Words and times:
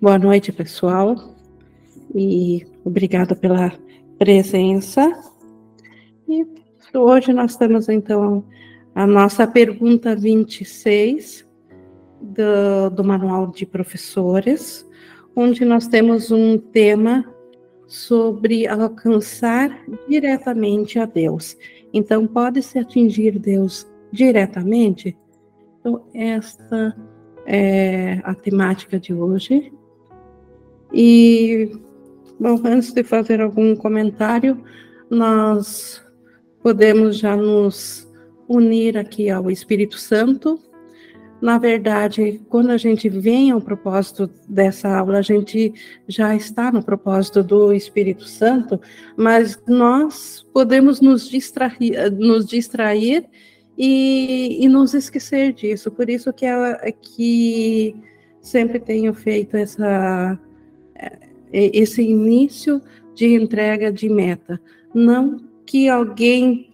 Boa 0.00 0.16
noite, 0.16 0.52
pessoal, 0.52 1.34
e 2.14 2.64
obrigada 2.84 3.34
pela 3.34 3.72
presença. 4.16 5.10
E 6.28 6.46
hoje 6.96 7.32
nós 7.32 7.56
temos, 7.56 7.88
então, 7.88 8.44
a 8.94 9.04
nossa 9.04 9.44
pergunta 9.44 10.14
26 10.14 11.44
do, 12.20 12.90
do 12.90 13.02
Manual 13.02 13.48
de 13.48 13.66
Professores, 13.66 14.88
onde 15.34 15.64
nós 15.64 15.88
temos 15.88 16.30
um 16.30 16.56
tema 16.56 17.24
sobre 17.88 18.68
alcançar 18.68 19.84
diretamente 20.08 21.00
a 21.00 21.06
Deus. 21.06 21.56
Então, 21.92 22.24
pode-se 22.24 22.78
atingir 22.78 23.36
Deus 23.36 23.84
diretamente? 24.12 25.18
Então, 25.80 26.06
esta 26.14 26.96
é 27.44 28.20
a 28.22 28.32
temática 28.32 29.00
de 29.00 29.12
hoje. 29.12 29.72
E, 30.92 31.70
bom, 32.38 32.60
antes 32.64 32.92
de 32.92 33.02
fazer 33.02 33.40
algum 33.40 33.76
comentário, 33.76 34.62
nós 35.10 36.02
podemos 36.62 37.18
já 37.18 37.36
nos 37.36 38.08
unir 38.48 38.96
aqui 38.96 39.30
ao 39.30 39.50
Espírito 39.50 39.98
Santo 39.98 40.60
na 41.40 41.56
verdade, 41.56 42.40
quando 42.48 42.70
a 42.70 42.76
gente 42.76 43.08
vem 43.08 43.52
ao 43.52 43.60
propósito 43.60 44.28
dessa 44.48 44.88
aula, 44.88 45.18
a 45.18 45.22
gente 45.22 45.72
já 46.08 46.34
está 46.34 46.72
no 46.72 46.82
propósito 46.82 47.44
do 47.44 47.72
Espírito 47.72 48.24
Santo, 48.24 48.80
mas 49.16 49.60
nós 49.66 50.44
podemos 50.52 51.00
nos 51.00 51.28
distrair, 51.28 52.10
nos 52.10 52.44
distrair 52.44 53.24
e, 53.76 54.64
e 54.64 54.68
nos 54.68 54.94
esquecer 54.94 55.52
disso. 55.52 55.92
Por 55.92 56.10
isso 56.10 56.32
que, 56.32 56.44
é, 56.44 56.90
que 56.90 57.94
sempre 58.40 58.80
tenho 58.80 59.14
feito 59.14 59.56
essa, 59.56 60.36
esse 61.52 62.02
início 62.02 62.80
de 63.14 63.34
entrega 63.34 63.92
de 63.92 64.08
meta. 64.08 64.60
Não 64.94 65.40
que 65.66 65.88
alguém 65.88 66.70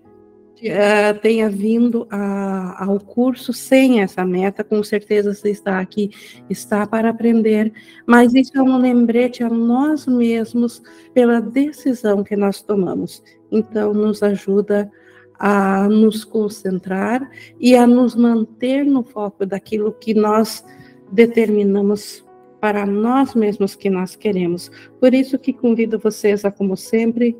uh, 0.60 1.18
tenha 1.20 1.50
vindo 1.50 2.06
a, 2.10 2.84
ao 2.84 3.00
curso 3.00 3.52
sem 3.52 4.00
essa 4.00 4.24
meta, 4.24 4.62
com 4.62 4.82
certeza 4.82 5.34
você 5.34 5.50
está 5.50 5.80
aqui, 5.80 6.10
está 6.48 6.86
para 6.86 7.10
aprender, 7.10 7.72
mas 8.06 8.34
isso 8.34 8.52
é 8.56 8.62
um 8.62 8.76
lembrete 8.76 9.42
a 9.42 9.48
nós 9.48 10.06
mesmos 10.06 10.82
pela 11.12 11.40
decisão 11.40 12.22
que 12.22 12.36
nós 12.36 12.62
tomamos. 12.62 13.22
Então, 13.50 13.92
nos 13.92 14.22
ajuda 14.22 14.90
a 15.38 15.88
nos 15.88 16.24
concentrar 16.24 17.28
e 17.58 17.74
a 17.76 17.86
nos 17.86 18.14
manter 18.14 18.84
no 18.84 19.02
foco 19.02 19.44
daquilo 19.44 19.92
que 19.92 20.14
nós 20.14 20.64
determinamos 21.10 22.23
para 22.64 22.86
nós 22.86 23.34
mesmos 23.34 23.74
que 23.74 23.90
nós 23.90 24.16
queremos. 24.16 24.70
Por 24.98 25.12
isso 25.12 25.38
que 25.38 25.52
convido 25.52 25.98
vocês 25.98 26.46
a, 26.46 26.50
como 26.50 26.78
sempre, 26.78 27.36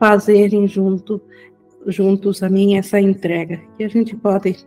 fazerem 0.00 0.66
junto 0.66 1.22
juntos 1.86 2.42
a 2.42 2.48
mim 2.48 2.76
essa 2.76 2.98
entrega. 2.98 3.60
Que 3.78 3.84
a 3.84 3.88
gente 3.88 4.16
pode, 4.16 4.66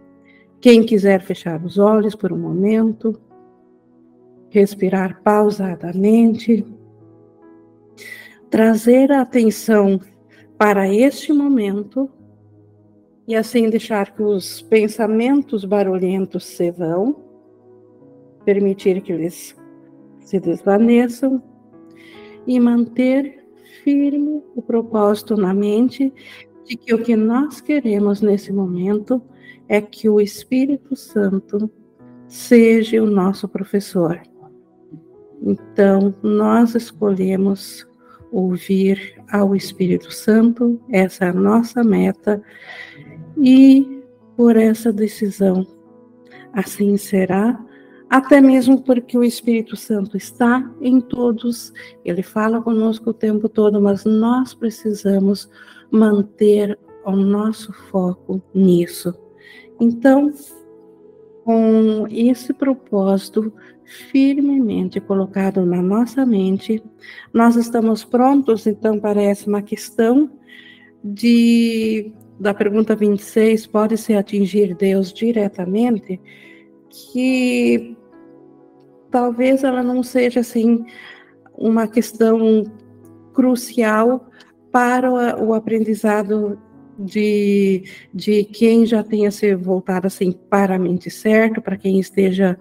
quem 0.62 0.86
quiser 0.86 1.22
fechar 1.24 1.62
os 1.62 1.78
olhos 1.78 2.16
por 2.16 2.32
um 2.32 2.38
momento, 2.38 3.20
respirar 4.50 5.22
pausadamente, 5.24 6.66
trazer 8.50 9.12
a 9.12 9.20
atenção 9.20 10.00
para 10.58 10.88
este 10.88 11.34
momento 11.34 12.10
e 13.28 13.36
assim 13.36 13.70
deixar 13.70 14.16
que 14.16 14.24
os 14.24 14.62
pensamentos 14.62 15.66
barulhentos 15.66 16.46
se 16.46 16.72
vão, 16.72 17.14
permitir 18.46 19.02
que 19.02 19.12
eles 19.12 19.57
se 20.28 20.42
desvaneçam 20.42 21.42
e 22.46 22.60
manter 22.60 23.46
firme 23.82 24.44
o 24.54 24.62
propósito 24.62 25.38
na 25.38 25.54
mente 25.54 26.14
de 26.66 26.76
que 26.76 26.94
o 26.94 27.02
que 27.02 27.16
nós 27.16 27.62
queremos 27.62 28.22
nesse 28.22 28.52
momento 28.52 29.22
é 29.70 29.80
que 29.80 30.10
o 30.10 30.20
Espírito 30.20 30.98
Santo 30.98 31.72
seja 32.28 33.02
o 33.02 33.10
nosso 33.10 33.48
professor. 33.48 34.22
Então, 35.42 36.14
nós 36.22 36.76
escolhemos 36.76 37.88
ouvir 38.30 39.16
ao 39.32 39.56
Espírito 39.56 40.14
Santo, 40.14 40.78
essa 40.90 41.24
é 41.24 41.30
a 41.30 41.34
nossa 41.34 41.86
meta, 41.86 42.42
e 43.38 44.04
por 44.36 44.58
essa 44.58 44.92
decisão, 44.92 45.66
assim 46.52 46.98
será, 46.98 47.66
até 48.10 48.40
mesmo 48.40 48.82
porque 48.82 49.18
o 49.18 49.24
Espírito 49.24 49.76
Santo 49.76 50.16
está 50.16 50.70
em 50.82 51.02
todos, 51.02 51.74
ele 52.06 52.24
fala 52.24 52.62
conosco 52.62 53.10
o 53.10 53.14
tempo 53.14 53.50
todo, 53.50 53.82
mas 53.82 54.06
nós 54.06 54.54
precisamos 54.54 55.50
manter 55.92 56.78
o 57.06 57.12
nosso 57.12 57.74
foco 57.74 58.42
nisso. 58.54 59.14
Então, 59.80 60.32
com 61.44 62.08
esse 62.10 62.54
propósito 62.54 63.54
firmemente 64.12 65.00
colocado 65.00 65.66
na 65.66 65.82
nossa 65.82 66.26
mente, 66.26 66.84
nós 67.34 67.56
estamos 67.56 68.04
prontos, 68.04 68.68
então, 68.68 69.00
para 69.00 69.22
essa 69.22 69.50
uma 69.50 69.62
questão 69.62 70.30
de 71.04 72.12
da 72.40 72.54
pergunta 72.54 72.96
26, 72.96 73.66
pode-se 73.68 74.14
atingir 74.14 74.76
Deus 74.76 75.12
diretamente? 75.12 76.22
Que 76.90 77.97
talvez 79.18 79.64
ela 79.64 79.82
não 79.82 80.04
seja 80.04 80.42
assim 80.42 80.86
uma 81.58 81.88
questão 81.88 82.64
crucial 83.34 84.30
para 84.72 85.12
o, 85.44 85.56
aprendizado 85.56 86.60
de, 87.00 87.84
de 88.14 88.44
quem 88.44 88.86
já 88.86 89.02
tenha 89.04 89.32
se 89.32 89.56
voltado 89.56 90.06
assim 90.06 90.32
para 90.32 90.76
a 90.76 90.80
mente 90.80 91.10
certa, 91.10 91.60
para 91.60 91.76
quem 91.76 92.00
esteja 92.00 92.60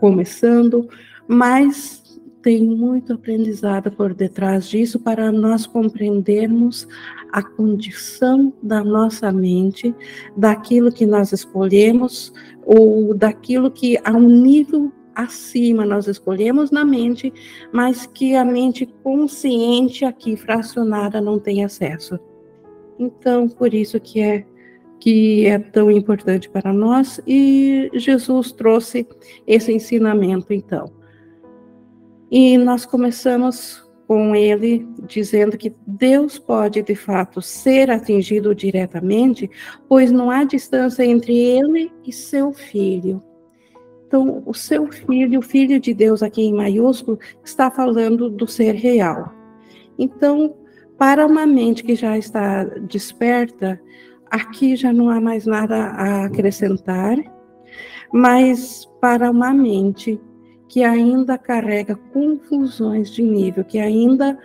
começando, 0.00 0.88
mas 1.26 2.02
tem 2.40 2.66
muito 2.66 3.12
aprendizado 3.12 3.92
por 3.92 4.14
detrás 4.14 4.66
disso 4.66 4.98
para 4.98 5.30
nós 5.30 5.66
compreendermos 5.66 6.88
a 7.30 7.42
condição 7.42 8.50
da 8.62 8.82
nossa 8.82 9.30
mente, 9.30 9.94
daquilo 10.34 10.90
que 10.90 11.04
nós 11.04 11.32
escolhemos 11.34 12.32
ou 12.64 13.12
daquilo 13.12 13.70
que 13.70 13.98
a 14.02 14.12
um 14.12 14.26
nível 14.26 14.90
acima 15.18 15.84
nós 15.84 16.06
escolhemos 16.06 16.70
na 16.70 16.84
mente, 16.84 17.32
mas 17.72 18.06
que 18.06 18.36
a 18.36 18.44
mente 18.44 18.86
consciente 19.02 20.04
aqui 20.04 20.36
fracionada 20.36 21.20
não 21.20 21.40
tem 21.40 21.64
acesso. 21.64 22.18
Então, 22.96 23.48
por 23.48 23.74
isso 23.74 23.98
que 23.98 24.20
é 24.20 24.46
que 25.00 25.46
é 25.46 25.60
tão 25.60 25.92
importante 25.92 26.50
para 26.50 26.72
nós 26.72 27.20
e 27.24 27.88
Jesus 27.94 28.50
trouxe 28.50 29.06
esse 29.46 29.72
ensinamento 29.72 30.52
então. 30.52 30.92
E 32.28 32.58
nós 32.58 32.84
começamos 32.84 33.88
com 34.08 34.34
ele 34.34 34.88
dizendo 35.06 35.56
que 35.56 35.72
Deus 35.86 36.36
pode 36.36 36.82
de 36.82 36.96
fato 36.96 37.40
ser 37.40 37.92
atingido 37.92 38.52
diretamente, 38.56 39.48
pois 39.88 40.10
não 40.10 40.32
há 40.32 40.42
distância 40.42 41.04
entre 41.04 41.36
ele 41.36 41.92
e 42.04 42.12
seu 42.12 42.52
filho. 42.52 43.22
Então, 44.08 44.42
o 44.46 44.54
seu 44.54 44.90
filho, 44.90 45.38
o 45.38 45.42
filho 45.42 45.78
de 45.78 45.92
Deus 45.92 46.22
aqui 46.22 46.40
em 46.40 46.54
maiúsculo, 46.54 47.18
está 47.44 47.70
falando 47.70 48.30
do 48.30 48.46
ser 48.46 48.74
real. 48.74 49.30
Então, 49.98 50.54
para 50.96 51.26
uma 51.26 51.46
mente 51.46 51.84
que 51.84 51.94
já 51.94 52.16
está 52.16 52.64
desperta, 52.64 53.78
aqui 54.30 54.76
já 54.76 54.94
não 54.94 55.10
há 55.10 55.20
mais 55.20 55.44
nada 55.44 55.76
a 55.76 56.24
acrescentar, 56.24 57.18
mas 58.10 58.86
para 58.98 59.30
uma 59.30 59.52
mente 59.52 60.18
que 60.70 60.82
ainda 60.82 61.36
carrega 61.36 61.94
confusões 62.10 63.10
de 63.10 63.22
nível, 63.22 63.62
que 63.62 63.78
ainda 63.78 64.38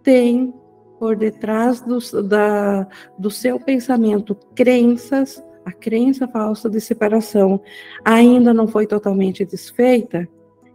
tem 0.00 0.54
por 1.00 1.16
detrás 1.16 1.80
do, 1.80 1.98
da, 2.22 2.86
do 3.18 3.32
seu 3.32 3.58
pensamento 3.58 4.36
crenças 4.54 5.42
a 5.68 5.72
crença 5.72 6.26
falsa 6.26 6.70
de 6.70 6.80
separação 6.80 7.60
ainda 8.02 8.54
não 8.54 8.66
foi 8.66 8.86
totalmente 8.86 9.44
desfeita, 9.44 10.26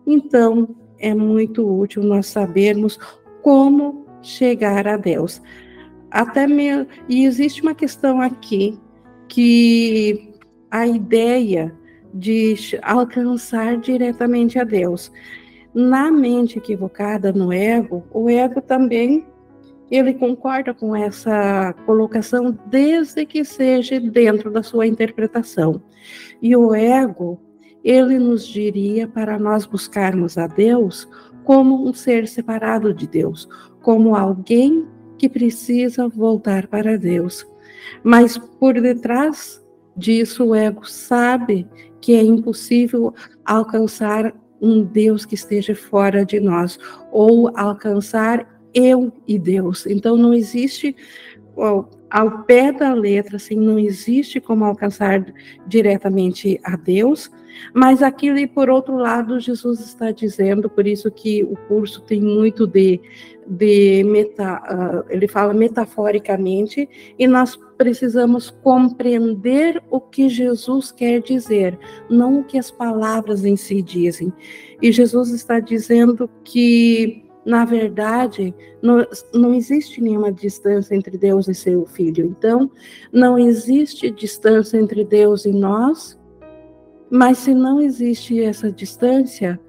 então 0.05 0.69
é 0.99 1.15
muito 1.15 1.67
útil 1.67 2.03
nós 2.03 2.27
sabermos 2.27 2.99
como 3.41 4.05
chegar 4.21 4.87
a 4.87 4.95
Deus. 4.95 5.41
Até 6.11 6.45
mesmo, 6.45 6.87
e 7.09 7.25
existe 7.25 7.63
uma 7.63 7.73
questão 7.73 8.21
aqui 8.21 8.79
que 9.27 10.35
a 10.69 10.85
ideia 10.85 11.75
de 12.13 12.55
alcançar 12.83 13.77
diretamente 13.77 14.59
a 14.59 14.63
Deus. 14.63 15.11
Na 15.73 16.11
mente 16.11 16.59
equivocada, 16.59 17.33
no 17.33 17.51
ego, 17.51 18.03
o 18.11 18.29
ego 18.29 18.61
também 18.61 19.25
ele 19.93 20.15
concorda 20.15 20.73
com 20.73 20.95
essa 20.95 21.71
colocação 21.85 22.57
desde 22.65 23.27
que 23.27 23.45
seja 23.45 23.99
dentro 23.99 24.49
da 24.49 24.63
sua 24.63 24.87
interpretação. 24.87 25.83
E 26.41 26.55
o 26.55 26.73
ego, 26.73 27.39
ele 27.83 28.17
nos 28.17 28.47
diria 28.47 29.07
para 29.07 29.37
nós 29.37 29.67
buscarmos 29.67 30.35
a 30.35 30.47
Deus 30.47 31.07
como 31.43 31.87
um 31.87 31.93
ser 31.93 32.27
separado 32.27 32.91
de 32.91 33.05
Deus, 33.05 33.47
como 33.83 34.15
alguém 34.15 34.87
que 35.15 35.29
precisa 35.29 36.07
voltar 36.07 36.65
para 36.65 36.97
Deus. 36.97 37.45
Mas 38.03 38.35
por 38.35 38.81
detrás 38.81 39.63
disso, 39.95 40.45
o 40.45 40.55
ego 40.55 40.89
sabe 40.89 41.67
que 42.01 42.15
é 42.15 42.23
impossível 42.23 43.13
alcançar 43.45 44.33
um 44.59 44.81
Deus 44.81 45.23
que 45.23 45.35
esteja 45.35 45.75
fora 45.75 46.25
de 46.25 46.39
nós, 46.39 46.79
ou 47.11 47.51
alcançar 47.55 48.52
eu 48.73 49.11
e 49.27 49.37
Deus. 49.37 49.85
Então 49.85 50.17
não 50.17 50.33
existe 50.33 50.95
ao 52.09 52.43
pé 52.43 52.71
da 52.71 52.93
letra, 52.93 53.37
assim, 53.37 53.55
não 53.55 53.77
existe 53.77 54.39
como 54.39 54.65
alcançar 54.65 55.23
diretamente 55.67 56.59
a 56.63 56.75
Deus, 56.75 57.29
mas 57.73 58.01
aquilo, 58.01 58.47
por 58.49 58.69
outro 58.69 58.95
lado, 58.95 59.39
Jesus 59.39 59.79
está 59.79 60.11
dizendo, 60.11 60.69
por 60.69 60.87
isso 60.87 61.09
que 61.11 61.43
o 61.43 61.55
curso 61.67 62.01
tem 62.01 62.21
muito 62.21 62.65
de, 62.65 62.99
de 63.47 64.03
meta, 64.03 64.61
uh, 64.61 65.05
ele 65.09 65.27
fala 65.27 65.53
metaforicamente, 65.53 66.89
e 67.17 67.27
nós 67.27 67.55
precisamos 67.77 68.49
compreender 68.49 69.81
o 69.89 69.99
que 69.99 70.29
Jesus 70.29 70.91
quer 70.91 71.21
dizer, 71.21 71.77
não 72.09 72.39
o 72.39 72.43
que 72.43 72.57
as 72.57 72.71
palavras 72.71 73.43
em 73.45 73.55
si 73.55 73.81
dizem. 73.81 74.31
E 74.81 74.91
Jesus 74.91 75.29
está 75.29 75.59
dizendo 75.59 76.29
que, 76.43 77.22
na 77.45 77.65
verdade, 77.65 78.53
não, 78.81 79.05
não 79.33 79.53
existe 79.53 80.01
nenhuma 80.01 80.31
distância 80.31 80.95
entre 80.95 81.17
Deus 81.17 81.47
e 81.47 81.53
seu 81.53 81.85
filho. 81.85 82.25
Então, 82.25 82.71
não 83.11 83.37
existe 83.37 84.09
distância 84.09 84.77
entre 84.77 85.03
Deus 85.03 85.45
e 85.45 85.51
nós 85.51 86.17
mas 87.15 87.37
se 87.37 87.53
não 87.53 87.79
existe 87.79 88.41
essa 88.41 88.71
distância, 88.71 89.59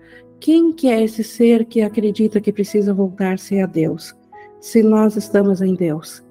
quem 0.40 0.72
que 0.72 0.88
é 0.88 1.04
esse 1.04 1.22
ser 1.22 1.66
que 1.66 1.82
acredita 1.82 2.40
que 2.40 2.50
precisa 2.50 2.94
voltar-se 2.94 3.60
a 3.60 3.66
Deus? 3.66 4.14
Se 4.62 4.82
nós 4.82 5.14
estamos 5.14 5.60
em 5.60 5.74
Deus. 5.74 6.24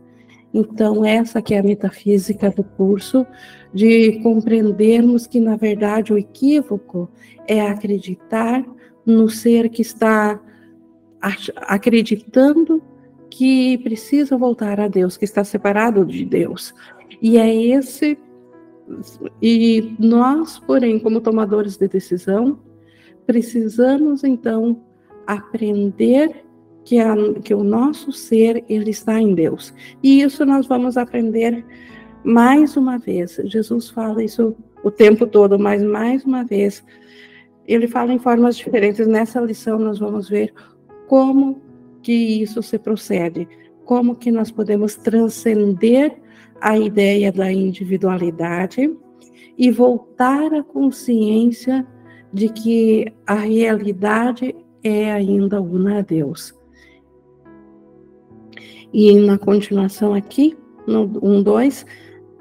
Então, 0.52 1.06
essa 1.06 1.40
que 1.40 1.54
é 1.54 1.60
a 1.60 1.64
metafísica 1.64 2.50
do 2.50 2.64
curso, 2.64 3.28
de 3.72 4.24
compreendermos 4.24 5.28
que, 5.28 5.40
na 5.40 5.56
verdade, 5.56 6.12
o 6.12 6.18
equívoco 6.18 7.08
é 7.48 7.62
acreditar 7.62 8.66
no 9.06 9.30
ser 9.30 9.70
que 9.70 9.84
está 9.84 10.42
acreditando 11.56 12.82
que 13.30 13.78
precisa 13.80 14.38
voltar 14.38 14.80
a 14.80 14.88
Deus, 14.88 15.18
que 15.18 15.26
está 15.26 15.44
separado 15.44 16.06
de 16.06 16.26
Deus. 16.26 16.74
E 17.22 17.38
é 17.38 17.54
esse 17.54 18.18
e 19.42 19.96
nós, 19.98 20.60
porém, 20.60 21.00
como 21.00 21.22
tomadores 21.22 21.78
de 21.78 21.88
decisão, 21.88 22.60
precisamos 23.26 24.24
então 24.24 24.82
aprender 25.26 26.44
que, 26.84 27.00
a, 27.00 27.16
que 27.42 27.54
o 27.54 27.64
nosso 27.64 28.12
ser 28.12 28.64
ele 28.68 28.90
está 28.90 29.22
em 29.22 29.34
Deus. 29.34 29.74
E 30.02 30.22
isso 30.22 30.46
nós 30.46 30.68
vamos 30.68 30.98
aprender 30.98 31.66
mais 32.24 32.76
uma 32.76 32.98
vez. 32.98 33.40
Jesus 33.46 33.90
fala 33.90 34.24
isso 34.24 34.56
o 34.84 34.92
tempo 34.92 35.26
todo, 35.26 35.58
mas 35.58 35.82
mais 35.82 36.26
uma 36.26 36.44
vez 36.44 36.84
ele 37.66 37.88
fala 37.88 38.14
em 38.14 38.20
formas 38.20 38.58
diferentes. 38.58 39.08
Nessa 39.08 39.40
lição 39.40 39.80
nós 39.80 39.98
vamos 39.98 40.28
ver 40.28 40.54
como 41.08 41.62
que 42.02 42.14
isso 42.14 42.62
se 42.62 42.78
procede, 42.78 43.48
como 43.86 44.16
que 44.16 44.32
nós 44.32 44.52
podemos 44.52 44.96
transcender 44.96 46.22
a 46.62 46.78
ideia 46.78 47.32
da 47.32 47.52
individualidade 47.52 48.90
e 49.58 49.72
voltar 49.72 50.54
à 50.54 50.64
consciência 50.64 51.86
de 52.32 52.50
que 52.50 53.14
a 53.28 53.36
realidade 53.36 54.56
é 54.84 55.12
ainda 55.12 55.62
una 55.62 56.00
a 56.00 56.02
Deus. 56.02 56.54
E 58.92 59.14
na 59.16 59.38
continuação 59.38 60.14
aqui, 60.14 60.58
no 60.86 61.04
1, 61.22 61.44
2, 61.44 61.86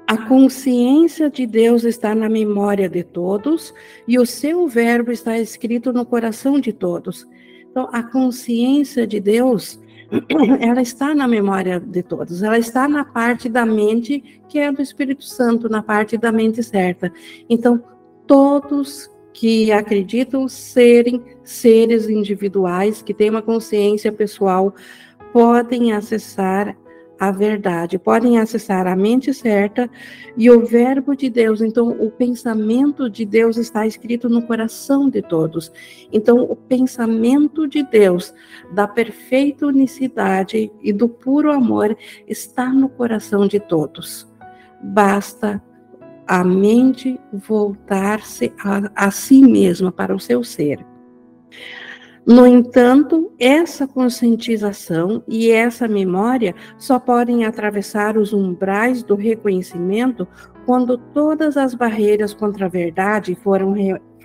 a 0.05 0.17
consciência 0.27 1.29
de 1.29 1.45
Deus 1.45 1.83
está 1.83 2.13
na 2.13 2.27
memória 2.27 2.89
de 2.89 3.03
todos 3.03 3.73
e 4.07 4.19
o 4.19 4.25
seu 4.25 4.67
verbo 4.67 5.11
está 5.11 5.39
escrito 5.39 5.93
no 5.93 6.05
coração 6.05 6.59
de 6.59 6.73
todos. 6.73 7.27
Então, 7.73 7.89
a 7.91 8.03
consciência 8.03 9.07
de 9.07 9.19
Deus 9.19 9.81
ela 10.61 10.79
está 10.79 11.15
na 11.15 11.27
memória 11.27 11.79
de 11.79 12.03
todos, 12.03 12.43
ela 12.43 12.59
está 12.59 12.87
na 12.87 13.03
parte 13.03 13.49
da 13.49 13.65
mente 13.65 14.41
que 14.47 14.59
é 14.59 14.71
do 14.71 14.79
Espírito 14.79 15.23
Santo, 15.23 15.67
na 15.67 15.81
parte 15.81 16.15
da 16.15 16.31
mente 16.31 16.61
certa. 16.61 17.11
Então, 17.49 17.83
todos 18.27 19.09
que 19.33 19.71
acreditam 19.71 20.47
serem 20.47 21.23
seres 21.43 22.07
individuais, 22.07 23.01
que 23.01 23.11
têm 23.11 23.31
uma 23.31 23.41
consciência 23.41 24.11
pessoal, 24.11 24.75
podem 25.33 25.93
acessar 25.93 26.77
a 27.27 27.31
verdade, 27.31 27.97
podem 27.97 28.37
acessar 28.37 28.85
a 28.87 28.95
mente 28.95 29.33
certa 29.33 29.89
e 30.35 30.49
o 30.49 30.65
verbo 30.65 31.15
de 31.15 31.29
Deus. 31.29 31.61
Então, 31.61 31.89
o 31.89 32.11
pensamento 32.11 33.09
de 33.09 33.25
Deus 33.25 33.57
está 33.57 33.87
escrito 33.87 34.27
no 34.27 34.41
coração 34.41 35.09
de 35.09 35.21
todos. 35.21 35.71
Então, 36.11 36.43
o 36.43 36.55
pensamento 36.55 37.67
de 37.67 37.83
Deus, 37.83 38.33
da 38.73 38.87
perfeita 38.87 39.65
unicidade 39.65 40.71
e 40.81 40.91
do 40.91 41.07
puro 41.07 41.51
amor, 41.51 41.95
está 42.27 42.73
no 42.73 42.89
coração 42.89 43.47
de 43.47 43.59
todos. 43.59 44.27
Basta 44.81 45.63
a 46.27 46.43
mente 46.43 47.19
voltar-se 47.31 48.53
a, 48.63 49.07
a 49.07 49.11
si 49.11 49.41
mesma, 49.41 49.91
para 49.91 50.15
o 50.15 50.19
seu 50.19 50.43
ser. 50.43 50.85
No 52.25 52.47
entanto, 52.47 53.33
essa 53.37 53.85
conscientização 53.85 55.21
e 55.27 55.51
essa 55.51 55.89
memória 55.89 56.55
só 56.77 56.97
podem 56.97 57.43
atravessar 57.43 58.17
os 58.17 58.31
umbrais 58.31 59.03
do 59.03 59.15
reconhecimento 59.15 60.25
quando 60.65 60.97
todas 60.97 61.57
as 61.57 61.75
barreiras 61.75 62.33
contra 62.33 62.67
a 62.67 62.69
verdade 62.69 63.35
foram, 63.35 63.75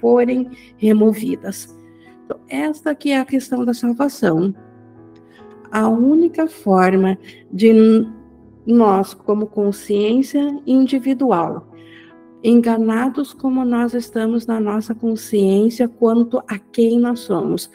forem 0.01 0.49
removidas. 0.77 1.77
Então, 2.25 2.39
esta 2.49 2.95
que 2.95 3.11
é 3.11 3.19
a 3.19 3.25
questão 3.25 3.65
da 3.65 3.75
salvação. 3.75 4.55
A 5.71 5.89
única 5.89 6.47
forma 6.47 7.19
de 7.53 8.07
nós, 8.65 9.13
como 9.13 9.47
consciência 9.47 10.57
individual, 10.65 11.67
enganados 12.43 13.33
como 13.33 13.65
nós 13.65 13.95
estamos 13.95 14.47
na 14.47 14.61
nossa 14.61 14.95
consciência 14.95 15.89
quanto 15.89 16.39
a 16.49 16.59
quem 16.59 16.99
nós 16.99 17.21
somos. 17.21 17.71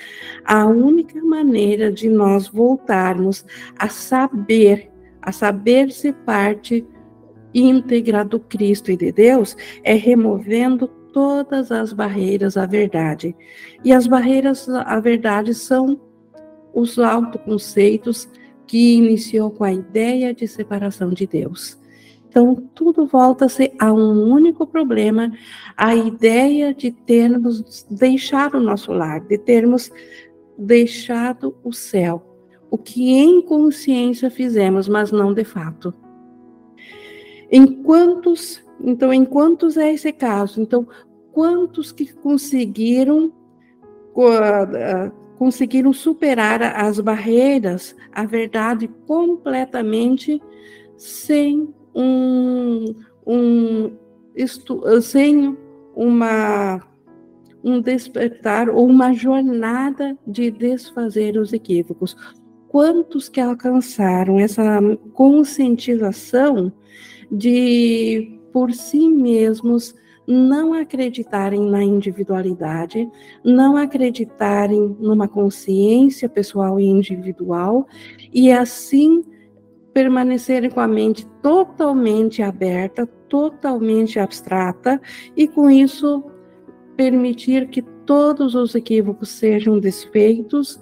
A 0.45 0.65
única 0.65 1.21
maneira 1.23 1.91
de 1.91 2.09
nós 2.09 2.47
voltarmos 2.47 3.45
a 3.77 3.89
saber, 3.89 4.89
a 5.21 5.31
saber-se 5.31 6.13
parte 6.13 6.85
íntegra 7.53 8.23
do 8.23 8.39
Cristo 8.39 8.91
e 8.91 8.97
de 8.97 9.11
Deus, 9.11 9.55
é 9.83 9.93
removendo 9.93 10.87
todas 10.87 11.71
as 11.71 11.93
barreiras 11.93 12.57
à 12.57 12.65
verdade. 12.65 13.35
E 13.83 13.93
as 13.93 14.07
barreiras 14.07 14.67
à 14.67 14.99
verdade 14.99 15.53
são 15.53 15.99
os 16.73 16.97
autoconceitos 16.97 18.27
que 18.65 18.95
iniciou 18.95 19.51
com 19.51 19.63
a 19.63 19.71
ideia 19.71 20.33
de 20.33 20.47
separação 20.47 21.09
de 21.09 21.27
Deus. 21.27 21.77
Então, 22.33 22.55
tudo 22.73 23.05
volta-se 23.05 23.71
a 23.77 23.93
um 23.93 24.23
único 24.33 24.65
problema, 24.65 25.31
a 25.77 25.95
ideia 25.95 26.73
de 26.73 26.89
termos 26.89 27.85
deixado 27.91 28.57
o 28.57 28.59
nosso 28.59 28.91
lar, 28.91 29.21
de 29.21 29.37
termos 29.37 29.91
deixado 30.57 31.55
o 31.63 31.71
céu, 31.71 32.25
o 32.71 32.77
que 32.77 33.11
em 33.13 33.39
consciência 33.39 34.31
fizemos, 34.31 34.87
mas 34.87 35.11
não 35.11 35.31
de 35.31 35.43
fato. 35.43 35.93
Em 37.51 37.67
quantos, 37.83 38.65
então, 38.81 39.13
em 39.13 39.25
quantos 39.25 39.77
é 39.77 39.93
esse 39.93 40.11
caso? 40.11 40.59
Então, 40.59 40.87
quantos 41.31 41.91
que 41.91 42.11
conseguiram 42.13 43.31
conseguiram 45.37 45.93
superar 45.93 46.63
as 46.63 46.99
barreiras, 46.99 47.95
a 48.11 48.25
verdade 48.25 48.87
completamente 49.05 50.41
sem 50.97 51.71
um, 51.95 52.93
um 53.25 53.91
estu, 54.35 54.81
sem 55.01 55.57
uma 55.95 56.81
um 57.63 57.79
despertar 57.79 58.69
ou 58.69 58.85
uma 58.85 59.13
jornada 59.13 60.17
de 60.27 60.51
desfazer 60.51 61.37
os 61.37 61.53
equívocos. 61.53 62.15
Quantos 62.67 63.29
que 63.29 63.39
alcançaram 63.39 64.37
essa 64.37 64.81
conscientização 65.13 66.73
de 67.31 68.37
por 68.51 68.73
si 68.73 69.07
mesmos 69.07 69.95
não 70.27 70.73
acreditarem 70.73 71.61
na 71.69 71.83
individualidade, 71.83 73.09
não 73.43 73.77
acreditarem 73.77 74.95
numa 74.99 75.27
consciência 75.27 76.29
pessoal 76.29 76.79
e 76.79 76.85
individual 76.85 77.87
e 78.33 78.51
assim 78.51 79.23
permanecerem 79.93 80.69
com 80.69 80.79
a 80.79 80.87
mente 80.87 81.25
totalmente 81.41 82.41
aberta, 82.41 83.05
totalmente 83.29 84.19
abstrata, 84.19 84.99
e 85.37 85.47
com 85.47 85.69
isso 85.69 86.23
permitir 86.95 87.67
que 87.67 87.81
todos 88.05 88.55
os 88.55 88.75
equívocos 88.75 89.29
sejam 89.29 89.79
desfeitos, 89.79 90.79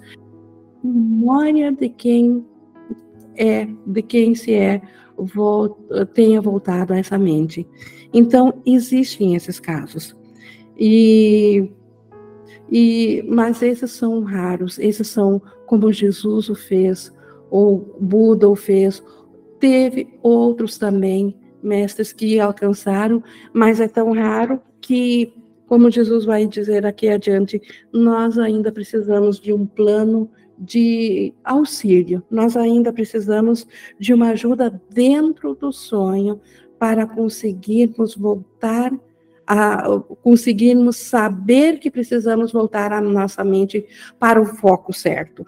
memória 0.82 1.70
de 1.72 1.88
quem 1.88 2.44
é, 3.34 3.66
de 3.86 4.02
quem 4.02 4.34
se 4.34 4.52
é, 4.52 4.82
tenha 6.14 6.40
voltado 6.40 6.92
a 6.92 6.98
essa 6.98 7.18
mente. 7.18 7.66
Então, 8.12 8.60
existem 8.66 9.34
esses 9.34 9.58
casos. 9.58 10.14
E, 10.78 11.70
e, 12.70 13.24
mas 13.28 13.62
esses 13.62 13.90
são 13.92 14.22
raros, 14.22 14.78
esses 14.78 15.08
são 15.08 15.40
como 15.66 15.92
Jesus 15.92 16.48
o 16.50 16.54
fez, 16.54 17.12
ou 17.52 17.98
Buda 18.00 18.48
o 18.48 18.56
fez. 18.56 19.04
Teve 19.60 20.18
outros 20.22 20.78
também, 20.78 21.36
mestres 21.62 22.10
que 22.10 22.40
alcançaram, 22.40 23.22
mas 23.52 23.78
é 23.78 23.86
tão 23.86 24.12
raro 24.14 24.58
que, 24.80 25.34
como 25.66 25.90
Jesus 25.90 26.24
vai 26.24 26.46
dizer 26.46 26.86
aqui 26.86 27.08
adiante, 27.08 27.60
nós 27.92 28.38
ainda 28.38 28.72
precisamos 28.72 29.38
de 29.38 29.52
um 29.52 29.66
plano 29.66 30.30
de 30.58 31.34
auxílio, 31.44 32.22
nós 32.30 32.56
ainda 32.56 32.92
precisamos 32.92 33.66
de 33.98 34.14
uma 34.14 34.30
ajuda 34.30 34.80
dentro 34.90 35.54
do 35.54 35.72
sonho 35.72 36.40
para 36.78 37.06
conseguirmos 37.06 38.16
voltar 38.16 38.92
a 39.46 40.00
conseguirmos 40.22 40.96
saber 40.96 41.78
que 41.78 41.90
precisamos 41.90 42.52
voltar 42.52 42.92
a 42.92 43.00
nossa 43.00 43.44
mente 43.44 43.84
para 44.18 44.40
o 44.40 44.46
foco 44.46 44.92
certo. 44.92 45.44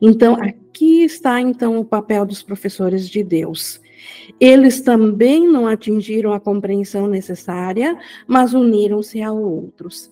Então, 0.00 0.34
aqui 0.34 1.02
está 1.02 1.40
então 1.40 1.78
o 1.78 1.84
papel 1.84 2.24
dos 2.24 2.42
professores 2.42 3.08
de 3.08 3.22
Deus. 3.22 3.80
Eles 4.38 4.80
também 4.80 5.46
não 5.46 5.66
atingiram 5.66 6.32
a 6.32 6.40
compreensão 6.40 7.06
necessária, 7.06 7.98
mas 8.26 8.54
uniram-se 8.54 9.20
a 9.22 9.32
outros. 9.32 10.10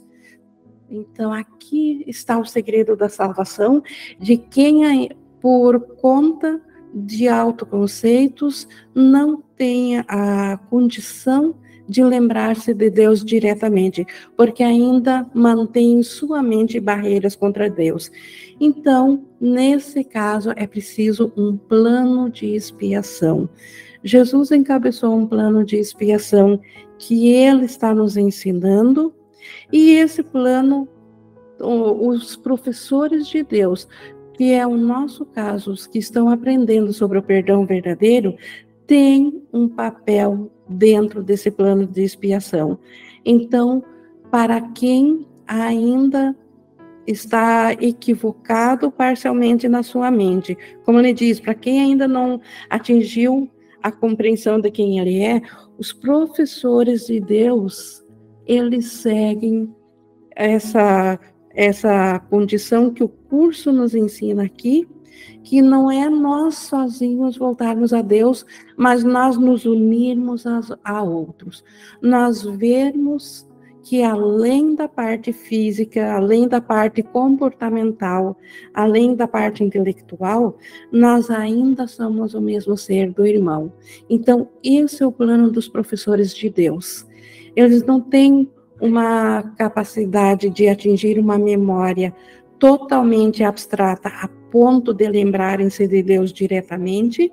Então, 0.91 1.33
aqui 1.33 2.05
está 2.07 2.39
o 2.39 2.45
segredo 2.45 2.97
da 2.97 3.09
salvação 3.09 3.83
de 4.19 4.37
quem, 4.37 5.11
por 5.41 5.81
conta 5.97 6.61
de 6.95 7.29
autoconceitos, 7.29 8.67
não 8.95 9.43
tem 9.57 9.99
a 10.09 10.59
condição 10.71 11.55
de 11.89 12.03
lembrar-se 12.03 12.75
de 12.75 12.91
Deus 12.91 13.25
diretamente, 13.25 14.07
porque 14.37 14.63
ainda 14.63 15.27
mantém 15.33 15.95
em 15.95 16.03
sua 16.03 16.43
mente 16.43 16.81
barreiras 16.81 17.37
contra 17.37 17.71
Deus. 17.71 18.11
Então, 18.61 19.25
nesse 19.41 20.03
caso, 20.03 20.53
é 20.57 20.67
preciso 20.67 21.33
um 21.37 21.57
plano 21.57 22.29
de 22.29 22.55
expiação. 22.55 23.49
Jesus 24.03 24.51
encabeçou 24.51 25.17
um 25.17 25.27
plano 25.27 25.65
de 25.65 25.77
expiação 25.77 26.61
que 26.99 27.29
ele 27.29 27.65
está 27.65 27.95
nos 27.95 28.17
ensinando, 28.17 29.15
e 29.73 29.91
esse 29.93 30.23
plano, 30.23 30.89
os 31.61 32.37
professores 32.37 33.27
de 33.29 33.43
Deus, 33.43 33.87
que 34.35 34.53
é 34.53 34.67
o 34.67 34.77
nosso 34.77 35.25
caso, 35.25 35.73
os 35.73 35.87
que 35.87 35.99
estão 35.99 36.29
aprendendo 36.29 36.93
sobre 36.93 37.19
o 37.19 37.23
perdão 37.23 37.65
verdadeiro, 37.65 38.37
têm 38.87 39.43
um 39.53 39.69
papel 39.69 40.51
dentro 40.69 41.23
desse 41.23 41.51
plano 41.51 41.87
de 41.87 42.03
expiação. 42.03 42.79
Então, 43.25 43.83
para 44.31 44.61
quem 44.61 45.27
ainda 45.47 46.37
está 47.07 47.73
equivocado 47.75 48.91
parcialmente 48.91 49.69
na 49.69 49.83
sua 49.83 50.11
mente, 50.11 50.57
como 50.85 50.99
ele 50.99 51.13
diz, 51.13 51.39
para 51.39 51.55
quem 51.55 51.81
ainda 51.81 52.09
não 52.09 52.41
atingiu 52.69 53.49
a 53.83 53.93
compreensão 53.93 54.61
de 54.61 54.71
quem 54.71 54.99
ele 54.99 55.23
é, 55.23 55.41
os 55.79 55.93
professores 55.93 57.07
de 57.07 57.21
Deus, 57.21 58.05
eles 58.47 58.87
seguem 58.87 59.73
essa 60.35 61.19
essa 61.57 62.19
condição 62.29 62.93
que 62.93 63.03
o 63.03 63.09
curso 63.09 63.73
nos 63.73 63.95
ensina 63.95 64.45
aqui, 64.45 64.87
que 65.47 65.63
não 65.63 65.89
é 65.89 66.11
nós 66.11 66.57
sozinhos 66.57 67.37
voltarmos 67.37 67.93
a 67.93 68.03
Deus, 68.03 68.45
mas 68.77 69.05
nós 69.05 69.39
nos 69.39 69.65
unirmos 69.65 70.45
a, 70.45 70.61
a 70.83 71.01
outros. 71.05 71.63
Nós 72.03 72.43
vermos 72.43 73.49
que 73.81 74.03
além 74.03 74.75
da 74.75 74.89
parte 74.89 75.33
física, 75.33 76.15
além 76.15 76.49
da 76.49 76.61
parte 76.61 77.01
comportamental, 77.01 78.37
além 78.75 79.15
da 79.15 79.29
parte 79.29 79.63
intelectual, 79.63 80.59
nós 80.91 81.31
ainda 81.31 81.87
somos 81.87 82.35
o 82.35 82.41
mesmo 82.41 82.77
ser 82.77 83.13
do 83.13 83.25
irmão. 83.25 83.73
Então, 84.11 84.49
esse 84.65 85.01
é 85.01 85.07
o 85.07 85.13
plano 85.13 85.49
dos 85.49 85.69
professores 85.69 86.35
de 86.35 86.51
Deus. 86.51 87.07
Eles 87.55 87.85
não 87.85 88.01
têm 88.01 88.51
uma 88.81 89.45
capacidade 89.57 90.51
de 90.51 90.67
atingir 90.67 91.21
uma 91.21 91.39
memória 91.39 92.13
totalmente 92.59 93.45
abstrata 93.45 94.09
ponto 94.51 94.93
de 94.93 95.09
lembrarem-se 95.09 95.87
de 95.87 96.03
Deus 96.03 96.33
diretamente, 96.33 97.31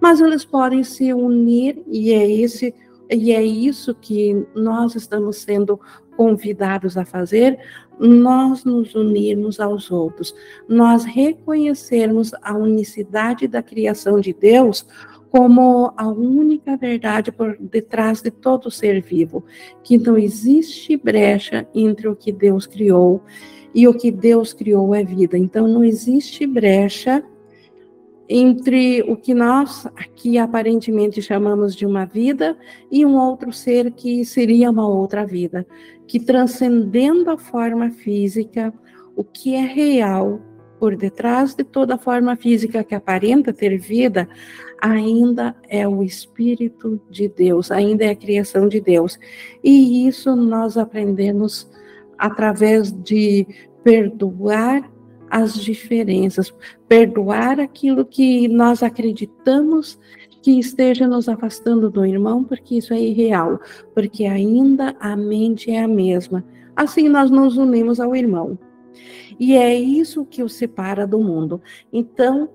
mas 0.00 0.20
eles 0.20 0.44
podem 0.44 0.82
se 0.82 1.12
unir 1.12 1.82
e 1.86 2.12
é 2.12 2.30
esse 2.30 2.74
e 3.10 3.32
é 3.32 3.42
isso 3.42 3.94
que 3.94 4.44
nós 4.54 4.96
estamos 4.96 5.36
sendo 5.36 5.78
convidados 6.16 6.96
a 6.96 7.04
fazer, 7.04 7.58
nós 7.98 8.64
nos 8.64 8.94
unirmos 8.94 9.60
aos 9.60 9.90
outros, 9.90 10.34
nós 10.68 11.04
reconhecermos 11.04 12.32
a 12.42 12.56
unicidade 12.56 13.46
da 13.46 13.62
criação 13.62 14.18
de 14.18 14.32
Deus 14.32 14.86
como 15.30 15.92
a 15.96 16.08
única 16.08 16.76
verdade 16.76 17.30
por 17.30 17.56
detrás 17.58 18.22
de 18.22 18.30
todo 18.30 18.70
ser 18.70 19.02
vivo, 19.02 19.44
que 19.82 19.98
não 19.98 20.16
existe 20.16 20.96
brecha 20.96 21.66
entre 21.74 22.08
o 22.08 22.16
que 22.16 22.32
Deus 22.32 22.66
criou 22.66 23.22
e 23.76 23.86
o 23.86 23.92
que 23.92 24.10
Deus 24.10 24.54
criou 24.54 24.94
é 24.94 25.04
vida. 25.04 25.36
Então 25.36 25.68
não 25.68 25.84
existe 25.84 26.46
brecha 26.46 27.22
entre 28.26 29.02
o 29.02 29.14
que 29.14 29.34
nós 29.34 29.86
aqui 29.94 30.38
aparentemente 30.38 31.20
chamamos 31.20 31.76
de 31.76 31.84
uma 31.84 32.06
vida 32.06 32.56
e 32.90 33.04
um 33.04 33.18
outro 33.18 33.52
ser 33.52 33.92
que 33.92 34.24
seria 34.24 34.70
uma 34.70 34.88
outra 34.88 35.26
vida, 35.26 35.66
que 36.08 36.18
transcendendo 36.18 37.30
a 37.30 37.36
forma 37.36 37.90
física, 37.90 38.72
o 39.14 39.22
que 39.22 39.54
é 39.54 39.60
real 39.60 40.40
por 40.80 40.96
detrás 40.96 41.54
de 41.54 41.62
toda 41.62 41.98
forma 41.98 42.34
física 42.34 42.82
que 42.82 42.94
aparenta 42.94 43.52
ter 43.52 43.76
vida, 43.76 44.26
ainda 44.80 45.54
é 45.68 45.86
o 45.86 46.02
Espírito 46.02 46.98
de 47.10 47.28
Deus, 47.28 47.70
ainda 47.70 48.06
é 48.06 48.10
a 48.10 48.16
criação 48.16 48.68
de 48.68 48.80
Deus. 48.80 49.18
E 49.62 50.08
isso 50.08 50.34
nós 50.34 50.78
aprendemos 50.78 51.70
através 52.18 52.92
de 52.92 53.46
perdoar 53.82 54.90
as 55.30 55.54
diferenças, 55.54 56.54
perdoar 56.88 57.60
aquilo 57.60 58.04
que 58.04 58.48
nós 58.48 58.82
acreditamos 58.82 59.98
que 60.42 60.60
esteja 60.60 61.08
nos 61.08 61.28
afastando 61.28 61.90
do 61.90 62.06
irmão, 62.06 62.44
porque 62.44 62.76
isso 62.76 62.94
é 62.94 63.00
irreal, 63.00 63.60
porque 63.92 64.26
ainda 64.26 64.94
a 65.00 65.16
mente 65.16 65.70
é 65.70 65.82
a 65.82 65.88
mesma. 65.88 66.44
Assim 66.74 67.08
nós 67.08 67.30
nos 67.30 67.56
unimos 67.56 67.98
ao 67.98 68.14
irmão. 68.14 68.58
E 69.40 69.56
é 69.56 69.74
isso 69.74 70.24
que 70.24 70.42
o 70.42 70.48
separa 70.48 71.06
do 71.06 71.18
mundo. 71.18 71.60
Então, 71.92 72.48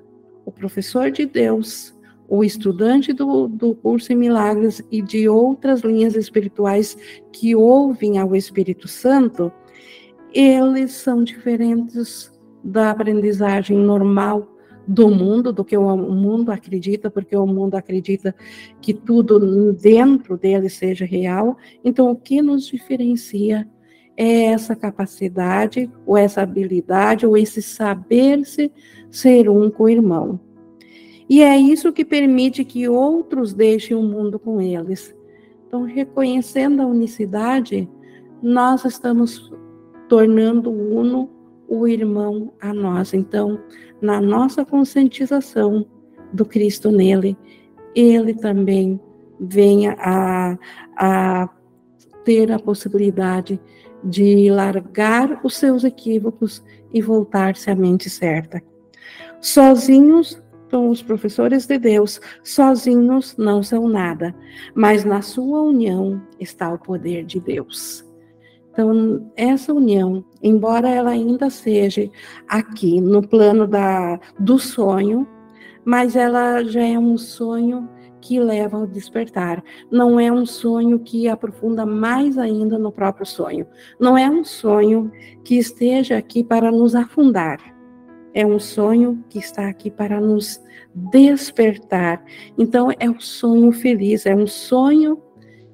o 0.45 0.51
professor 0.51 1.11
de 1.11 1.25
Deus, 1.25 1.93
o 2.31 2.45
estudante 2.45 3.11
do, 3.11 3.45
do 3.45 3.75
curso 3.75 4.13
em 4.13 4.15
milagres 4.15 4.81
e 4.89 5.01
de 5.01 5.27
outras 5.27 5.81
linhas 5.81 6.15
espirituais 6.15 6.97
que 7.29 7.53
ouvem 7.53 8.17
ao 8.19 8.33
Espírito 8.33 8.87
Santo, 8.87 9.51
eles 10.33 10.93
são 10.93 11.25
diferentes 11.25 12.31
da 12.63 12.91
aprendizagem 12.91 13.77
normal 13.77 14.47
do 14.87 15.09
mundo, 15.09 15.51
do 15.51 15.65
que 15.65 15.75
o 15.75 15.97
mundo 15.97 16.53
acredita, 16.53 17.11
porque 17.11 17.35
o 17.35 17.45
mundo 17.45 17.75
acredita 17.75 18.33
que 18.81 18.93
tudo 18.93 19.73
dentro 19.73 20.37
dele 20.37 20.69
seja 20.69 21.03
real. 21.03 21.57
Então, 21.83 22.09
o 22.09 22.15
que 22.15 22.41
nos 22.41 22.65
diferencia 22.65 23.67
é 24.15 24.45
essa 24.45 24.73
capacidade, 24.73 25.91
ou 26.05 26.15
essa 26.15 26.41
habilidade, 26.41 27.25
ou 27.25 27.35
esse 27.35 27.61
saber-se 27.61 28.71
ser 29.09 29.49
um 29.49 29.69
com 29.69 29.83
o 29.83 29.89
irmão. 29.89 30.39
E 31.29 31.41
é 31.41 31.57
isso 31.57 31.93
que 31.93 32.03
permite 32.03 32.63
que 32.63 32.87
outros 32.87 33.53
deixem 33.53 33.95
o 33.95 34.03
mundo 34.03 34.37
com 34.37 34.61
eles. 34.61 35.15
Então, 35.67 35.83
reconhecendo 35.83 36.81
a 36.81 36.85
unicidade, 36.85 37.89
nós 38.41 38.83
estamos 38.83 39.51
tornando 40.09 40.71
uno 40.71 41.29
o 41.67 41.87
irmão 41.87 42.51
a 42.59 42.73
nós. 42.73 43.13
Então, 43.13 43.59
na 44.01 44.19
nossa 44.19 44.65
conscientização 44.65 45.85
do 46.33 46.43
Cristo 46.45 46.91
nele, 46.91 47.37
ele 47.95 48.33
também 48.33 48.99
venha 49.39 49.95
a, 49.97 50.57
a 50.97 51.49
ter 52.25 52.51
a 52.51 52.59
possibilidade 52.59 53.59
de 54.03 54.49
largar 54.49 55.39
os 55.43 55.55
seus 55.55 55.83
equívocos 55.83 56.63
e 56.93 57.01
voltar-se 57.01 57.69
à 57.69 57.75
mente 57.75 58.09
certa. 58.09 58.61
Sozinhos 59.39 60.41
são 60.71 60.89
os 60.89 61.03
professores 61.03 61.67
de 61.67 61.77
Deus, 61.77 62.21
sozinhos 62.43 63.35
não 63.37 63.61
são 63.61 63.89
nada, 63.89 64.33
mas 64.73 65.03
na 65.03 65.21
sua 65.21 65.61
união 65.61 66.21
está 66.39 66.73
o 66.73 66.79
poder 66.79 67.25
de 67.25 67.41
Deus. 67.41 68.09
Então, 68.71 69.29
essa 69.35 69.73
união, 69.73 70.23
embora 70.41 70.87
ela 70.89 71.11
ainda 71.11 71.49
seja 71.49 72.09
aqui 72.47 73.01
no 73.01 73.21
plano 73.21 73.67
da, 73.67 74.17
do 74.39 74.57
sonho, 74.57 75.27
mas 75.83 76.15
ela 76.15 76.63
já 76.63 76.81
é 76.81 76.97
um 76.97 77.17
sonho 77.17 77.89
que 78.21 78.39
leva 78.39 78.77
ao 78.77 78.87
despertar. 78.87 79.61
Não 79.91 80.17
é 80.17 80.31
um 80.31 80.45
sonho 80.45 80.99
que 80.99 81.27
aprofunda 81.27 81.85
mais 81.85 82.37
ainda 82.37 82.79
no 82.79 82.93
próprio 82.93 83.25
sonho. 83.25 83.67
Não 83.99 84.17
é 84.17 84.29
um 84.29 84.45
sonho 84.45 85.11
que 85.43 85.57
esteja 85.57 86.17
aqui 86.17 86.43
para 86.43 86.71
nos 86.71 86.95
afundar. 86.95 87.59
É 88.33 88.45
um 88.45 88.59
sonho 88.59 89.23
que 89.29 89.39
está 89.39 89.67
aqui 89.67 89.89
para 89.91 90.19
nos 90.19 90.61
despertar. 90.93 92.23
Então, 92.57 92.89
é 92.99 93.09
um 93.09 93.19
sonho 93.19 93.71
feliz, 93.71 94.25
é 94.25 94.35
um 94.35 94.47
sonho 94.47 95.21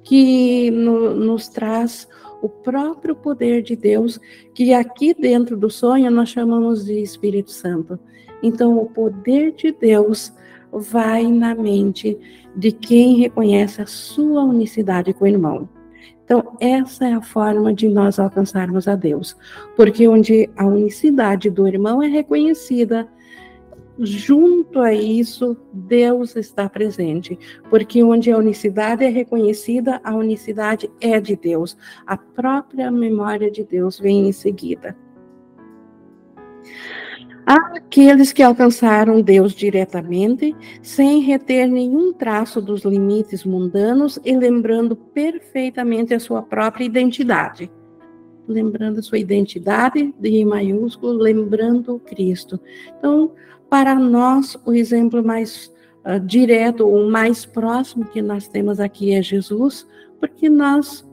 que 0.02 0.70
no, 0.70 1.14
nos 1.14 1.48
traz 1.48 2.08
o 2.40 2.48
próprio 2.48 3.14
poder 3.14 3.62
de 3.62 3.76
Deus, 3.76 4.18
que 4.54 4.72
aqui 4.72 5.12
dentro 5.12 5.56
do 5.56 5.70
sonho 5.70 6.10
nós 6.10 6.30
chamamos 6.30 6.84
de 6.84 7.00
Espírito 7.00 7.50
Santo. 7.50 7.98
Então, 8.42 8.78
o 8.78 8.86
poder 8.86 9.52
de 9.52 9.72
Deus 9.72 10.32
vai 10.72 11.26
na 11.26 11.54
mente 11.54 12.18
de 12.56 12.72
quem 12.72 13.16
reconhece 13.16 13.82
a 13.82 13.86
sua 13.86 14.44
unicidade 14.44 15.12
com 15.12 15.24
o 15.24 15.28
irmão. 15.28 15.68
Então, 16.28 16.58
essa 16.60 17.08
é 17.08 17.14
a 17.14 17.22
forma 17.22 17.72
de 17.72 17.88
nós 17.88 18.18
alcançarmos 18.18 18.86
a 18.86 18.94
Deus, 18.94 19.34
porque 19.74 20.06
onde 20.06 20.50
a 20.58 20.66
unicidade 20.66 21.48
do 21.48 21.66
irmão 21.66 22.02
é 22.02 22.06
reconhecida, 22.06 23.08
junto 23.98 24.78
a 24.78 24.92
isso, 24.92 25.56
Deus 25.72 26.36
está 26.36 26.68
presente, 26.68 27.38
porque 27.70 28.02
onde 28.02 28.30
a 28.30 28.36
unicidade 28.36 29.04
é 29.04 29.08
reconhecida, 29.08 30.02
a 30.04 30.14
unicidade 30.14 30.90
é 31.00 31.18
de 31.18 31.34
Deus, 31.34 31.78
a 32.06 32.18
própria 32.18 32.90
memória 32.90 33.50
de 33.50 33.64
Deus 33.64 33.98
vem 33.98 34.28
em 34.28 34.32
seguida. 34.32 34.94
Há 37.50 37.78
aqueles 37.78 38.30
que 38.30 38.42
alcançaram 38.42 39.22
Deus 39.22 39.54
diretamente, 39.54 40.54
sem 40.82 41.22
reter 41.22 41.66
nenhum 41.66 42.12
traço 42.12 42.60
dos 42.60 42.82
limites 42.82 43.42
mundanos 43.42 44.20
e 44.22 44.36
lembrando 44.36 44.94
perfeitamente 44.94 46.12
a 46.12 46.20
sua 46.20 46.42
própria 46.42 46.84
identidade. 46.84 47.70
Lembrando 48.46 48.98
a 48.98 49.02
sua 49.02 49.16
identidade, 49.16 50.14
de 50.20 50.44
maiúsculo, 50.44 51.14
lembrando 51.14 51.98
Cristo. 52.00 52.60
Então, 52.98 53.32
para 53.70 53.94
nós, 53.94 54.54
o 54.66 54.74
exemplo 54.74 55.24
mais 55.24 55.72
uh, 56.04 56.20
direto, 56.20 56.86
o 56.86 57.10
mais 57.10 57.46
próximo 57.46 58.04
que 58.04 58.20
nós 58.20 58.46
temos 58.46 58.78
aqui 58.78 59.14
é 59.14 59.22
Jesus, 59.22 59.88
porque 60.20 60.50
nós, 60.50 61.07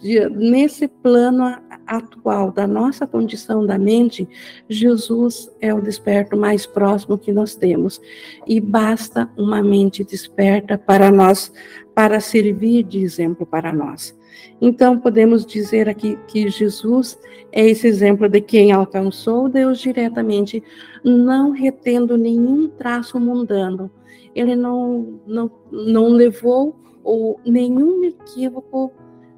de, 0.00 0.28
nesse 0.28 0.88
plano 0.88 1.44
atual 1.86 2.52
da 2.52 2.66
nossa 2.66 3.06
condição 3.06 3.66
da 3.66 3.78
mente, 3.78 4.28
Jesus 4.68 5.50
é 5.60 5.74
o 5.74 5.80
desperto 5.80 6.36
mais 6.36 6.66
próximo 6.66 7.18
que 7.18 7.32
nós 7.32 7.54
temos. 7.54 8.00
E 8.46 8.60
basta 8.60 9.28
uma 9.36 9.62
mente 9.62 10.04
desperta 10.04 10.78
para 10.78 11.10
nós, 11.10 11.52
para 11.94 12.20
servir 12.20 12.84
de 12.84 13.00
exemplo 13.00 13.44
para 13.44 13.72
nós. 13.72 14.18
Então, 14.60 14.98
podemos 14.98 15.44
dizer 15.44 15.88
aqui 15.88 16.18
que 16.28 16.48
Jesus 16.48 17.18
é 17.50 17.66
esse 17.66 17.86
exemplo 17.86 18.28
de 18.28 18.40
quem 18.40 18.72
alcançou 18.72 19.48
Deus 19.48 19.78
diretamente, 19.78 20.62
não 21.02 21.50
retendo 21.50 22.16
nenhum 22.16 22.68
traço 22.68 23.18
mundano. 23.18 23.90
Ele 24.34 24.54
não, 24.54 25.20
não, 25.26 25.50
não 25.72 26.08
levou 26.08 26.78
ou 27.02 27.40
nenhum 27.44 28.04
equívoco 28.04 28.92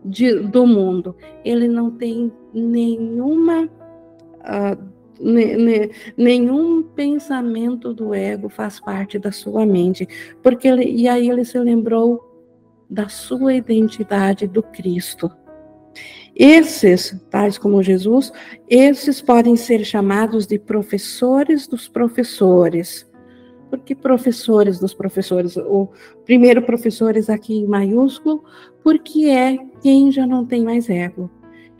de, 0.05 0.35
do 0.41 0.67
mundo. 0.67 1.17
Ele 1.45 1.69
não 1.69 1.91
tem 1.91 2.33
nenhuma. 2.53 3.69
Uh, 4.41 4.93
ne, 5.21 5.57
ne, 5.57 5.91
nenhum 6.17 6.83
pensamento 6.83 7.95
do 7.95 8.13
ego 8.13 8.49
faz 8.49 8.81
parte 8.81 9.19
da 9.19 9.31
sua 9.31 9.65
mente, 9.65 10.09
porque 10.43 10.67
ele, 10.67 10.85
e 10.85 11.09
aí 11.09 11.31
ele 11.31 11.45
se 11.45 11.59
lembrou 11.59 12.29
da 12.91 13.09
sua 13.09 13.55
identidade 13.55 14.47
do 14.47 14.63
Cristo. 14.63 15.31
Esses, 16.35 17.17
tais 17.31 17.59
como 17.59 17.83
Jesus, 17.83 18.33
esses 18.69 19.21
podem 19.21 19.55
ser 19.55 19.85
chamados 19.85 20.47
de 20.47 20.59
professores 20.59 21.67
dos 21.67 21.89
professores. 21.89 23.07
Por 23.73 23.79
que 23.79 23.95
professores 23.95 24.79
dos 24.79 24.93
professores? 24.93 25.57
O 25.57 25.89
primeiro 26.27 26.61
professores 26.61 27.31
aqui 27.31 27.55
em 27.55 27.67
maiúsculo, 27.67 28.45
porque 28.85 29.25
é 29.25 29.57
quem 29.81 30.13
já 30.13 30.27
não 30.27 30.45
tem 30.45 30.63
mais 30.63 30.91
ego. 30.91 31.31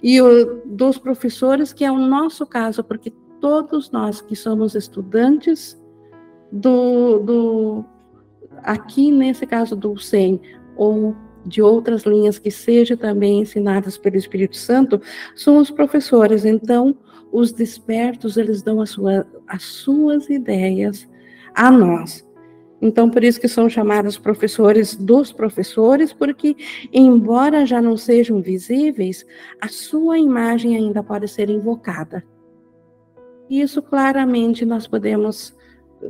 E 0.03 0.19
o 0.23 0.63
dos 0.65 0.97
professores, 0.97 1.71
que 1.71 1.85
é 1.85 1.93
o 1.93 1.99
nosso 1.99 2.47
caso, 2.47 2.83
porque 2.83 3.13
todos 3.43 3.91
nós 3.91 4.23
que 4.23 4.35
somos 4.35 4.75
estudantes 4.75 5.79
do, 6.51 7.19
do 7.19 7.85
aqui 8.63 9.13
nesse 9.13 9.47
caso 9.47 9.77
do 9.77 9.95
SEM, 9.99 10.41
ou 10.75 11.15
de 11.45 11.61
outras 11.61 12.05
linhas 12.05 12.39
que 12.39 12.51
sejam 12.51 12.97
também 12.97 13.41
ensinadas 13.41 13.99
pelo 13.99 14.17
Espírito 14.17 14.57
Santo, 14.57 14.99
são 15.37 15.59
os 15.59 15.71
professores. 15.71 16.47
Então, 16.47 16.97
os 17.31 17.53
despertos, 17.53 18.39
eles 18.39 18.63
dão 18.63 18.85
sua, 18.87 19.27
as 19.47 19.63
suas 19.63 20.31
ideias 20.31 21.07
a 21.55 21.71
nós. 21.71 22.27
Então, 22.81 23.09
por 23.09 23.23
isso 23.23 23.41
que 23.41 23.47
são 23.47 23.69
chamados 23.69 24.19
professores 24.19 24.97
dos 24.97 25.33
professores, 25.33 26.13
porque, 26.13 26.57
embora 26.93 27.65
já 27.65 27.81
não 27.81 27.97
sejam 27.97 28.43
visíveis, 28.43 29.25
a 29.61 29.69
sua 29.69 30.19
imagem 30.19 30.77
ainda 30.77 31.03
pode 31.03 31.29
ser 31.29 31.49
invocada. 31.49 32.25
Isso 33.49 33.81
claramente 33.83 34.65
nós 34.65 34.89
podemos 34.89 35.55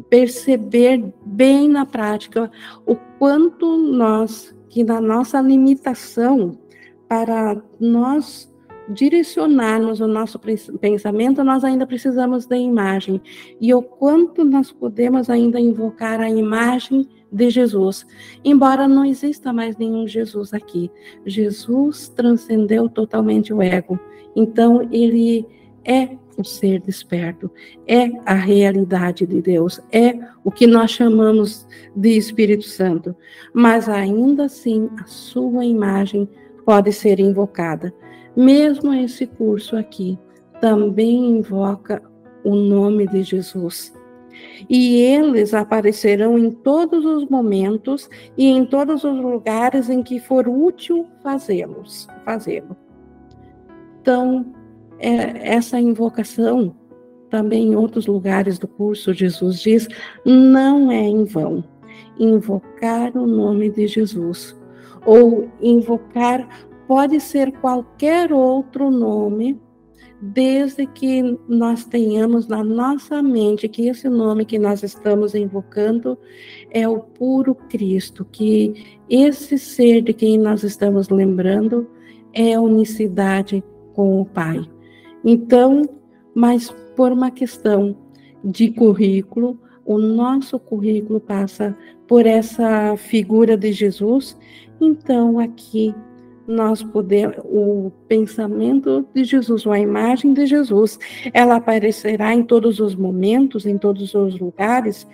perceber 0.09 1.13
bem 1.27 1.69
na 1.69 1.85
prática 1.85 2.51
o 2.87 2.97
quanto 3.19 3.77
nós 3.77 4.55
que 4.69 4.83
na 4.83 5.01
nossa 5.01 5.41
limitação 5.41 6.59
para 7.07 7.61
nós 7.79 8.52
direcionarmos 8.89 10.01
o 10.01 10.07
nosso 10.07 10.39
pensamento, 10.81 11.45
nós 11.45 11.65
ainda 11.65 11.87
precisamos 11.87 12.47
da 12.47 12.57
imagem. 12.57 13.21
E 13.61 13.73
o 13.75 13.83
quanto 13.83 14.45
nós 14.45 14.73
podemos 14.73 15.31
ainda 15.31 15.61
invocar 15.61 16.21
a 16.21 16.31
imagem 16.31 17.09
de 17.31 17.49
Jesus, 17.49 18.07
embora 18.45 18.87
não 18.87 19.05
exista 19.05 19.53
mais 19.53 19.77
nenhum 19.77 20.07
Jesus 20.07 20.53
aqui. 20.53 20.91
Jesus 21.25 22.09
transcendeu 22.09 22.89
totalmente 22.89 23.55
o 23.55 23.63
ego. 23.63 23.99
Então, 24.37 24.87
ele 24.93 25.47
é 25.85 26.17
o 26.37 26.45
ser 26.45 26.81
desperto, 26.81 27.51
é 27.87 28.11
a 28.25 28.35
realidade 28.35 29.27
de 29.27 29.41
Deus, 29.41 29.81
é 29.91 30.19
o 30.45 30.51
que 30.51 30.67
nós 30.67 30.91
chamamos 30.91 31.67
de 31.95 32.17
Espírito 32.17 32.65
Santo. 32.65 33.15
Mas 33.53 33.89
ainda 33.89 34.45
assim, 34.45 34.89
a 34.99 35.05
sua 35.05 35.65
imagem 35.65 36.29
pode 36.65 36.93
ser 36.93 37.19
invocada. 37.21 37.93
Mesmo 38.37 38.93
esse 38.95 39.27
curso 39.27 39.77
aqui 39.77 40.19
também 40.61 41.39
invoca 41.39 42.03
o 42.45 42.55
nome 42.55 43.07
de 43.07 43.23
Jesus. 43.23 43.93
E 44.69 44.97
eles 45.01 45.53
aparecerão 45.53 46.39
em 46.39 46.51
todos 46.51 47.05
os 47.05 47.29
momentos 47.29 48.09
e 48.37 48.47
em 48.47 48.65
todos 48.65 49.05
os 49.05 49.21
lugares 49.21 49.91
em 49.91 50.03
que 50.03 50.19
for 50.19 50.49
útil 50.49 51.07
fazê-los, 51.23 52.09
fazê-lo. 52.25 52.77
Então, 54.01 54.47
é, 54.99 55.55
essa 55.55 55.79
invocação, 55.79 56.75
também 57.29 57.69
em 57.69 57.77
outros 57.77 58.07
lugares 58.07 58.59
do 58.59 58.69
curso, 58.69 59.13
Jesus 59.13 59.61
diz, 59.61 59.89
não 60.25 60.91
é 60.91 61.03
em 61.03 61.25
vão. 61.25 61.65
Invocar 62.19 63.17
o 63.17 63.27
nome 63.27 63.71
de 63.71 63.87
Jesus, 63.87 64.57
ou 65.05 65.49
invocar 65.61 66.47
pode 66.93 67.19
ser 67.21 67.53
qualquer 67.53 68.35
outro 68.35 68.91
nome, 68.91 69.59
desde 70.21 70.87
que 70.87 71.39
nós 71.49 71.87
tenhamos 71.87 72.47
na 72.47 72.63
nossa 72.63 73.23
mente 73.23 73.67
que 73.67 73.89
esse 73.89 74.11
nome 74.11 74.45
que 74.45 74.59
nós 74.59 74.83
estamos 74.83 75.35
invocando 75.35 76.19
é 76.71 76.87
o 76.87 77.01
puro 77.01 77.55
Cristo, 77.55 78.27
que 78.31 78.99
esse 79.09 79.57
ser 79.57 80.03
de 80.03 80.13
quem 80.13 80.39
nós 80.39 80.65
estamos 80.65 81.09
lembrando 81.09 81.89
é 82.31 82.61
unicidade 82.61 83.65
com 83.95 84.21
o 84.21 84.27
Pai. 84.27 84.61
Então, 85.25 85.81
mas 86.35 86.71
por 86.95 87.11
uma 87.11 87.31
questão 87.31 87.97
de 88.45 88.71
currículo, 88.71 89.59
o 89.83 89.97
nosso 89.97 90.59
currículo 90.59 91.21
passa 91.21 91.75
por 92.07 92.27
essa 92.27 92.95
figura 92.99 93.57
de 93.57 93.73
Jesus. 93.73 94.37
Então, 94.79 95.39
aqui 95.39 95.95
nós 96.53 96.83
podemos, 96.83 97.37
o 97.45 97.91
pensamento 98.07 99.07
de 99.15 99.25
Jesus, 99.25 99.67
a 99.67 99.79
imagem 99.79 100.35
de 100.35 100.47
Jesus, 100.47 100.99
ela 101.33 101.57
aparecerá 101.57 102.35
em 102.35 102.43
todos 102.43 102.81
os 102.81 102.95
momentos, 102.95 103.67
em 103.67 103.79
todos 103.79 104.15
os 104.15 104.39
lugares 104.39 105.07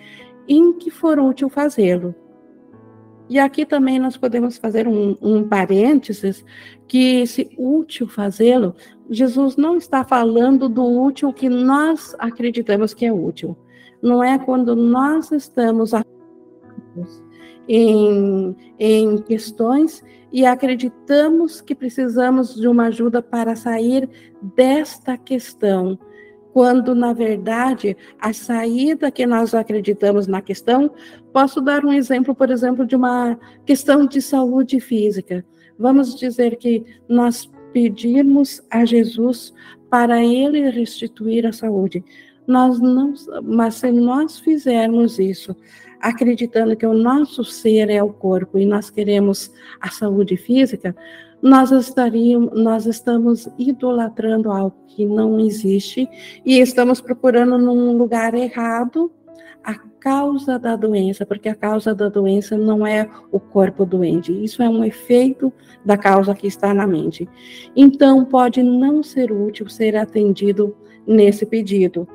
em 0.47 0.73
que 0.73 0.89
for 0.89 1.19
útil 1.19 1.49
fazê-lo. 1.49 2.13
E 3.29 3.37
aqui 3.37 3.63
também 3.63 3.99
nós 3.99 4.17
podemos 4.17 4.57
fazer 4.57 4.87
um, 4.87 5.15
um 5.21 5.47
parênteses, 5.47 6.43
que 6.87 7.27
se 7.27 7.47
útil 7.57 8.07
fazê-lo, 8.07 8.73
Jesus 9.09 9.55
não 9.55 9.75
está 9.75 10.03
falando 10.03 10.69
do 10.69 10.83
útil 10.83 11.33
que 11.33 11.49
nós 11.49 12.15
acreditamos 12.19 12.93
que 12.93 13.05
é 13.05 13.13
útil. 13.13 13.57
Não 14.01 14.23
é 14.23 14.37
quando 14.37 14.75
nós 14.75 15.31
estamos 15.31 15.93
em, 17.69 18.55
em 18.79 19.17
questões 19.19 20.03
e 20.33 20.43
acreditamos 20.43 21.61
que 21.61 21.75
precisamos 21.75 22.55
de 22.55 22.67
uma 22.67 22.87
ajuda 22.87 23.21
para 23.21 23.55
sair 23.55 24.09
desta 24.41 25.15
questão 25.15 25.97
quando 26.51 26.95
na 26.95 27.13
verdade 27.13 27.95
a 28.19 28.33
saída 28.33 29.11
que 29.11 29.25
nós 29.27 29.53
acreditamos 29.53 30.25
na 30.25 30.41
questão, 30.41 30.91
posso 31.31 31.61
dar 31.61 31.85
um 31.85 31.93
exemplo, 31.93 32.33
por 32.33 32.49
exemplo, 32.49 32.87
de 32.87 32.95
uma 32.95 33.39
questão 33.65 34.05
de 34.05 34.19
saúde 34.19 34.79
física. 34.79 35.45
Vamos 35.77 36.15
dizer 36.15 36.57
que 36.57 36.83
nós 37.07 37.49
pedirmos 37.71 38.63
a 38.69 38.83
Jesus 38.83 39.53
para 39.91 40.23
ele 40.25 40.69
restituir 40.71 41.45
a 41.45 41.51
saúde. 41.51 42.03
Nós 42.47 42.79
não, 42.79 43.13
mas 43.43 43.75
se 43.75 43.91
nós 43.91 44.39
fizermos 44.39 45.19
isso, 45.19 45.55
acreditando 45.99 46.75
que 46.75 46.85
o 46.85 46.93
nosso 46.93 47.43
ser 47.43 47.89
é 47.89 48.01
o 48.01 48.13
corpo 48.13 48.57
e 48.57 48.65
nós 48.65 48.89
queremos 48.89 49.51
a 49.79 49.89
saúde 49.89 50.37
física, 50.37 50.95
nós 51.41 51.71
estaríamos, 51.71 52.51
nós 52.61 52.85
estamos 52.85 53.47
idolatrando 53.57 54.51
algo 54.51 54.75
que 54.87 55.05
não 55.05 55.39
existe 55.39 56.07
e 56.45 56.59
estamos 56.59 56.99
procurando 56.99 57.57
num 57.57 57.97
lugar 57.97 58.33
errado 58.33 59.11
a 59.63 59.75
causa 59.99 60.57
da 60.57 60.75
doença, 60.75 61.25
porque 61.25 61.49
a 61.49 61.55
causa 61.55 61.93
da 61.93 62.09
doença 62.09 62.57
não 62.57 62.85
é 62.85 63.09
o 63.31 63.39
corpo 63.39 63.85
doente, 63.85 64.31
isso 64.43 64.63
é 64.63 64.69
um 64.69 64.83
efeito 64.83 65.51
da 65.83 65.97
causa 65.97 66.33
que 66.33 66.47
está 66.47 66.73
na 66.73 66.87
mente. 66.87 67.27
Então, 67.75 68.23
pode 68.25 68.63
não 68.63 69.03
ser 69.03 69.31
útil 69.31 69.69
ser 69.69 69.95
atendido 69.95 70.75
nesse 71.05 71.45
pedido. 71.45 72.07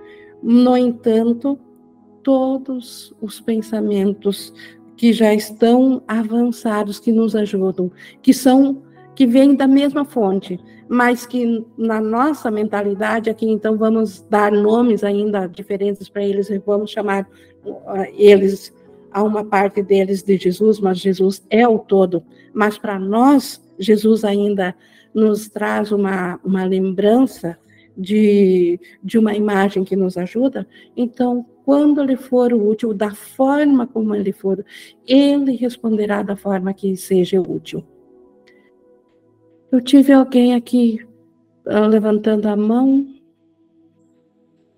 No 0.43 0.77
entanto, 0.77 1.59
todos 2.25 3.15
os 3.21 3.41
pensamentos 3.41 4.53
que 4.97 5.13
já 5.13 5.33
estão 5.33 6.03
avançados, 6.09 6.99
que 6.99 7.13
nos 7.13 7.37
ajudam, 7.37 7.93
que 8.23 8.33
são 8.33 8.83
que 9.15 9.27
vêm 9.27 9.55
da 9.55 9.69
mesma 9.69 10.05
fonte, 10.05 10.59
mas 10.89 11.25
que 11.25 11.65
na 11.79 12.01
nossa 12.01 12.51
mentalidade 12.51 13.31
aqui, 13.31 13.47
então 13.49 13.77
vamos 13.77 14.23
dar 14.29 14.51
nomes 14.51 15.05
ainda 15.05 15.47
diferentes 15.47 16.09
para 16.09 16.25
eles, 16.25 16.49
vamos 16.67 16.91
chamar 16.91 17.29
uh, 17.65 18.05
eles 18.17 18.75
a 19.13 19.23
uma 19.23 19.45
parte 19.45 19.83
deles 19.83 20.23
de 20.25 20.37
Jesus, 20.37 20.81
mas 20.81 20.99
Jesus 20.99 21.47
é 21.49 21.69
o 21.69 21.79
todo. 21.79 22.25
Mas 22.53 22.77
para 22.77 22.99
nós, 22.99 23.63
Jesus 23.79 24.25
ainda 24.25 24.75
nos 25.15 25.49
traz 25.49 25.93
uma, 25.93 26.41
uma 26.45 26.65
lembrança 26.65 27.57
de, 27.97 28.81
de 29.03 29.17
uma 29.17 29.35
imagem 29.35 29.85
que 29.85 29.95
nos 29.95 30.17
ajuda. 30.17 30.67
Então, 30.97 31.47
quando 31.65 32.03
ele 32.03 32.17
for 32.17 32.53
útil, 32.53 32.93
da 32.93 33.15
forma 33.15 33.87
como 33.87 34.15
ele 34.15 34.33
for, 34.33 34.65
ele 35.07 35.53
responderá 35.57 36.23
da 36.23 36.37
forma 36.37 36.75
que 36.75 36.95
seja 36.97 37.41
útil. 37.41 37.83
Eu 39.73 39.81
tive 39.81 40.13
alguém 40.13 40.55
aqui 40.55 41.01
uh, 41.67 41.87
levantando 41.89 42.47
a 42.47 42.55
mão. 42.55 43.07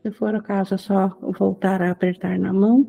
Se 0.02 0.12
for 0.12 0.34
o 0.34 0.42
caso, 0.42 0.74
é 0.74 0.78
só 0.78 1.08
voltar 1.20 1.82
a 1.82 1.90
apertar 1.90 2.38
na 2.38 2.52
mão. 2.52 2.86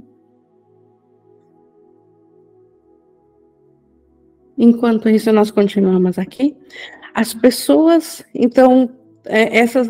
Enquanto 4.56 5.10
isso, 5.10 5.32
nós 5.34 5.50
continuamos 5.50 6.20
aqui. 6.20 6.56
As 7.16 7.34
pessoas, 7.34 8.24
então, 8.34 8.92
é, 9.26 9.58
essas, 9.58 9.90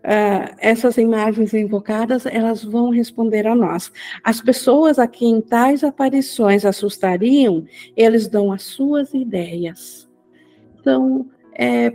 uh, 0.00 0.54
essas 0.58 0.96
imagens 0.98 1.54
invocadas, 1.54 2.26
elas 2.26 2.64
vão 2.64 2.90
responder 2.90 3.46
a 3.46 3.54
nós. 3.54 3.92
As 4.24 4.40
pessoas 4.40 4.98
a 4.98 5.06
quem 5.06 5.40
tais 5.40 5.84
aparições 5.84 6.64
assustariam, 6.64 7.64
eles 7.96 8.26
dão 8.26 8.52
as 8.52 8.62
suas 8.62 9.12
ideias. 9.14 10.08
Então, 10.80 11.28
é, 11.54 11.92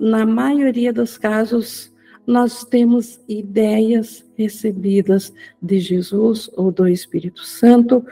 na 0.00 0.26
maioria 0.26 0.92
dos 0.92 1.16
casos, 1.16 1.92
nós 2.26 2.64
temos 2.64 3.20
ideias 3.28 4.24
recebidas 4.36 5.32
de 5.60 5.78
Jesus 5.78 6.50
ou 6.56 6.72
do 6.72 6.88
Espírito 6.88 7.44
Santo, 7.44 8.04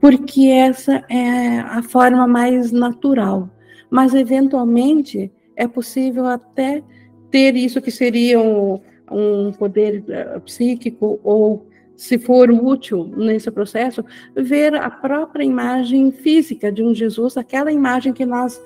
porque 0.00 0.46
essa 0.46 1.04
é 1.08 1.58
a 1.58 1.82
forma 1.82 2.26
mais 2.26 2.70
natural. 2.70 3.50
Mas, 3.90 4.14
eventualmente, 4.14 5.32
é 5.56 5.66
possível 5.66 6.26
até 6.26 6.84
ter 7.30 7.56
isso 7.56 7.80
que 7.80 7.90
seria 7.90 8.40
um, 8.40 8.80
um 9.10 9.52
poder 9.52 10.04
uh, 10.08 10.40
psíquico 10.40 11.20
ou 11.22 11.66
se 11.96 12.16
for 12.16 12.48
útil 12.48 13.10
nesse 13.16 13.50
processo, 13.50 14.04
ver 14.36 14.72
a 14.76 14.88
própria 14.88 15.42
imagem 15.42 16.12
física 16.12 16.70
de 16.70 16.80
um 16.80 16.94
Jesus, 16.94 17.36
aquela 17.36 17.72
imagem 17.72 18.12
que 18.12 18.24
nós 18.24 18.62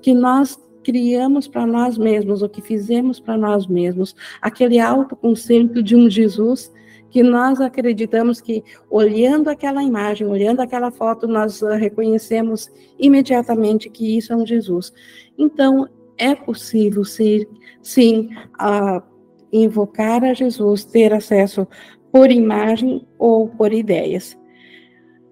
que 0.00 0.14
nós 0.14 0.58
criamos 0.82 1.46
para 1.46 1.66
nós 1.66 1.98
mesmos, 1.98 2.40
o 2.40 2.48
que 2.48 2.62
fizemos 2.62 3.20
para 3.20 3.36
nós 3.36 3.66
mesmos, 3.66 4.16
aquele 4.40 4.78
autoconceito 4.78 5.82
de 5.82 5.94
um 5.94 6.08
Jesus 6.08 6.72
que 7.10 7.22
nós 7.22 7.60
acreditamos 7.60 8.40
que, 8.40 8.64
olhando 8.88 9.50
aquela 9.50 9.82
imagem, 9.82 10.26
olhando 10.26 10.60
aquela 10.60 10.90
foto, 10.90 11.28
nós 11.28 11.60
reconhecemos 11.60 12.70
imediatamente 12.98 13.90
que 13.90 14.16
isso 14.16 14.32
é 14.32 14.36
um 14.36 14.46
Jesus. 14.46 14.94
Então, 15.36 15.86
é 16.22 16.36
possível, 16.36 17.04
sim, 17.04 17.44
sim 17.82 18.30
uh, 18.60 19.02
invocar 19.52 20.22
a 20.22 20.32
Jesus, 20.32 20.84
ter 20.84 21.12
acesso 21.12 21.66
por 22.12 22.30
imagem 22.30 23.04
ou 23.18 23.48
por 23.48 23.72
ideias. 23.72 24.38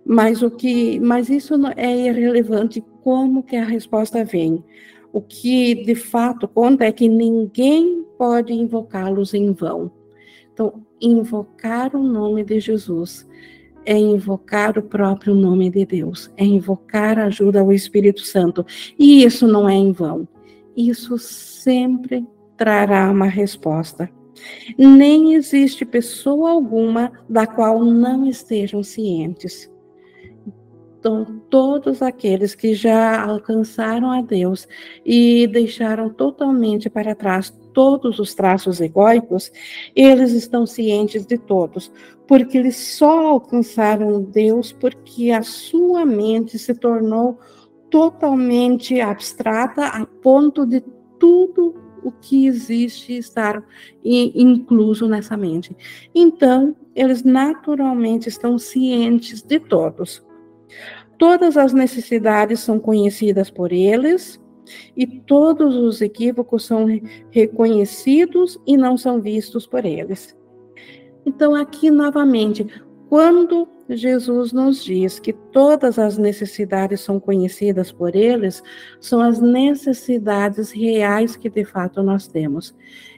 Mas 0.04 0.42
o 0.42 0.50
que, 0.50 0.98
mas 0.98 1.28
isso 1.30 1.54
é 1.76 2.08
irrelevante 2.08 2.82
como 3.04 3.44
que 3.44 3.54
a 3.54 3.64
resposta 3.64 4.24
vem. 4.24 4.64
O 5.12 5.20
que 5.20 5.76
de 5.76 5.94
fato 5.94 6.48
conta 6.48 6.84
é 6.84 6.92
que 6.92 7.08
ninguém 7.08 8.04
pode 8.18 8.52
invocá-los 8.52 9.32
em 9.32 9.52
vão. 9.52 9.92
Então, 10.52 10.84
invocar 11.00 11.94
o 11.94 12.02
nome 12.02 12.42
de 12.42 12.58
Jesus 12.58 13.28
é 13.86 13.96
invocar 13.96 14.76
o 14.76 14.82
próprio 14.82 15.34
nome 15.34 15.70
de 15.70 15.86
Deus, 15.86 16.30
é 16.36 16.44
invocar 16.44 17.18
a 17.18 17.26
ajuda 17.26 17.60
ao 17.60 17.72
Espírito 17.72 18.20
Santo. 18.20 18.66
E 18.98 19.24
isso 19.24 19.46
não 19.46 19.68
é 19.68 19.74
em 19.74 19.92
vão. 19.92 20.28
Isso 20.76 21.18
sempre 21.18 22.26
trará 22.56 23.10
uma 23.10 23.26
resposta. 23.26 24.10
Nem 24.78 25.34
existe 25.34 25.84
pessoa 25.84 26.50
alguma 26.50 27.12
da 27.28 27.46
qual 27.46 27.84
não 27.84 28.26
estejam 28.26 28.82
cientes. 28.82 29.70
Então, 30.98 31.42
todos 31.48 32.02
aqueles 32.02 32.54
que 32.54 32.74
já 32.74 33.24
alcançaram 33.24 34.10
a 34.10 34.20
Deus 34.20 34.68
e 35.02 35.46
deixaram 35.46 36.10
totalmente 36.10 36.90
para 36.90 37.14
trás 37.14 37.50
todos 37.72 38.18
os 38.18 38.34
traços 38.34 38.82
egóicos, 38.82 39.50
eles 39.96 40.32
estão 40.32 40.66
cientes 40.66 41.24
de 41.24 41.38
todos, 41.38 41.90
porque 42.26 42.58
eles 42.58 42.76
só 42.76 43.28
alcançaram 43.28 44.22
Deus 44.22 44.72
porque 44.72 45.30
a 45.30 45.42
sua 45.42 46.04
mente 46.04 46.58
se 46.58 46.74
tornou 46.74 47.38
totalmente 47.90 49.00
abstrata 49.00 49.86
a 49.86 50.06
ponto 50.06 50.64
de 50.64 50.80
tudo 51.18 51.74
o 52.02 52.10
que 52.10 52.46
existe 52.46 53.18
estar 53.18 53.62
incluso 54.02 55.06
nessa 55.06 55.36
mente. 55.36 55.76
Então, 56.14 56.74
eles 56.94 57.22
naturalmente 57.22 58.28
estão 58.28 58.58
cientes 58.58 59.42
de 59.42 59.60
todos. 59.60 60.24
Todas 61.18 61.56
as 61.56 61.72
necessidades 61.72 62.60
são 62.60 62.78
conhecidas 62.78 63.50
por 63.50 63.72
eles 63.72 64.40
e 64.96 65.06
todos 65.06 65.74
os 65.74 66.00
equívocos 66.00 66.64
são 66.64 66.86
reconhecidos 67.30 68.58
e 68.66 68.76
não 68.76 68.96
são 68.96 69.20
vistos 69.20 69.66
por 69.66 69.84
eles. 69.84 70.34
Então, 71.26 71.54
aqui 71.54 71.90
novamente, 71.90 72.66
quando 73.08 73.68
Jesus 73.96 74.52
nos 74.52 74.84
diz 74.84 75.18
que 75.18 75.32
todas 75.32 75.98
as 75.98 76.16
necessidades 76.16 77.00
são 77.00 77.18
conhecidas 77.18 77.90
por 77.90 78.14
eles, 78.14 78.62
são 79.00 79.20
as 79.20 79.40
necessidades 79.40 80.70
reais 80.70 81.36
que 81.36 81.50
de 81.50 81.64
fato 81.64 82.02
nós 82.02 82.26
temos. 82.26 82.74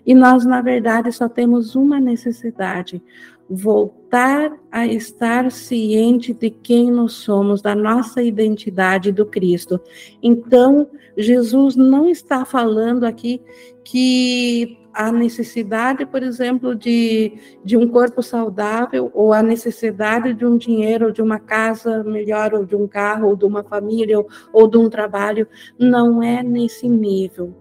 E 0.07 0.15
nós, 0.15 0.45
na 0.45 0.61
verdade, 0.61 1.13
só 1.13 1.29
temos 1.29 1.75
uma 1.75 2.01
necessidade: 2.01 3.03
voltar 3.49 4.53
a 4.71 4.87
estar 4.87 5.51
ciente 5.51 6.33
de 6.33 6.51
quem 6.51 6.91
nós 6.91 7.13
somos, 7.13 7.61
da 7.61 7.75
nossa 7.75 8.23
identidade 8.23 9.13
do 9.13 9.27
Cristo. 9.27 9.81
Então, 10.23 10.89
Jesus 11.17 11.77
não 11.77 12.09
está 12.09 12.45
falando 12.45 13.05
aqui 13.05 13.41
que 13.85 14.82
a 14.93 15.11
necessidade, 15.11 16.05
por 16.05 16.23
exemplo, 16.23 16.75
de, 16.75 17.33
de 17.65 17.77
um 17.77 17.89
corpo 17.89 18.23
saudável, 18.23 19.11
ou 19.15 19.33
a 19.33 19.43
necessidade 19.43 20.35
de 20.35 20.45
um 20.45 20.57
dinheiro, 20.57 21.07
ou 21.07 21.13
de 21.13 21.23
uma 21.23 21.39
casa 21.39 22.03
melhor, 22.05 22.55
ou 22.55 22.65
de 22.65 22.77
um 22.77 22.87
carro, 22.87 23.29
ou 23.29 23.37
de 23.37 23.45
uma 23.45 23.63
família, 23.63 24.19
ou, 24.19 24.29
ou 24.53 24.69
de 24.69 24.77
um 24.77 24.89
trabalho, 24.89 25.47
não 25.79 26.23
é 26.23 26.43
nesse 26.43 26.89
nível. 26.89 27.55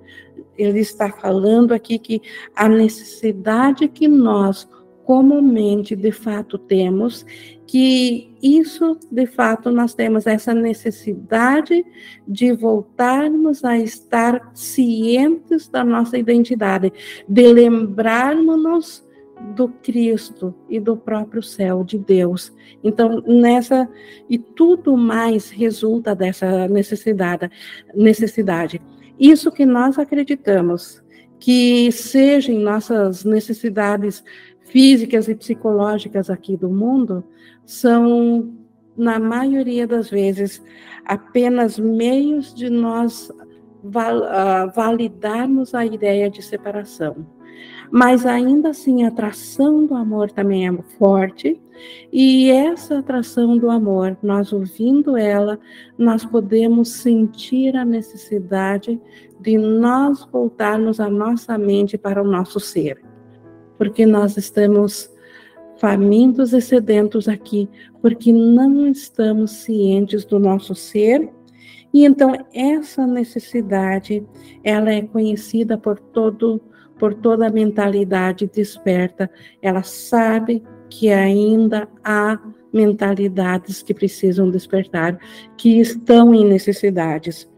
Ele 0.58 0.80
está 0.80 1.10
falando 1.10 1.74
aqui 1.74 1.98
que 1.98 2.22
a 2.56 2.67
necessidade 2.67 3.88
que 3.88 4.08
nós 4.08 4.67
comumente, 5.06 5.96
de 5.96 6.12
fato, 6.12 6.58
temos, 6.58 7.26
que 7.72 8.30
isso, 8.44 8.98
de 9.10 9.26
fato, 9.26 9.72
nós 9.72 9.94
temos 9.94 10.28
essa 10.28 10.54
necessidade 10.54 11.86
de 12.28 12.52
voltarmos 12.52 13.64
a 13.64 13.78
estar 13.78 14.52
cientes 14.54 15.70
da 15.70 15.82
nossa 15.82 16.18
identidade, 16.18 16.92
de 17.30 17.54
lembrarmos-nos 17.54 19.08
do 19.56 19.70
Cristo 19.70 20.54
e 20.70 20.82
do 20.82 20.98
próprio 20.98 21.42
céu 21.42 21.82
de 21.82 21.98
Deus. 21.98 22.54
Então, 22.84 23.24
nessa 23.26 23.88
e 24.30 24.38
tudo 24.38 24.98
mais 24.98 25.50
resulta 25.50 26.14
dessa 26.14 26.68
necessidade, 26.68 27.50
necessidade. 27.96 28.82
Isso 29.18 29.50
que 29.50 29.66
nós 29.66 29.98
acreditamos 29.98 31.02
que 31.40 31.90
sejam 31.90 32.60
nossas 32.60 33.24
necessidades 33.24 34.22
físicas 34.66 35.30
e 35.30 35.36
psicológicas 35.36 36.30
aqui 36.30 36.58
do 36.58 36.70
mundo 36.70 37.24
são, 37.72 38.54
na 38.98 39.18
maioria 39.18 39.88
das 39.88 40.10
vezes, 40.10 40.62
apenas 41.06 41.80
meios 41.80 42.54
de 42.54 42.70
nós 42.70 43.32
ah, 43.96 44.66
validarmos 44.76 45.74
a 45.74 45.86
ideia 45.86 46.30
de 46.30 46.42
separação. 46.42 47.26
Mas 47.90 48.26
ainda 48.26 48.70
assim, 48.70 49.04
a 49.04 49.08
atração 49.08 49.86
do 49.86 49.96
amor 49.96 50.32
também 50.32 50.68
é 50.68 50.82
forte, 50.98 51.62
e 52.12 52.52
essa 52.52 53.00
atração 53.00 53.58
do 53.58 53.70
amor, 53.70 54.18
nós 54.22 54.52
ouvindo 54.52 55.16
ela, 55.16 55.58
nós 55.98 56.26
podemos 56.26 56.90
sentir 56.90 57.78
a 57.78 57.86
necessidade 57.86 59.00
de 59.40 59.58
nós 59.58 60.28
voltarmos 60.30 61.00
a 61.00 61.10
nossa 61.10 61.58
mente 61.58 61.98
para 61.98 62.22
o 62.22 62.28
nosso 62.28 62.60
ser 62.60 63.02
porque 63.82 64.06
nós 64.06 64.38
estamos 64.38 65.11
famintos 65.82 66.54
e 66.54 66.62
sedentos 66.62 67.28
aqui, 67.28 67.67
porque 68.04 68.32
não 68.32 68.88
estamos 68.88 69.50
cientes 69.50 70.24
do 70.24 70.38
nosso 70.38 70.76
ser. 70.76 71.28
E 71.91 72.06
então 72.06 72.36
essa 72.54 73.08
necessidade, 73.08 74.24
ela 74.63 74.91
é 74.91 75.02
conhecida 75.02 75.80
por 75.80 76.00
todo 76.00 76.62
por 77.00 77.15
toda 77.15 77.48
a 77.48 77.52
mentalidade 77.52 78.46
desperta. 78.46 79.28
Ela 79.60 79.82
sabe 79.82 80.62
que 80.88 81.10
ainda 81.10 81.89
há 82.04 82.39
mentalidades 82.72 83.82
que 83.82 83.91
precisam 83.91 84.52
despertar, 84.52 85.17
que 85.58 85.80
estão 85.80 86.32
em 86.32 86.46
necessidades. 86.46 87.50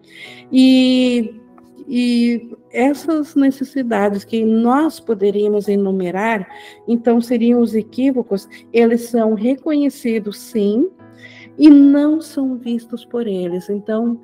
E 0.49 1.42
e 1.87 2.49
essas 2.71 3.35
necessidades 3.35 4.23
que 4.23 4.43
nós 4.43 4.99
poderíamos 4.99 5.67
enumerar, 5.67 6.47
então 6.87 7.21
seriam 7.21 7.61
os 7.61 7.75
equívocos, 7.75 8.47
eles 8.71 9.01
são 9.09 9.33
reconhecidos 9.33 10.37
sim, 10.37 10.89
e 11.57 11.69
não 11.69 12.21
são 12.21 12.57
vistos 12.57 13.05
por 13.05 13.27
eles. 13.27 13.69
Então, 13.69 14.19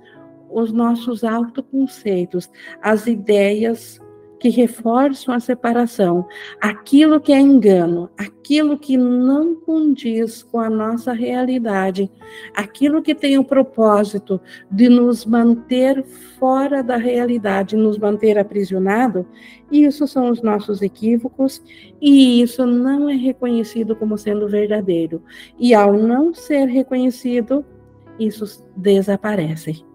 os 0.49 0.71
nossos 0.71 1.23
autoconceitos, 1.23 2.49
as 2.81 3.05
ideias 3.05 3.99
que 4.39 4.49
reforçam 4.49 5.33
a 5.33 5.39
separação, 5.39 6.25
aquilo 6.61 7.19
que 7.19 7.33
é 7.33 7.39
engano, 7.39 8.09
aquilo 8.17 8.77
que 8.77 8.95
não 8.95 9.53
condiz 9.55 10.41
com 10.43 10.59
a 10.59 10.69
nossa 10.69 11.11
realidade, 11.11 12.09
aquilo 12.55 13.01
que 13.01 13.13
tem 13.13 13.37
o 13.37 13.43
propósito 13.43 14.39
de 14.71 14.87
nos 14.87 15.25
manter 15.25 16.03
fora 16.39 16.81
da 16.81 16.95
realidade, 16.95 17.75
nos 17.75 17.97
manter 17.97 18.37
aprisionado, 18.37 19.27
isso 19.71 20.07
são 20.07 20.29
os 20.29 20.41
nossos 20.41 20.81
equívocos 20.81 21.61
e 22.01 22.41
isso 22.41 22.65
não 22.65 23.09
é 23.09 23.15
reconhecido 23.15 23.95
como 23.95 24.17
sendo 24.17 24.47
verdadeiro. 24.47 25.21
E 25.59 25.73
ao 25.73 25.93
não 25.93 26.33
ser 26.33 26.65
reconhecido, 26.65 27.65
isso 28.17 28.65
desaparece. 28.75 29.88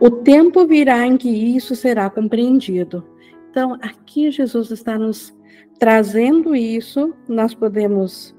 O 0.00 0.10
tempo 0.10 0.66
virá 0.66 1.06
em 1.06 1.18
que 1.18 1.28
isso 1.28 1.76
será 1.76 2.08
compreendido. 2.08 3.04
Então, 3.50 3.74
aqui 3.82 4.30
Jesus 4.30 4.70
está 4.70 4.98
nos 4.98 5.36
trazendo 5.78 6.54
isso, 6.54 7.14
nós 7.28 7.54
podemos 7.54 8.34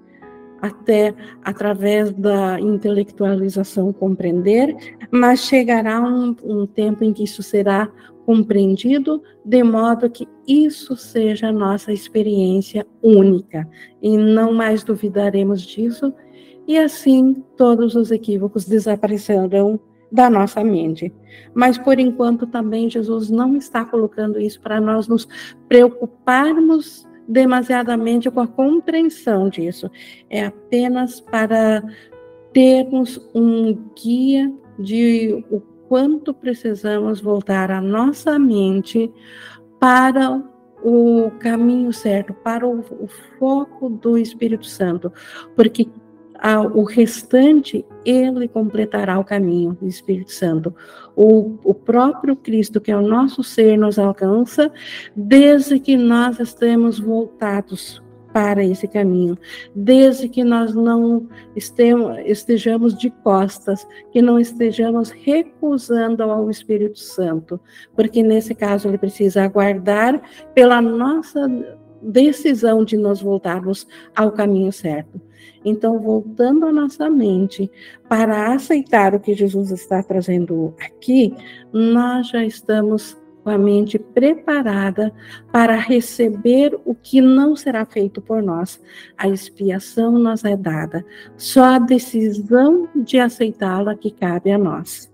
até 0.59 1.13
através 1.43 2.11
da 2.13 2.59
intelectualização 2.59 3.91
compreender, 3.93 4.75
mas 5.11 5.41
chegará 5.41 5.99
um, 6.01 6.35
um, 6.43 6.65
tempo 6.67 7.03
em 7.03 7.13
que 7.13 7.23
isso 7.23 7.41
será 7.41 7.89
compreendido, 8.25 9.21
de 9.43 9.63
modo 9.63 10.09
que 10.09 10.27
isso 10.47 10.95
seja 10.95 11.47
a 11.47 11.51
nossa 11.51 11.91
experiência 11.91 12.85
única, 13.01 13.67
e 14.01 14.15
não 14.17 14.53
mais 14.53 14.83
duvidaremos 14.83 15.61
disso, 15.61 16.13
e 16.67 16.77
assim 16.77 17.43
todos 17.57 17.95
os 17.95 18.11
equívocos 18.11 18.65
desaparecerão 18.65 19.79
da 20.11 20.29
nossa 20.29 20.63
mente. 20.63 21.13
Mas 21.53 21.77
por 21.77 21.99
enquanto 21.99 22.45
também 22.45 22.89
Jesus 22.89 23.29
não 23.29 23.55
está 23.55 23.85
colocando 23.85 24.39
isso 24.39 24.59
para 24.59 24.81
nós 24.81 25.07
nos 25.07 25.27
preocuparmos 25.67 27.07
demasiadamente 27.27 28.29
com 28.29 28.41
a 28.41 28.47
compreensão 28.47 29.47
disso. 29.47 29.89
É 30.29 30.45
apenas 30.45 31.21
para 31.21 31.83
termos 32.51 33.29
um 33.33 33.73
guia 33.95 34.53
de 34.77 35.45
o 35.49 35.61
quanto 35.87 36.33
precisamos 36.33 37.21
voltar 37.21 37.71
a 37.71 37.81
nossa 37.81 38.37
mente 38.37 39.11
para 39.79 40.43
o 40.83 41.31
caminho 41.39 41.93
certo, 41.93 42.33
para 42.33 42.67
o, 42.67 42.79
o 42.79 43.07
foco 43.37 43.89
do 43.89 44.17
Espírito 44.17 44.65
Santo, 44.65 45.11
porque 45.55 45.87
o 46.73 46.83
restante, 46.83 47.85
ele 48.03 48.47
completará 48.47 49.19
o 49.19 49.23
caminho 49.23 49.77
do 49.79 49.87
Espírito 49.87 50.31
Santo. 50.31 50.75
O, 51.15 51.57
o 51.63 51.73
próprio 51.73 52.35
Cristo, 52.35 52.81
que 52.81 52.91
é 52.91 52.97
o 52.97 53.07
nosso 53.07 53.43
ser, 53.43 53.77
nos 53.77 53.99
alcança, 53.99 54.71
desde 55.15 55.79
que 55.79 55.95
nós 55.95 56.39
estemos 56.39 56.99
voltados 56.99 58.01
para 58.33 58.63
esse 58.63 58.87
caminho, 58.87 59.37
desde 59.75 60.29
que 60.29 60.43
nós 60.43 60.73
não 60.73 61.27
estejamos 61.55 62.97
de 62.97 63.09
costas, 63.09 63.85
que 64.11 64.21
não 64.21 64.39
estejamos 64.39 65.09
recusando 65.11 66.23
ao 66.23 66.49
Espírito 66.49 66.97
Santo, 66.97 67.59
porque 67.95 68.23
nesse 68.23 68.55
caso 68.55 68.87
ele 68.87 68.97
precisa 68.97 69.43
aguardar 69.43 70.21
pela 70.53 70.81
nossa 70.81 71.45
decisão 72.01 72.83
de 72.83 72.97
nós 72.97 73.21
voltarmos 73.21 73.85
ao 74.15 74.31
caminho 74.31 74.71
certo. 74.71 75.21
Então, 75.63 75.99
voltando 75.99 76.65
a 76.65 76.71
nossa 76.71 77.09
mente 77.09 77.69
para 78.09 78.53
aceitar 78.53 79.13
o 79.13 79.19
que 79.19 79.33
Jesus 79.33 79.71
está 79.71 80.01
trazendo 80.01 80.73
aqui, 80.79 81.33
nós 81.71 82.29
já 82.29 82.43
estamos 82.43 83.17
com 83.43 83.49
a 83.49 83.57
mente 83.57 83.97
preparada 83.97 85.13
para 85.51 85.75
receber 85.75 86.79
o 86.85 86.93
que 86.93 87.21
não 87.21 87.55
será 87.55 87.85
feito 87.85 88.21
por 88.21 88.41
nós. 88.41 88.81
A 89.17 89.27
expiação 89.27 90.11
nos 90.11 90.43
é 90.43 90.55
dada, 90.55 91.05
só 91.37 91.63
a 91.63 91.79
decisão 91.79 92.87
de 92.95 93.19
aceitá-la 93.19 93.95
que 93.95 94.11
cabe 94.11 94.51
a 94.51 94.57
nós. 94.57 95.11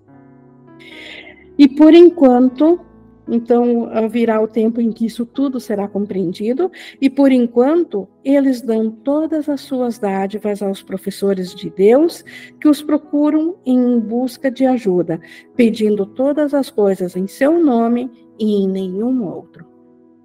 E 1.57 1.67
por 1.67 1.93
enquanto, 1.93 2.79
então, 3.27 3.89
virá 4.09 4.41
o 4.41 4.47
tempo 4.47 4.79
em 4.79 4.91
que 4.91 5.05
isso 5.05 5.25
tudo 5.25 5.59
será 5.59 5.87
compreendido, 5.87 6.71
e 7.01 7.09
por 7.09 7.31
enquanto, 7.31 8.07
eles 8.23 8.61
dão 8.61 8.89
todas 8.89 9.49
as 9.49 9.61
suas 9.61 9.99
dádivas 9.99 10.61
aos 10.61 10.81
professores 10.81 11.53
de 11.53 11.69
Deus 11.69 12.23
que 12.59 12.67
os 12.67 12.81
procuram 12.81 13.55
em 13.65 13.99
busca 13.99 14.49
de 14.49 14.65
ajuda, 14.65 15.19
pedindo 15.55 16.05
todas 16.05 16.53
as 16.53 16.69
coisas 16.69 17.15
em 17.15 17.27
seu 17.27 17.63
nome 17.63 18.09
e 18.39 18.63
em 18.63 18.67
nenhum 18.67 19.25
outro. 19.25 19.65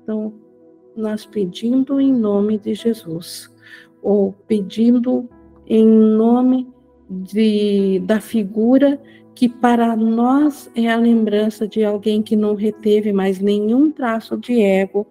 Então, 0.02 0.32
nós 0.96 1.24
pedindo 1.24 2.00
em 2.00 2.12
nome 2.12 2.58
de 2.58 2.74
Jesus, 2.74 3.50
ou 4.02 4.32
pedindo 4.46 5.28
em 5.66 5.86
nome 5.86 6.68
de, 7.08 8.00
da 8.04 8.20
figura 8.20 9.00
que 9.34 9.48
para 9.48 9.96
nós 9.96 10.70
é 10.74 10.88
a 10.88 10.96
lembrança 10.96 11.66
de 11.66 11.84
alguém 11.84 12.22
que 12.22 12.36
não 12.36 12.54
reteve 12.54 13.12
mais 13.12 13.38
nenhum 13.38 13.90
traço 13.90 14.36
de 14.36 14.60
ego, 14.60 15.06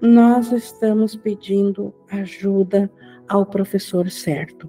nós 0.00 0.50
estamos 0.52 1.14
pedindo 1.14 1.92
ajuda 2.10 2.90
ao 3.28 3.44
professor 3.44 4.10
certo. 4.10 4.68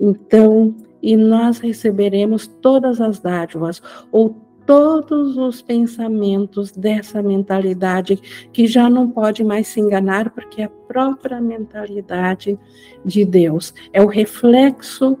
Então, 0.00 0.74
e 1.02 1.16
nós 1.16 1.58
receberemos 1.58 2.46
todas 2.46 3.00
as 3.00 3.18
dádivas, 3.18 3.82
ou 4.12 4.36
todos 4.66 5.36
os 5.38 5.62
pensamentos 5.62 6.72
dessa 6.72 7.22
mentalidade 7.22 8.16
que 8.52 8.66
já 8.66 8.90
não 8.90 9.08
pode 9.08 9.44
mais 9.44 9.68
se 9.68 9.80
enganar, 9.80 10.30
porque 10.30 10.60
é 10.60 10.64
a 10.64 10.68
própria 10.68 11.40
mentalidade 11.40 12.58
de 13.04 13.24
Deus. 13.24 13.72
É 13.92 14.02
o 14.02 14.08
reflexo 14.08 15.16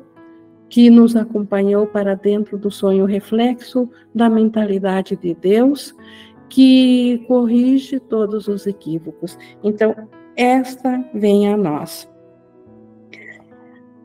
que 0.68 0.90
nos 0.90 1.14
acompanhou 1.14 1.86
para 1.86 2.14
dentro 2.14 2.58
do 2.58 2.70
sonho, 2.70 3.04
reflexo 3.04 3.88
da 4.14 4.28
mentalidade 4.28 5.16
de 5.16 5.34
Deus, 5.34 5.94
que 6.48 7.24
corrige 7.26 8.00
todos 8.00 8.48
os 8.48 8.66
equívocos. 8.66 9.38
Então, 9.62 9.94
esta 10.36 11.04
vem 11.14 11.48
a 11.48 11.56
nós. 11.56 12.08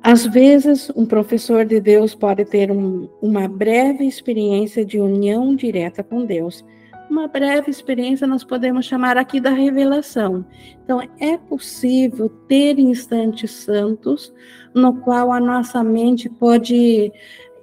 Às 0.04 0.26
vezes, 0.26 0.92
um 0.96 1.06
professor 1.06 1.64
de 1.64 1.80
Deus 1.80 2.16
pode 2.16 2.44
ter 2.46 2.72
um, 2.72 3.08
uma 3.22 3.48
breve 3.48 4.06
experiência 4.06 4.84
de 4.84 5.00
união 5.00 5.56
direta 5.56 6.04
com 6.04 6.26
Deus. 6.26 6.66
Uma 7.12 7.28
breve 7.28 7.70
experiência 7.70 8.26
nós 8.26 8.42
podemos 8.42 8.86
chamar 8.86 9.18
aqui 9.18 9.42
da 9.42 9.50
revelação. 9.50 10.46
Então, 10.82 11.02
é 11.20 11.38
possível 11.38 12.30
ter 12.48 12.80
instantes 12.80 13.52
santos 13.52 14.34
no 14.74 14.94
qual 14.94 15.30
a 15.30 15.38
nossa 15.38 15.84
mente 15.84 16.30
pode 16.30 17.12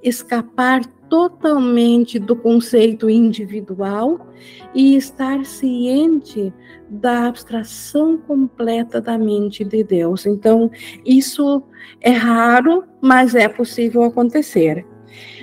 escapar 0.03 0.85
totalmente 1.09 2.19
do 2.19 2.37
conceito 2.37 3.09
individual 3.09 4.29
e 4.75 4.97
estar 4.97 5.43
ciente 5.47 6.53
da 6.91 7.29
abstração 7.29 8.19
completa 8.19 9.01
da 9.01 9.17
mente 9.17 9.65
de 9.65 9.83
Deus. 9.83 10.27
Então, 10.27 10.71
isso 11.07 11.63
é 12.03 12.11
raro, 12.11 12.85
mas 13.01 13.35
é 13.35 13.49
possível 13.49 14.03
acontecer. 14.03 14.87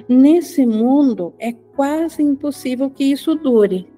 Nesse 0.08 0.64
mundo, 0.64 1.34
é 1.40 1.52
quase 1.76 2.22
impossível 2.22 2.88
que 2.88 3.04
isso 3.04 3.34
dure, 3.34 3.95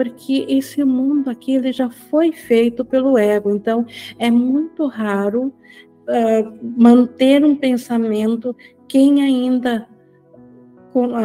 porque 0.00 0.46
esse 0.48 0.82
mundo 0.82 1.28
aqui 1.28 1.56
ele 1.56 1.74
já 1.74 1.90
foi 1.90 2.32
feito 2.32 2.86
pelo 2.86 3.18
ego, 3.18 3.54
então 3.54 3.84
é 4.18 4.30
muito 4.30 4.86
raro 4.86 5.52
uh, 6.08 6.58
manter 6.80 7.44
um 7.44 7.54
pensamento 7.54 8.56
quem 8.88 9.22
ainda 9.22 9.86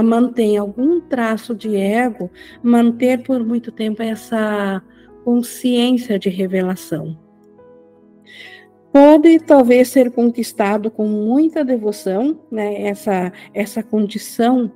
mantém 0.04 0.58
algum 0.58 1.00
traço 1.00 1.56
de 1.56 1.74
ego, 1.78 2.30
manter 2.62 3.24
por 3.24 3.42
muito 3.46 3.72
tempo 3.72 4.04
essa 4.04 4.84
consciência 5.24 6.20
de 6.20 6.28
revelação. 6.28 7.18
Pode 8.92 9.40
talvez 9.40 9.88
ser 9.88 10.12
conquistado 10.12 10.92
com 10.92 11.08
muita 11.08 11.64
devoção, 11.64 12.42
né, 12.52 12.82
essa, 12.82 13.32
essa 13.54 13.82
condição 13.82 14.70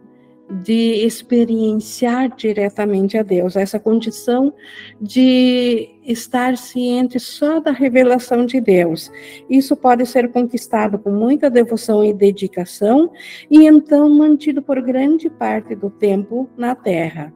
de 0.50 1.06
experienciar 1.06 2.36
diretamente 2.36 3.18
a 3.18 3.24
Deus, 3.24 3.56
essa 3.56 3.80
condição 3.80 4.54
de 5.00 5.90
estar 6.04 6.58
ciente 6.58 7.20
só 7.20 7.60
da 7.60 7.72
revelação 7.72 8.46
de 8.46 8.60
Deus. 8.60 9.12
Isso 9.50 9.76
pode 9.76 10.06
ser 10.08 10.32
conquistado 10.32 10.98
com 10.98 11.12
muita 11.12 11.50
devoção 11.50 12.04
e 12.04 12.14
dedicação 12.14 13.12
e 13.50 13.66
então 13.68 14.10
mantido 14.10 14.62
por 14.62 14.82
grande 14.82 15.30
parte 15.30 15.76
do 15.76 15.90
tempo 15.90 16.50
na 16.58 16.74
Terra. 16.74 17.32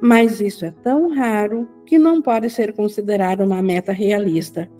Mas 0.00 0.40
isso 0.40 0.64
é 0.64 0.70
tão 0.70 1.12
raro 1.12 1.68
que 1.84 1.98
não 1.98 2.22
pode 2.22 2.48
ser 2.48 2.72
considerado 2.74 3.40
uma 3.40 3.60
meta 3.60 3.90
realista. 3.90 4.70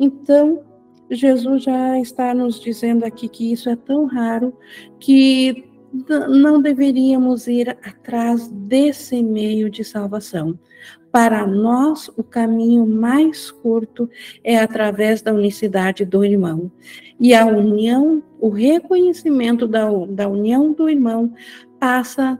Então, 0.00 0.62
Jesus 1.10 1.62
já 1.62 2.00
está 2.00 2.34
nos 2.34 2.58
dizendo 2.60 3.04
aqui 3.04 3.28
que 3.28 3.52
isso 3.52 3.68
é 3.68 3.76
tão 3.76 4.06
raro 4.06 4.54
que 4.98 5.64
não 6.28 6.60
deveríamos 6.60 7.46
ir 7.46 7.70
atrás 7.70 8.48
desse 8.48 9.22
meio 9.22 9.70
de 9.70 9.84
salvação. 9.84 10.58
Para 11.10 11.46
nós, 11.46 12.10
o 12.16 12.22
caminho 12.22 12.86
mais 12.86 13.50
curto 13.50 14.08
é 14.44 14.58
através 14.58 15.22
da 15.22 15.32
unicidade 15.32 16.04
do 16.04 16.24
irmão. 16.24 16.70
E 17.18 17.34
a 17.34 17.46
união, 17.46 18.22
o 18.38 18.50
reconhecimento 18.50 19.66
da, 19.66 19.88
da 20.10 20.28
união 20.28 20.72
do 20.72 20.88
irmão, 20.88 21.32
passa 21.80 22.38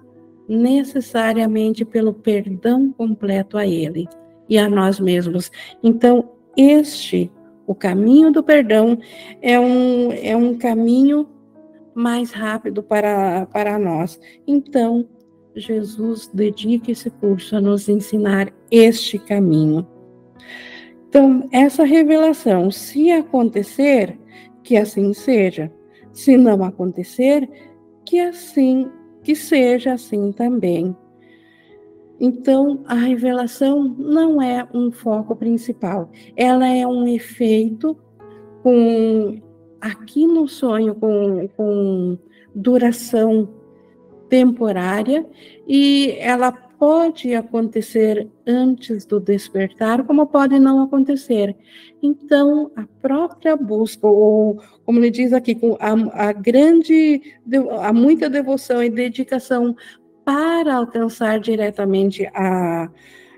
necessariamente 0.49 1.85
pelo 1.85 2.13
perdão 2.13 2.93
completo 2.93 3.57
a 3.57 3.67
ele 3.67 4.07
e 4.49 4.59
a 4.59 4.69
nós 4.69 5.01
mesmos. 5.01 5.51
Então, 5.83 6.31
este, 6.57 7.31
o 7.67 7.75
caminho 7.75 8.31
do 8.31 8.43
perdão, 8.43 8.99
é 9.43 9.59
um, 9.59 10.13
é 10.13 10.37
um 10.37 10.57
caminho 10.57 11.27
mais 11.97 12.31
rápido 12.31 12.83
para, 12.83 13.47
para 13.47 13.79
nós. 13.79 14.21
Então, 14.47 15.09
Jesus 15.55 16.31
dedica 16.33 16.93
esse 16.93 17.09
curso 17.09 17.57
a 17.57 17.61
nos 17.61 17.89
ensinar 17.89 18.53
este 18.71 19.19
caminho. 19.19 19.87
Então, 21.09 21.49
essa 21.51 21.85
revelação, 21.85 22.71
se 22.71 23.11
acontecer, 23.11 24.19
que 24.63 24.77
assim 24.77 25.15
seja. 25.15 25.73
Se 26.13 26.37
não 26.37 26.63
acontecer, 26.63 27.49
que 28.05 28.21
assim, 28.21 28.91
que 29.23 29.35
seja 29.35 29.95
assim 29.95 30.33
também. 30.33 30.95
Então, 32.21 32.83
a 32.87 32.95
revelação 32.95 33.85
não 33.99 34.41
é 34.41 34.67
um 34.73 34.91
foco 34.91 35.35
principal, 35.35 36.11
ela 36.35 36.67
é 36.67 36.87
um 36.87 37.07
efeito 37.07 37.97
com 38.63 39.41
aqui 39.81 40.27
no 40.27 40.49
sonho 40.49 40.95
com, 40.95 41.49
com 41.57 42.19
duração 42.55 43.49
temporária 44.29 45.25
e 45.67 46.17
ela 46.19 46.53
pode 46.79 47.35
acontecer 47.35 48.29
antes 48.47 49.07
do 49.07 49.19
despertar, 49.19 50.05
como 50.05 50.27
pode 50.27 50.59
não 50.59 50.83
acontecer. 50.83 51.57
Então, 52.03 52.71
a 52.77 52.85
própria 53.01 53.57
busca, 53.57 54.07
ou 54.07 54.61
como 54.85 54.99
ele 54.99 55.11
diz 55.11 55.33
aqui, 55.33 55.55
com 55.55 55.77
a, 55.81 56.29
a 56.29 56.33
grande, 56.33 57.23
a 57.81 57.93
muita 57.93 58.29
devoção 58.29 58.83
e 58.83 58.91
dedicação 58.91 59.75
para 60.25 60.75
alcançar 60.75 61.41
diretamente 61.41 62.29
a, 62.35 62.91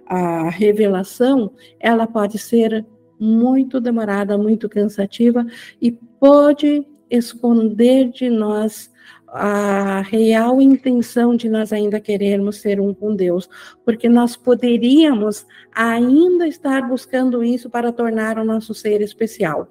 a 0.07 0.51
revelação, 0.51 1.53
ela 1.79 2.07
pode 2.07 2.38
ser 2.38 2.85
muito 3.18 3.81
demorada, 3.81 4.38
muito 4.38 4.68
cansativa 4.68 5.46
e 5.81 5.92
pode 5.92 6.87
esconder 7.11 8.11
de 8.11 8.28
nós 8.28 8.90
a 9.28 10.00
real 10.02 10.61
intenção 10.61 11.37
de 11.37 11.48
nós 11.48 11.72
ainda 11.72 12.00
querermos 12.00 12.57
ser 12.57 12.81
um 12.81 12.94
com 12.94 13.14
Deus, 13.14 13.48
porque 13.85 14.09
nós 14.09 14.37
poderíamos 14.37 15.46
ainda 15.74 16.46
estar 16.46 16.88
buscando 16.88 17.44
isso 17.44 17.68
para 17.68 17.92
tornar 17.92 18.38
o 18.38 18.44
nosso 18.44 18.74
ser 18.74 19.02
especial. 19.02 19.68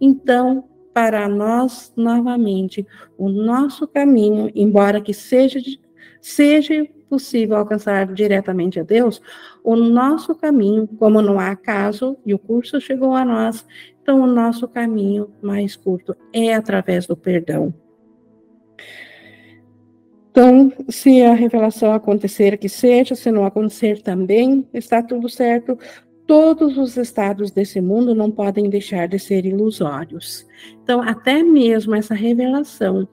Então, 0.00 0.64
para 0.92 1.28
nós, 1.28 1.92
novamente, 1.96 2.86
o 3.18 3.28
nosso 3.28 3.86
caminho, 3.86 4.50
embora 4.54 5.00
que 5.00 5.12
seja, 5.12 5.58
seja 6.20 6.86
possível 7.08 7.56
alcançar 7.56 8.12
diretamente 8.12 8.80
a 8.80 8.82
Deus, 8.82 9.20
o 9.62 9.76
nosso 9.76 10.34
caminho, 10.34 10.88
como 10.98 11.22
não 11.22 11.38
há 11.38 11.54
caso, 11.54 12.16
e 12.24 12.34
o 12.34 12.38
curso 12.38 12.80
chegou 12.80 13.14
a 13.14 13.24
nós, 13.24 13.66
então 14.02 14.20
o 14.20 14.26
nosso 14.26 14.68
caminho 14.68 15.30
mais 15.40 15.76
curto 15.76 16.16
é 16.32 16.54
através 16.54 17.06
do 17.06 17.16
perdão. 17.16 17.72
Então, 20.30 20.72
se 20.88 21.22
a 21.22 21.32
revelação 21.32 21.92
acontecer, 21.92 22.58
que 22.58 22.68
seja, 22.68 23.14
se 23.14 23.30
não 23.30 23.44
acontecer 23.44 24.02
também, 24.02 24.66
está 24.74 25.00
tudo 25.00 25.28
certo. 25.28 25.78
Todos 26.26 26.76
os 26.76 26.96
estados 26.96 27.52
desse 27.52 27.80
mundo 27.80 28.16
não 28.16 28.32
podem 28.32 28.68
deixar 28.68 29.06
de 29.06 29.16
ser 29.16 29.46
ilusórios. 29.46 30.44
Então, 30.82 31.00
até 31.00 31.40
mesmo 31.44 31.94
essa 31.94 32.14
revelação 32.14 33.06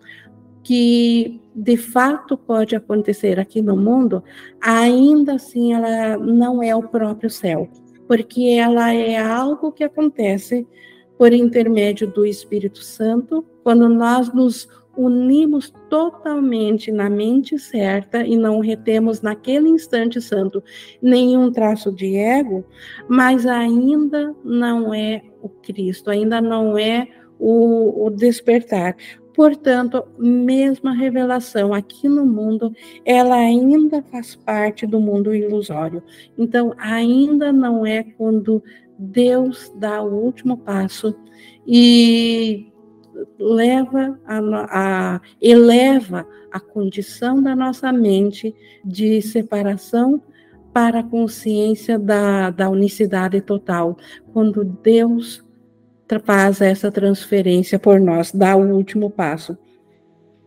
que 0.63 1.41
de 1.55 1.75
fato 1.77 2.37
pode 2.37 2.75
acontecer 2.75 3.39
aqui 3.39 3.61
no 3.61 3.75
mundo, 3.75 4.23
ainda 4.61 5.33
assim 5.33 5.73
ela 5.73 6.17
não 6.17 6.61
é 6.61 6.75
o 6.75 6.83
próprio 6.83 7.29
céu, 7.29 7.69
porque 8.07 8.43
ela 8.59 8.93
é 8.93 9.17
algo 9.17 9.71
que 9.71 9.83
acontece 9.83 10.67
por 11.17 11.33
intermédio 11.33 12.07
do 12.07 12.25
Espírito 12.25 12.83
Santo, 12.83 13.45
quando 13.63 13.87
nós 13.87 14.33
nos 14.33 14.67
unimos 14.97 15.73
totalmente 15.89 16.91
na 16.91 17.09
mente 17.09 17.57
certa 17.57 18.25
e 18.25 18.35
não 18.35 18.59
retemos 18.59 19.21
naquele 19.21 19.69
instante 19.69 20.21
santo 20.21 20.63
nenhum 21.01 21.51
traço 21.51 21.91
de 21.91 22.15
ego, 22.17 22.65
mas 23.07 23.45
ainda 23.45 24.35
não 24.43 24.93
é 24.93 25.21
o 25.41 25.47
Cristo, 25.47 26.09
ainda 26.09 26.41
não 26.41 26.77
é 26.77 27.07
o, 27.39 28.05
o 28.05 28.09
despertar. 28.09 28.95
Portanto, 29.33 30.03
mesma 30.17 30.93
revelação 30.93 31.73
aqui 31.73 32.09
no 32.09 32.25
mundo, 32.25 32.73
ela 33.05 33.35
ainda 33.35 34.01
faz 34.03 34.35
parte 34.35 34.85
do 34.85 34.99
mundo 34.99 35.33
ilusório. 35.33 36.03
Então, 36.37 36.73
ainda 36.77 37.51
não 37.51 37.85
é 37.85 38.03
quando 38.03 38.61
Deus 38.97 39.71
dá 39.75 40.01
o 40.01 40.13
último 40.13 40.57
passo 40.57 41.15
e 41.65 42.71
leva 43.39 44.19
a, 44.25 45.15
a, 45.15 45.21
eleva 45.41 46.27
a 46.51 46.59
condição 46.59 47.41
da 47.41 47.55
nossa 47.55 47.91
mente 47.91 48.53
de 48.83 49.21
separação 49.21 50.21
para 50.73 50.99
a 50.99 51.03
consciência 51.03 51.99
da, 51.99 52.49
da 52.49 52.69
unicidade 52.69 53.41
total, 53.41 53.97
quando 54.33 54.63
Deus 54.63 55.43
faz 56.19 56.61
essa 56.61 56.91
transferência 56.91 57.79
por 57.79 57.99
nós, 57.99 58.31
dá 58.31 58.55
o 58.55 58.75
último 58.75 59.09
passo. 59.09 59.57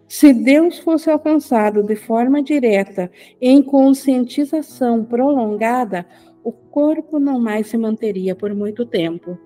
Se 0.09 0.33
Deus 0.33 0.79
fosse 0.79 1.11
alcançado 1.11 1.83
de 1.83 1.97
forma 1.97 2.43
direta, 2.43 3.11
em 3.41 3.63
conscientização 3.63 5.05
prolongada, 5.05 6.07
o 6.43 6.53
corpo 6.53 7.19
não 7.19 7.41
mais 7.41 7.69
se 7.69 7.79
manteria 7.79 8.35
por 8.35 8.55
muito 8.55 8.85
tempo. 8.85 9.39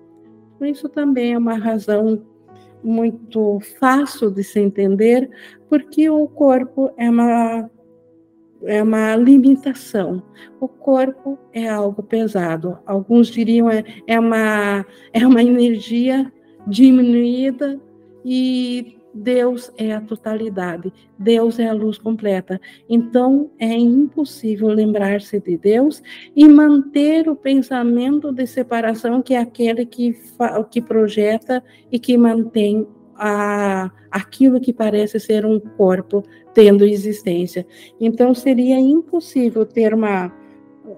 Isso 0.61 0.89
também 0.89 1.33
é 1.33 1.37
uma 1.37 1.55
razão 1.55 2.21
muito 2.83 3.59
fácil 3.79 4.29
de 4.29 4.43
se 4.43 4.59
entender, 4.59 5.29
porque 5.67 6.09
o 6.09 6.27
corpo 6.27 6.91
é 6.97 7.09
uma 7.09 7.69
é 8.63 8.81
uma 8.81 9.15
limitação. 9.15 10.21
O 10.59 10.67
corpo 10.67 11.37
é 11.53 11.67
algo 11.67 12.03
pesado. 12.03 12.77
Alguns 12.85 13.27
diriam 13.27 13.69
é, 13.69 13.83
é 14.07 14.19
uma 14.19 14.85
é 15.13 15.25
uma 15.25 15.41
energia 15.41 16.31
diminuída 16.67 17.79
e 18.23 18.99
Deus 19.13 19.71
é 19.77 19.91
a 19.91 20.01
totalidade, 20.01 20.93
Deus 21.17 21.57
é 21.57 21.67
a 21.67 21.73
luz 21.73 21.97
completa. 21.97 22.59
Então 22.87 23.49
é 23.57 23.73
impossível 23.73 24.67
lembrar-se 24.67 25.39
de 25.39 25.57
Deus 25.57 26.01
e 26.35 26.47
manter 26.47 27.27
o 27.27 27.35
pensamento 27.35 28.31
de 28.31 28.45
separação, 28.45 29.21
que 29.21 29.33
é 29.33 29.39
aquele 29.39 29.85
que, 29.85 30.15
que 30.69 30.81
projeta 30.81 31.63
e 31.91 31.97
que 31.97 32.17
mantém 32.17 32.87
a, 33.15 33.91
aquilo 34.11 34.59
que 34.59 34.71
parece 34.71 35.19
ser 35.19 35.45
um 35.45 35.59
corpo 35.59 36.23
tendo 36.59 36.83
existência. 36.83 37.65
Então 38.01 38.35
seria 38.35 38.77
impossível 38.77 39.65
ter 39.65 39.93
uma 39.93 40.29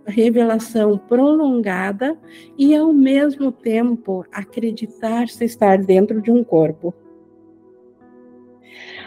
revelação 0.08 0.98
prolongada 0.98 2.18
e 2.58 2.76
ao 2.76 2.92
mesmo 2.92 3.52
tempo 3.52 4.26
acreditar-se 4.32 5.46
estar 5.46 5.78
dentro 5.78 6.20
de 6.20 6.32
um 6.32 6.44
corpo. 6.44 6.92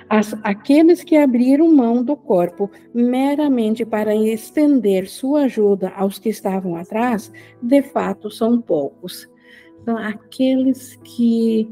As, 0.09 0.33
aqueles 0.45 1.03
que 1.03 1.17
abriram 1.17 1.75
mão 1.75 2.05
do 2.05 2.15
corpo 2.15 2.71
meramente 2.95 3.85
para 3.85 4.15
estender 4.15 5.09
sua 5.09 5.47
ajuda 5.47 5.89
aos 5.97 6.21
que 6.21 6.29
estavam 6.29 6.77
atrás, 6.77 7.33
de 7.61 7.83
fato 7.83 8.31
são 8.31 8.61
poucos. 8.61 9.29
Então, 9.83 9.99
aqueles 9.99 10.95
que 11.03 11.69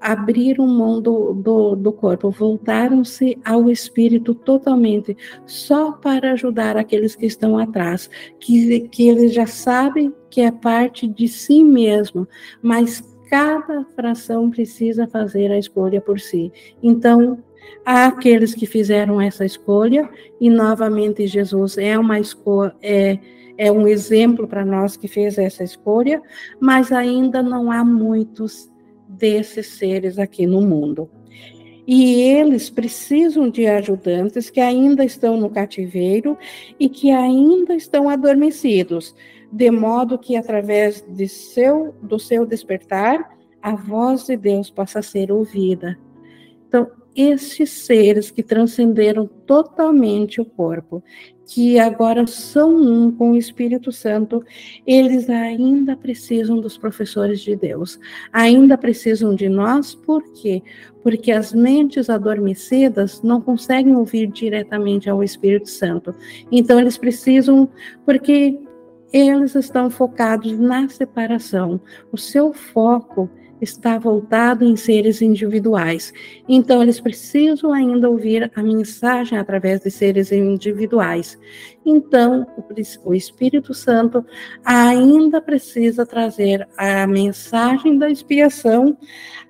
abriram 0.00 0.66
mão 0.66 1.00
do, 1.00 1.34
do, 1.34 1.76
do 1.76 1.92
corpo, 1.92 2.30
voltaram-se 2.30 3.38
ao 3.44 3.70
espírito 3.70 4.34
totalmente, 4.34 5.16
só 5.44 5.92
para 5.92 6.32
ajudar 6.32 6.76
aqueles 6.76 7.14
que 7.14 7.26
estão 7.26 7.58
atrás, 7.58 8.08
que, 8.38 8.88
que 8.88 9.08
eles 9.08 9.34
já 9.34 9.46
sabem 9.46 10.14
que 10.30 10.40
é 10.40 10.50
parte 10.50 11.06
de 11.06 11.28
si 11.28 11.62
mesmo, 11.62 12.26
mas 12.62 13.02
cada 13.28 13.84
fração 13.94 14.50
precisa 14.50 15.06
fazer 15.06 15.52
a 15.52 15.58
escolha 15.58 16.00
por 16.00 16.18
si. 16.18 16.52
Então, 16.82 17.38
Há 17.84 18.06
aqueles 18.06 18.54
que 18.54 18.66
fizeram 18.66 19.20
essa 19.20 19.44
escolha, 19.44 20.08
e 20.40 20.50
novamente 20.50 21.26
Jesus 21.26 21.78
é 21.78 21.98
uma 21.98 22.20
escolha, 22.20 22.74
é, 22.82 23.18
é 23.56 23.72
um 23.72 23.86
exemplo 23.86 24.46
para 24.46 24.64
nós 24.64 24.96
que 24.96 25.08
fez 25.08 25.38
essa 25.38 25.64
escolha, 25.64 26.22
mas 26.60 26.92
ainda 26.92 27.42
não 27.42 27.70
há 27.70 27.84
muitos 27.84 28.69
desses 29.10 29.66
seres 29.66 30.18
aqui 30.18 30.46
no 30.46 30.60
mundo. 30.60 31.10
E 31.86 32.20
eles 32.20 32.70
precisam 32.70 33.50
de 33.50 33.66
ajudantes 33.66 34.48
que 34.48 34.60
ainda 34.60 35.04
estão 35.04 35.36
no 35.36 35.50
cativeiro 35.50 36.38
e 36.78 36.88
que 36.88 37.10
ainda 37.10 37.74
estão 37.74 38.08
adormecidos, 38.08 39.14
de 39.50 39.70
modo 39.70 40.18
que 40.18 40.36
através 40.36 41.04
de 41.08 41.26
seu, 41.26 41.94
do 42.00 42.18
seu 42.18 42.46
despertar, 42.46 43.36
a 43.60 43.74
voz 43.74 44.26
de 44.26 44.36
Deus 44.36 44.70
possa 44.70 45.02
ser 45.02 45.32
ouvida. 45.32 45.98
Então, 46.68 46.88
estes 47.14 47.70
seres 47.70 48.30
que 48.30 48.42
transcenderam 48.42 49.26
totalmente 49.26 50.40
o 50.40 50.44
corpo, 50.44 51.02
que 51.52 51.80
agora 51.80 52.28
são 52.28 52.76
um 52.76 53.10
com 53.10 53.32
o 53.32 53.36
Espírito 53.36 53.90
Santo, 53.90 54.40
eles 54.86 55.28
ainda 55.28 55.96
precisam 55.96 56.60
dos 56.60 56.78
professores 56.78 57.40
de 57.40 57.56
Deus, 57.56 57.98
ainda 58.32 58.78
precisam 58.78 59.34
de 59.34 59.48
nós, 59.48 59.92
por 59.92 60.22
quê? 60.32 60.62
Porque 61.02 61.32
as 61.32 61.52
mentes 61.52 62.08
adormecidas 62.08 63.20
não 63.20 63.40
conseguem 63.40 63.96
ouvir 63.96 64.28
diretamente 64.28 65.10
ao 65.10 65.24
Espírito 65.24 65.68
Santo. 65.68 66.14
Então, 66.52 66.78
eles 66.78 66.96
precisam, 66.96 67.68
porque 68.06 68.56
eles 69.12 69.56
estão 69.56 69.90
focados 69.90 70.56
na 70.56 70.88
separação. 70.88 71.80
O 72.12 72.16
seu 72.16 72.52
foco 72.52 73.28
está 73.60 73.98
voltado 73.98 74.64
em 74.64 74.76
seres 74.76 75.20
individuais. 75.20 76.12
Então, 76.48 76.82
eles 76.82 77.00
precisam 77.00 77.72
ainda 77.72 78.08
ouvir 78.08 78.50
a 78.54 78.62
mensagem 78.62 79.38
através 79.38 79.80
de 79.80 79.90
seres 79.90 80.32
individuais. 80.32 81.38
Então, 81.84 82.46
o 83.04 83.14
Espírito 83.14 83.74
Santo 83.74 84.24
ainda 84.64 85.40
precisa 85.40 86.06
trazer 86.06 86.66
a 86.76 87.06
mensagem 87.06 87.98
da 87.98 88.10
expiação 88.10 88.96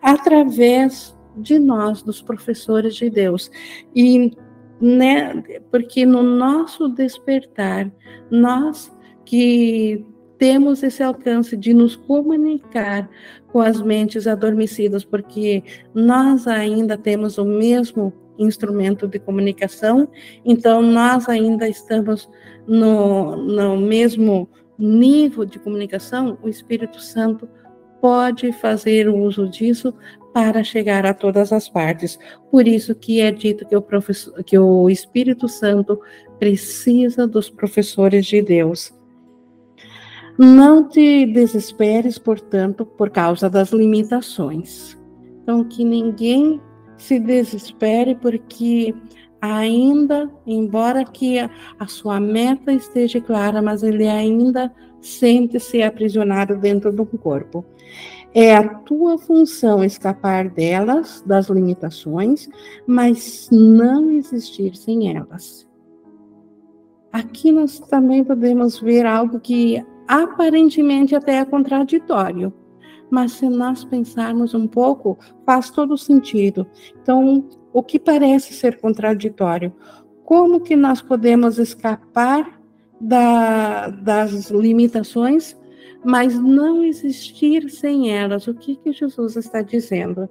através 0.03 1.17
de 1.37 1.59
nós, 1.59 2.03
dos 2.03 2.21
professores 2.21 2.95
de 2.95 3.09
Deus. 3.09 3.51
E 3.95 4.33
né, 4.81 5.43
porque 5.71 6.07
no 6.07 6.23
nosso 6.23 6.89
despertar, 6.89 7.93
nós 8.31 8.91
que 9.27 10.05
temos 10.41 10.83
esse 10.83 11.03
alcance 11.03 11.55
de 11.55 11.75
nos 11.75 11.95
comunicar 11.95 13.11
com 13.53 13.61
as 13.61 13.79
mentes 13.83 14.27
adormecidas, 14.27 15.05
porque 15.05 15.63
nós 15.95 16.47
ainda 16.49 16.97
temos 16.97 17.37
o 17.37 17.45
mesmo 17.45 18.11
instrumento 18.39 19.07
de 19.07 19.19
comunicação, 19.19 20.09
então 20.43 20.81
nós 20.81 21.29
ainda 21.29 21.69
estamos 21.69 22.27
no, 22.67 23.37
no 23.37 23.77
mesmo 23.77 24.49
nível 24.79 25.45
de 25.45 25.59
comunicação, 25.59 26.39
o 26.43 26.49
Espírito 26.49 27.03
Santo 27.03 27.47
pode 28.01 28.51
fazer 28.51 29.11
uso 29.11 29.47
disso 29.47 29.95
para 30.33 30.65
chegar 30.65 31.05
a 31.05 31.13
todas 31.13 31.53
as 31.53 31.69
partes. 31.69 32.19
Por 32.51 32.67
isso 32.67 32.95
que 32.95 33.21
é 33.21 33.31
dito 33.31 33.67
que 33.67 33.77
o, 33.77 33.83
professor, 33.83 34.43
que 34.43 34.59
o 34.59 34.89
Espírito 34.89 35.47
Santo 35.49 36.01
precisa 36.39 37.27
dos 37.27 37.51
professores 37.51 38.25
de 38.25 38.41
Deus. 38.41 38.99
Não 40.43 40.89
te 40.89 41.27
desesperes, 41.27 42.19
portanto, 42.19 42.87
por 42.87 43.11
causa 43.11 43.51
das 43.51 43.73
limitações. 43.73 44.99
Então, 45.43 45.63
que 45.63 45.85
ninguém 45.85 46.59
se 46.97 47.21
desespere, 47.21 48.15
porque 48.15 48.95
ainda, 49.39 50.31
embora 50.47 51.05
que 51.05 51.39
a 51.39 51.87
sua 51.87 52.19
meta 52.19 52.73
esteja 52.73 53.21
clara, 53.21 53.61
mas 53.61 53.83
ele 53.83 54.09
ainda 54.09 54.73
sente-se 55.03 55.83
aprisionado 55.83 56.57
dentro 56.57 56.91
do 56.91 57.05
corpo. 57.05 57.63
É 58.33 58.57
a 58.57 58.67
tua 58.67 59.19
função 59.19 59.85
escapar 59.85 60.49
delas, 60.49 61.23
das 61.27 61.51
limitações, 61.51 62.49
mas 62.87 63.47
não 63.53 64.11
existir 64.11 64.75
sem 64.75 65.15
elas. 65.15 65.69
Aqui 67.13 67.53
nós 67.53 67.79
também 67.79 68.25
podemos 68.25 68.81
ver 68.81 69.05
algo 69.05 69.39
que 69.39 69.85
aparentemente 70.11 71.15
até 71.15 71.37
é 71.37 71.45
contraditório, 71.45 72.53
mas 73.09 73.31
se 73.31 73.49
nós 73.49 73.85
pensarmos 73.85 74.55
um 74.55 74.67
pouco, 74.67 75.17
faz 75.47 75.71
todo 75.71 75.97
sentido. 75.97 76.67
Então, 77.01 77.49
o 77.73 77.81
que 77.81 77.97
parece 77.97 78.53
ser 78.53 78.81
contraditório? 78.81 79.73
Como 80.25 80.61
que 80.61 80.75
nós 80.75 81.01
podemos 81.01 81.59
escapar 81.59 82.61
da, 83.01 83.89
das 83.89 84.51
limitações, 84.51 85.57
mas 86.05 86.37
não 86.37 86.83
existir 86.83 87.71
sem 87.71 88.11
elas? 88.11 88.49
O 88.49 88.55
que, 88.55 88.75
que 88.75 88.93
Jesus 88.93 89.37
está 89.37 89.63
dizendo? 89.63 90.29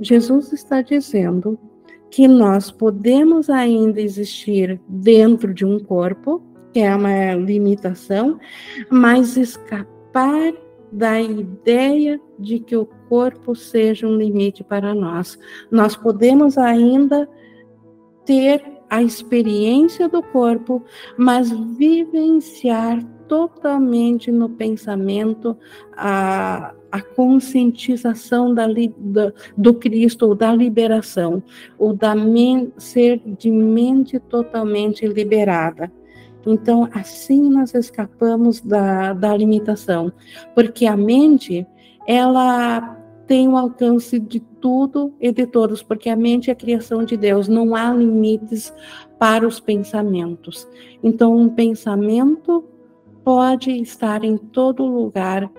Jesus 0.00 0.52
está 0.52 0.82
dizendo 0.82 1.56
que 2.10 2.26
nós 2.26 2.72
podemos 2.72 3.48
ainda 3.48 4.00
existir 4.00 4.80
dentro 4.88 5.54
de 5.54 5.64
um 5.64 5.78
corpo, 5.78 6.42
que 6.76 6.80
é 6.82 6.94
uma 6.94 7.32
limitação, 7.32 8.38
mas 8.90 9.38
escapar 9.38 10.52
da 10.92 11.18
ideia 11.18 12.20
de 12.38 12.60
que 12.60 12.76
o 12.76 12.84
corpo 13.08 13.54
seja 13.54 14.06
um 14.06 14.18
limite 14.18 14.62
para 14.62 14.94
nós. 14.94 15.38
Nós 15.70 15.96
podemos 15.96 16.58
ainda 16.58 17.26
ter 18.26 18.62
a 18.90 19.02
experiência 19.02 20.06
do 20.06 20.22
corpo, 20.22 20.84
mas 21.16 21.50
vivenciar 21.50 23.02
totalmente 23.26 24.30
no 24.30 24.50
pensamento, 24.50 25.56
a, 25.96 26.74
a 26.92 27.00
conscientização 27.00 28.52
da, 28.52 28.66
da, 28.98 29.32
do 29.56 29.72
Cristo, 29.72 30.26
ou 30.26 30.34
da 30.34 30.54
liberação, 30.54 31.42
ou 31.78 31.94
da 31.94 32.14
men, 32.14 32.70
ser 32.76 33.18
de 33.24 33.50
mente 33.50 34.18
totalmente 34.20 35.06
liberada. 35.06 35.90
Então, 36.46 36.88
assim 36.92 37.50
nós 37.50 37.74
escapamos 37.74 38.60
da, 38.60 39.12
da 39.12 39.36
limitação, 39.36 40.12
porque 40.54 40.86
a 40.86 40.96
mente, 40.96 41.66
ela 42.06 42.96
tem 43.26 43.48
o 43.48 43.56
alcance 43.56 44.20
de 44.20 44.38
tudo 44.38 45.12
e 45.20 45.32
de 45.32 45.46
todos, 45.46 45.82
porque 45.82 46.08
a 46.08 46.14
mente 46.14 46.48
é 46.48 46.52
a 46.52 46.56
criação 46.56 47.04
de 47.04 47.16
Deus, 47.16 47.48
não 47.48 47.74
há 47.74 47.92
limites 47.92 48.72
para 49.18 49.46
os 49.46 49.58
pensamentos. 49.58 50.68
Então, 51.02 51.36
um 51.36 51.48
pensamento 51.48 52.64
pode 53.24 53.72
estar 53.72 54.22
em 54.22 54.36
todo 54.36 54.86
lugar, 54.86 55.50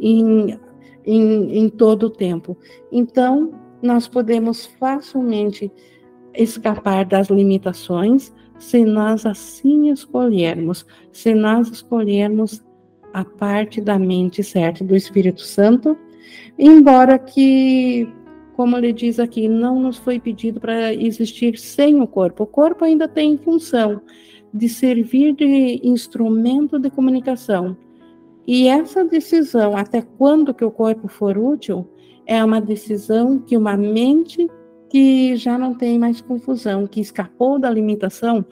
em, 0.00 0.58
em, 1.04 1.58
em 1.58 1.68
todo 1.68 2.08
tempo. 2.08 2.56
Então, 2.90 3.52
nós 3.82 4.08
podemos 4.08 4.64
facilmente 4.64 5.70
escapar 6.34 7.04
das 7.04 7.28
limitações 7.28 8.32
se 8.60 8.84
nós 8.84 9.24
assim 9.24 9.90
escolhermos, 9.90 10.86
se 11.10 11.34
nós 11.34 11.68
escolhermos 11.68 12.62
a 13.12 13.24
parte 13.24 13.80
da 13.80 13.98
mente 13.98 14.44
certa 14.44 14.84
do 14.84 14.94
Espírito 14.94 15.40
Santo, 15.40 15.96
embora 16.58 17.18
que, 17.18 18.06
como 18.54 18.76
ele 18.76 18.92
diz 18.92 19.18
aqui, 19.18 19.48
não 19.48 19.80
nos 19.80 19.96
foi 19.96 20.20
pedido 20.20 20.60
para 20.60 20.94
existir 20.94 21.58
sem 21.58 22.00
o 22.00 22.06
corpo. 22.06 22.44
O 22.44 22.46
corpo 22.46 22.84
ainda 22.84 23.08
tem 23.08 23.38
função 23.38 24.02
de 24.52 24.68
servir 24.68 25.34
de 25.34 25.80
instrumento 25.82 26.78
de 26.78 26.90
comunicação. 26.90 27.76
E 28.46 28.68
essa 28.68 29.04
decisão, 29.04 29.74
até 29.74 30.02
quando 30.02 30.52
que 30.52 30.64
o 30.64 30.70
corpo 30.70 31.08
for 31.08 31.38
útil, 31.38 31.88
é 32.26 32.44
uma 32.44 32.60
decisão 32.60 33.38
que 33.38 33.56
uma 33.56 33.76
mente 33.76 34.48
que 34.90 35.36
já 35.36 35.56
não 35.56 35.72
tem 35.72 35.98
mais 35.98 36.20
confusão, 36.20 36.86
que 36.86 37.00
escapou 37.00 37.60
da 37.60 37.70
limitação, 37.70 38.44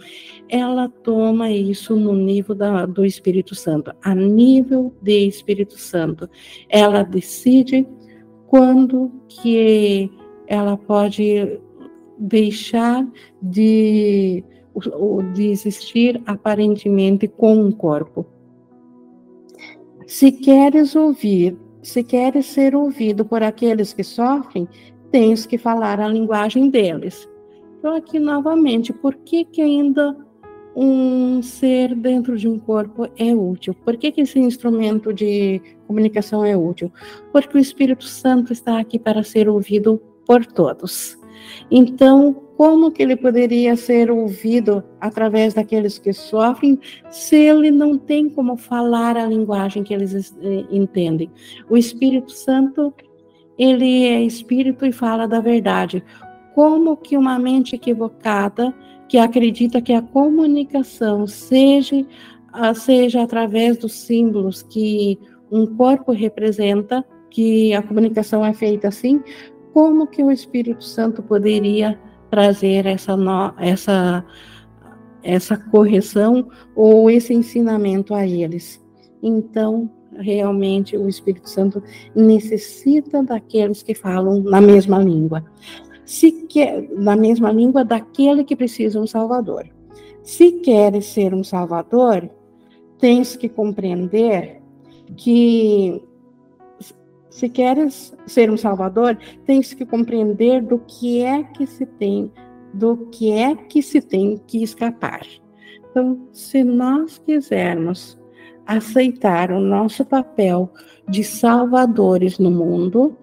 ela 0.49 0.89
toma 0.89 1.51
isso 1.51 1.97
no 1.97 2.15
nível 2.15 2.55
da, 2.55 2.87
do 2.87 3.05
Espírito 3.05 3.57
Santo, 3.57 3.93
a 4.01 4.15
nível 4.15 4.95
de 5.03 5.27
Espírito 5.27 5.77
Santo. 5.77 6.31
Ela 6.69 7.03
decide 7.03 7.87
quando 8.47 9.11
que 9.29 10.11
ela 10.47 10.77
pode 10.77 11.61
deixar 12.17 13.05
de, 13.43 14.45
de 15.35 15.47
existir 15.49 16.23
aparentemente 16.25 17.27
com 17.27 17.57
um 17.57 17.73
corpo. 17.73 18.25
Se 20.07 20.31
queres 20.31 20.95
ouvir, 20.95 21.59
se 21.83 22.05
queres 22.05 22.47
ser 22.47 22.77
ouvido 22.77 23.25
por 23.25 23.43
aqueles 23.43 23.93
que 23.93 24.05
sofrem, 24.05 24.69
tens 25.11 25.47
que 25.47 25.59
falar 25.59 26.01
a 26.01 26.09
linguagem 26.09 26.71
deles. 26.71 27.29
Então, 27.79 27.95
aqui 27.95 28.19
novamente, 28.19 28.93
por 28.93 29.15
que, 29.15 29.45
que 29.45 29.63
ainda 29.63 30.17
um 30.75 31.43
ser 31.43 31.95
dentro 31.95 32.37
de 32.37 32.49
um 32.49 32.59
corpo 32.59 33.09
é 33.17 33.35
útil? 33.35 33.75
Por 33.85 33.97
que, 33.97 34.13
que 34.13 34.21
esse 34.21 34.39
instrumento 34.39 35.13
de 35.13 35.61
comunicação 35.87 36.45
é 36.45 36.57
útil? 36.57 36.93
Porque 37.33 37.57
o 37.57 37.61
Espírito 37.61 38.05
Santo 38.05 38.53
está 38.53 38.79
aqui 38.79 38.99
para 38.99 39.23
ser 39.23 39.49
ouvido 39.49 40.01
por 40.27 40.45
todos. 40.45 41.19
Então, 41.71 42.35
como 42.57 42.91
que 42.91 43.03
ele 43.03 43.17
poderia 43.17 43.77
ser 43.77 44.11
ouvido 44.11 44.83
através 45.01 45.55
daqueles 45.55 45.99
que 45.99 46.13
sofrem, 46.13 46.79
se 47.09 47.37
ele 47.37 47.71
não 47.71 47.97
tem 47.97 48.29
como 48.29 48.57
falar 48.57 49.17
a 49.17 49.27
linguagem 49.27 49.85
que 49.85 49.95
eles 49.95 50.37
eh, 50.43 50.65
entendem? 50.71 51.31
O 51.71 51.77
Espírito 51.77 52.33
Santo 52.33 52.93
ele 53.59 54.05
é 54.05 54.23
espírito 54.23 54.87
e 54.87 54.93
fala 54.93 55.27
da 55.27 55.41
verdade. 55.41 56.03
Como 56.55 56.97
que 56.97 57.17
uma 57.17 57.39
mente 57.39 57.75
equivocada 57.75 58.73
que 59.09 59.19
acredita 59.19 59.81
que 59.81 59.93
a 59.93 60.03
comunicação 60.03 61.27
seja, 61.27 62.07
seja 62.75 63.23
através 63.23 63.79
dos 63.79 63.93
símbolos 63.93 64.63
que 64.63 65.19
um 65.51 65.67
corpo 65.67 66.13
representa, 66.13 67.05
que 67.31 67.75
a 67.75 67.83
comunicação 67.83 68.45
é 68.45 68.53
feita 68.53 68.89
assim, 68.89 69.23
como 69.73 70.07
que 70.07 70.23
o 70.23 70.31
Espírito 70.31 70.85
Santo 70.85 71.23
poderia 71.23 71.99
trazer 72.31 72.87
essa, 72.87 73.17
essa, 73.59 74.25
essa 75.23 75.57
correção 75.57 76.49
ou 76.77 77.11
esse 77.11 77.33
ensinamento 77.33 78.15
a 78.15 78.27
eles? 78.27 78.85
Então, 79.23 79.91
realmente 80.19 80.97
o 80.97 81.09
Espírito 81.09 81.49
Santo 81.49 81.83
necessita 82.15 83.23
daqueles 83.23 83.83
que 83.83 83.95
falam 83.95 84.43
na 84.43 84.61
mesma 84.61 84.99
língua. 84.99 85.45
Se 86.05 86.33
quer, 86.47 86.89
na 86.91 87.17
mesma 87.17 87.53
língua 87.53 87.85
daquele 87.85 88.45
que 88.45 88.57
precisa 88.57 89.01
um 89.01 89.07
Salvador. 89.07 89.69
Se 90.23 90.53
queres 90.53 91.07
ser 91.07 91.35
um 91.35 91.45
Salvador, 91.45 92.29
tens 92.99 93.37
que 93.37 93.49
compreender 93.49 94.61
que 95.17 96.03
se 97.31 97.49
queres 97.49 98.17
ser 98.27 98.51
um 98.51 98.57
Salvador, 98.57 99.17
tens 99.47 99.73
que 99.73 99.87
compreender 99.87 100.61
do 100.61 100.81
que 100.81 101.23
é 101.23 101.45
que 101.45 101.67
se 101.67 101.87
tem, 101.87 102.33
do 102.75 102.97
que 103.13 103.31
é 103.31 103.55
que 103.55 103.81
se 103.81 104.01
tem 104.01 104.41
que 104.47 104.63
escapar. 104.63 105.25
Então, 105.91 106.29
se 106.33 106.65
nós 106.65 107.19
quisermos 107.19 108.18
aceitar 108.69 109.51
o 109.51 109.59
nosso 109.59 110.05
papel 110.05 110.71
de 111.09 111.25
salvadores 111.25 112.39
no 112.39 112.51
mundo, 112.51 113.17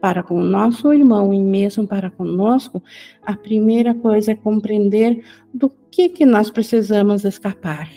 para 0.00 0.20
com 0.20 0.40
o 0.40 0.44
nosso 0.44 0.92
irmão 0.92 1.32
e 1.32 1.38
mesmo 1.38 1.86
para 1.86 2.10
conosco, 2.10 2.82
a 3.22 3.36
primeira 3.36 3.94
coisa 3.94 4.32
é 4.32 4.34
compreender 4.34 5.24
do 5.54 5.70
que, 5.90 6.08
que 6.08 6.26
nós 6.26 6.50
precisamos 6.50 7.24
escapar. 7.24 7.88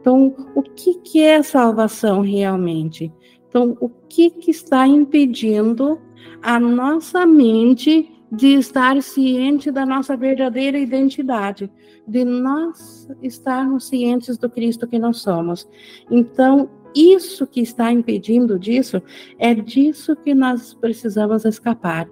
Então, 0.00 0.34
o 0.54 0.62
que, 0.62 0.94
que 0.98 1.22
é 1.22 1.42
salvação 1.42 2.20
realmente? 2.20 3.10
Então, 3.48 3.76
o 3.80 3.88
que, 3.88 4.28
que 4.28 4.50
está 4.50 4.86
impedindo 4.86 5.98
a 6.42 6.60
nossa 6.60 7.24
mente 7.24 8.10
de 8.30 8.48
estar 8.54 9.02
ciente 9.02 9.70
da 9.70 9.86
nossa 9.86 10.16
verdadeira 10.16 10.78
identidade, 10.78 11.70
de 12.06 12.24
nós 12.24 13.08
estarmos 13.22 13.88
cientes 13.88 14.36
do 14.36 14.50
Cristo 14.50 14.86
que 14.86 14.98
nós 14.98 15.18
somos. 15.18 15.68
Então, 16.10 16.68
isso 16.94 17.46
que 17.46 17.60
está 17.60 17.92
impedindo 17.92 18.58
disso, 18.58 19.02
é 19.38 19.54
disso 19.54 20.16
que 20.16 20.34
nós 20.34 20.74
precisamos 20.74 21.44
escapar. 21.44 22.08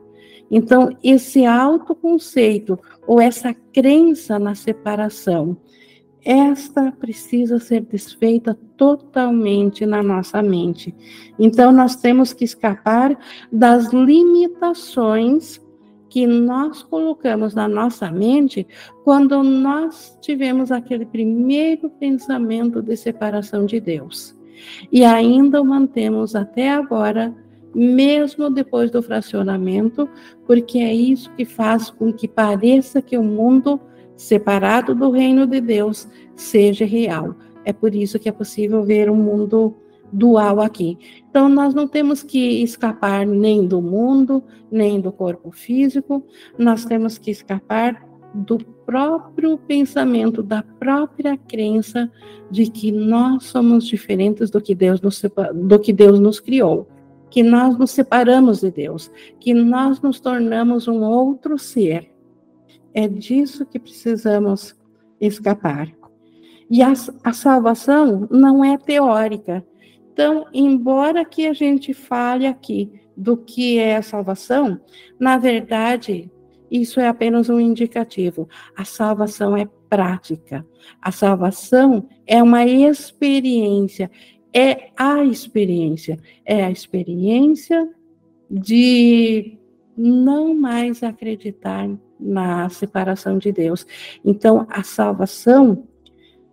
Então, 0.50 0.96
esse 1.02 1.44
autoconceito 1.44 2.78
ou 3.06 3.20
essa 3.20 3.54
crença 3.72 4.38
na 4.38 4.54
separação, 4.54 5.56
esta 6.24 6.90
precisa 6.92 7.58
ser 7.58 7.82
desfeita 7.82 8.56
totalmente 8.76 9.86
na 9.86 10.02
nossa 10.02 10.42
mente. 10.42 10.94
Então, 11.38 11.72
nós 11.72 11.96
temos 11.96 12.32
que 12.32 12.44
escapar 12.44 13.16
das 13.50 13.92
limitações 13.92 15.60
que 16.08 16.26
nós 16.26 16.82
colocamos 16.82 17.54
na 17.54 17.68
nossa 17.68 18.10
mente 18.10 18.66
quando 19.04 19.42
nós 19.42 20.16
tivemos 20.20 20.70
aquele 20.70 21.04
primeiro 21.04 21.90
pensamento 21.90 22.80
de 22.80 22.96
separação 22.96 23.66
de 23.66 23.80
Deus. 23.80 24.36
E 24.90 25.04
ainda 25.04 25.60
o 25.60 25.64
mantemos 25.64 26.34
até 26.34 26.70
agora, 26.70 27.34
mesmo 27.74 28.48
depois 28.48 28.90
do 28.90 29.02
fracionamento, 29.02 30.08
porque 30.46 30.78
é 30.78 30.94
isso 30.94 31.30
que 31.32 31.44
faz 31.44 31.90
com 31.90 32.12
que 32.12 32.26
pareça 32.26 33.02
que 33.02 33.18
o 33.18 33.22
mundo 33.22 33.80
separado 34.16 34.94
do 34.94 35.10
reino 35.10 35.46
de 35.46 35.60
Deus 35.60 36.08
seja 36.34 36.86
real. 36.86 37.34
É 37.64 37.72
por 37.72 37.94
isso 37.94 38.18
que 38.18 38.28
é 38.28 38.32
possível 38.32 38.82
ver 38.82 39.10
um 39.10 39.16
mundo 39.16 39.74
dual 40.12 40.60
aqui. 40.60 40.98
Então, 41.28 41.48
nós 41.48 41.74
não 41.74 41.86
temos 41.86 42.22
que 42.22 42.62
escapar 42.62 43.26
nem 43.26 43.66
do 43.66 43.80
mundo, 43.80 44.42
nem 44.70 45.00
do 45.00 45.12
corpo 45.12 45.50
físico, 45.50 46.24
nós 46.58 46.84
temos 46.84 47.18
que 47.18 47.30
escapar 47.30 48.06
do 48.34 48.58
próprio 48.58 49.56
pensamento, 49.56 50.42
da 50.42 50.62
própria 50.62 51.36
crença 51.36 52.10
de 52.50 52.70
que 52.70 52.92
nós 52.92 53.44
somos 53.44 53.86
diferentes 53.86 54.50
do 54.50 54.60
que 54.60 54.74
Deus 54.74 55.00
nos, 55.00 55.22
do 55.54 55.78
que 55.78 55.92
Deus 55.92 56.20
nos 56.20 56.38
criou, 56.38 56.88
que 57.30 57.42
nós 57.42 57.76
nos 57.78 57.90
separamos 57.90 58.60
de 58.60 58.70
Deus, 58.70 59.10
que 59.40 59.52
nós 59.54 60.00
nos 60.00 60.20
tornamos 60.20 60.86
um 60.86 61.02
outro 61.02 61.58
ser. 61.58 62.10
É 62.94 63.08
disso 63.08 63.66
que 63.66 63.78
precisamos 63.78 64.74
escapar. 65.20 65.92
E 66.70 66.82
a, 66.82 66.92
a 67.24 67.32
salvação 67.32 68.26
não 68.30 68.64
é 68.64 68.76
teórica, 68.76 69.64
então, 70.16 70.46
embora 70.50 71.26
que 71.26 71.46
a 71.46 71.52
gente 71.52 71.92
fale 71.92 72.46
aqui 72.46 72.90
do 73.14 73.36
que 73.36 73.76
é 73.76 73.96
a 73.96 74.02
salvação, 74.02 74.80
na 75.20 75.36
verdade, 75.36 76.32
isso 76.70 76.98
é 76.98 77.06
apenas 77.06 77.50
um 77.50 77.60
indicativo. 77.60 78.48
A 78.74 78.82
salvação 78.82 79.54
é 79.54 79.68
prática. 79.90 80.66
A 81.02 81.12
salvação 81.12 82.08
é 82.26 82.42
uma 82.42 82.64
experiência, 82.64 84.10
é 84.54 84.88
a 84.96 85.22
experiência, 85.22 86.18
é 86.46 86.64
a 86.64 86.70
experiência 86.70 87.86
de 88.50 89.58
não 89.94 90.54
mais 90.54 91.02
acreditar 91.02 91.90
na 92.18 92.70
separação 92.70 93.36
de 93.36 93.52
Deus. 93.52 93.86
Então, 94.24 94.66
a 94.70 94.82
salvação 94.82 95.86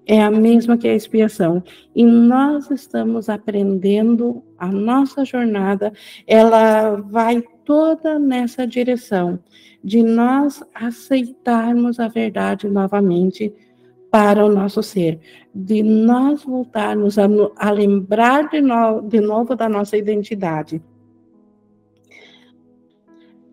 é 0.06 0.22
a 0.22 0.30
mesma 0.30 0.78
que 0.78 0.88
a 0.88 0.95
expiação. 0.95 1.64
E 1.95 2.06
nós 2.06 2.70
estamos 2.70 3.30
aprendendo, 3.30 4.43
a 4.58 4.68
nossa 4.68 5.26
jornada, 5.26 5.93
ela 6.28 6.95
vai 6.95 7.43
toda 7.66 8.20
nessa 8.20 8.68
direção 8.68 9.39
de 9.84 10.01
nós 10.01 10.64
aceitarmos 10.74 11.99
a 11.99 12.08
verdade 12.08 12.70
novamente 12.70 13.54
para 14.10 14.45
o 14.45 14.49
nosso 14.49 14.84
ser, 14.84 15.20
de 15.54 15.82
nós 15.82 16.43
voltarmos 16.43 17.18
a, 17.18 17.28
a 17.58 17.72
lembrar 17.72 18.47
de, 18.49 18.62
no, 18.62 19.01
de 19.01 19.20
novo 19.20 19.56
da 19.56 19.68
nossa 19.68 19.97
identidade. 19.97 20.82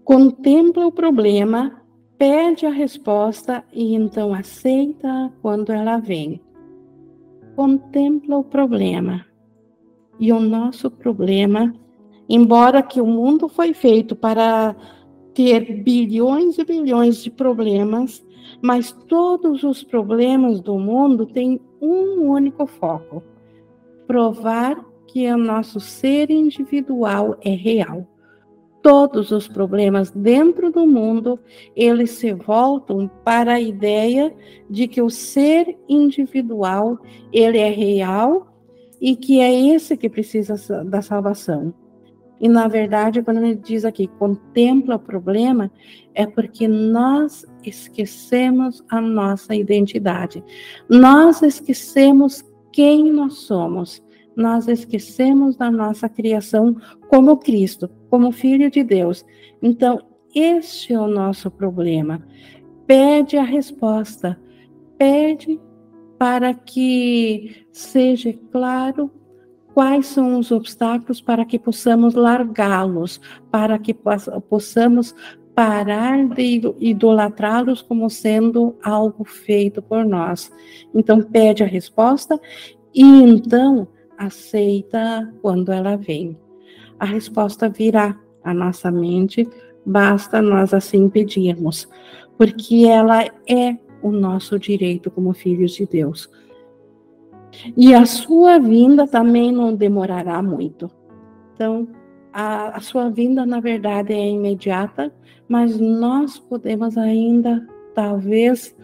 Contempla 0.05 0.87
o 0.87 0.93
problema, 0.93 1.80
pede 2.21 2.67
a 2.67 2.71
resposta 2.71 3.65
e 3.73 3.95
então 3.95 4.35
aceita 4.35 5.33
quando 5.41 5.73
ela 5.73 5.97
vem. 5.97 6.39
Contempla 7.57 8.37
o 8.37 8.45
problema. 8.45 9.25
E 10.19 10.31
o 10.31 10.39
nosso 10.39 10.91
problema, 10.91 11.73
embora 12.29 12.83
que 12.83 13.01
o 13.01 13.07
mundo 13.07 13.49
foi 13.49 13.73
feito 13.73 14.15
para 14.15 14.77
ter 15.33 15.83
bilhões 15.83 16.59
e 16.59 16.65
bilhões 16.65 17.23
de 17.23 17.31
problemas, 17.31 18.23
mas 18.61 18.93
todos 19.09 19.63
os 19.63 19.83
problemas 19.83 20.61
do 20.61 20.79
mundo 20.79 21.25
têm 21.25 21.59
um 21.81 22.31
único 22.33 22.67
foco: 22.67 23.23
provar 24.07 24.85
que 25.07 25.27
o 25.33 25.39
nosso 25.39 25.81
ser 25.81 26.31
individual 26.31 27.39
é 27.41 27.55
real. 27.55 28.07
Todos 28.83 29.31
os 29.31 29.47
problemas 29.47 30.11
dentro 30.11 30.71
do 30.71 30.87
mundo, 30.87 31.39
eles 31.77 32.11
se 32.11 32.33
voltam 32.33 33.09
para 33.25 33.55
a 33.55 33.61
ideia 33.61 34.35
de 34.71 34.89
que 34.89 35.03
o 35.03 35.11
ser 35.11 35.79
individual, 35.89 36.99
ele 37.33 37.59
é 37.59 37.71
real 37.71 38.47
e 39.01 39.15
que 39.17 39.41
é 39.41 39.75
esse 39.75 39.97
que 39.97 40.09
precisa 40.09 40.85
da 40.85 41.03
salvação. 41.03 41.75
E, 42.41 42.49
na 42.49 42.67
verdade, 42.69 43.23
quando 43.23 43.45
ele 43.45 43.55
diz 43.55 43.85
aqui, 43.85 44.07
contempla 44.07 44.97
o 44.97 44.99
problema, 44.99 45.71
é 46.15 46.27
porque 46.27 46.67
nós 46.67 47.45
esquecemos 47.63 48.83
a 48.89 48.99
nossa 48.99 49.55
identidade. 49.55 50.43
Nós 50.89 51.43
esquecemos 51.43 52.43
quem 52.73 53.13
nós 53.13 53.35
somos. 53.35 54.03
Nós 54.41 54.69
esquecemos 54.69 55.55
da 55.55 55.71
nossa 55.71 56.09
criação 56.09 56.75
como 57.09 57.37
Cristo, 57.37 57.91
como 58.09 58.33
Filho 58.33 58.71
de 58.71 58.83
Deus. 58.83 59.23
Então, 59.63 60.01
este 60.35 60.95
é 60.95 60.99
o 60.99 61.07
nosso 61.07 61.51
problema. 61.51 62.27
Pede 62.87 63.37
a 63.37 63.43
resposta. 63.43 64.41
Pede 64.97 65.61
para 66.19 66.55
que 66.55 67.67
seja 67.71 68.33
claro 68.51 69.11
quais 69.75 70.07
são 70.07 70.39
os 70.39 70.51
obstáculos 70.51 71.21
para 71.21 71.45
que 71.45 71.59
possamos 71.59 72.15
largá-los, 72.15 73.21
para 73.51 73.79
que 73.79 73.95
possamos 74.49 75.15
parar 75.55 76.27
de 76.31 76.63
idolatrá-los 76.81 77.83
como 77.83 78.09
sendo 78.09 78.75
algo 78.83 79.23
feito 79.23 79.83
por 79.83 80.03
nós. 80.07 80.51
Então, 80.95 81.21
pede 81.21 81.63
a 81.63 81.67
resposta 81.67 82.41
e 82.95 83.05
então 83.05 83.87
aceita 84.21 85.33
quando 85.41 85.73
ela 85.73 85.97
vem. 85.97 86.39
A 86.99 87.07
resposta 87.07 87.71
virá 87.71 88.15
à 88.45 88.53
nossa 88.53 88.91
mente, 88.91 89.49
basta 89.85 90.43
nós 90.43 90.75
assim 90.75 91.09
pedirmos, 91.09 91.89
porque 92.37 92.85
ela 92.85 93.25
é 93.49 93.79
o 94.03 94.11
nosso 94.11 94.59
direito 94.59 95.11
como 95.11 95.33
filhos 95.33 95.73
de 95.73 95.87
Deus. 95.87 96.31
E 97.75 97.95
a 97.95 98.05
sua 98.05 98.59
vinda 98.59 99.07
também 99.07 99.51
não 99.51 99.75
demorará 99.75 100.43
muito. 100.43 100.91
Então, 101.55 101.89
a, 102.33 102.77
a, 102.77 102.81
sua 102.81 103.09
vinda, 103.09 103.47
na 103.47 103.59
verdade, 103.59 104.13
é 104.13 104.29
imediata, 104.29 105.13
mas 105.49 105.81
nós 105.81 106.39
podemos 106.39 106.97
ainda, 106.97 107.67
talvez, 107.95 108.77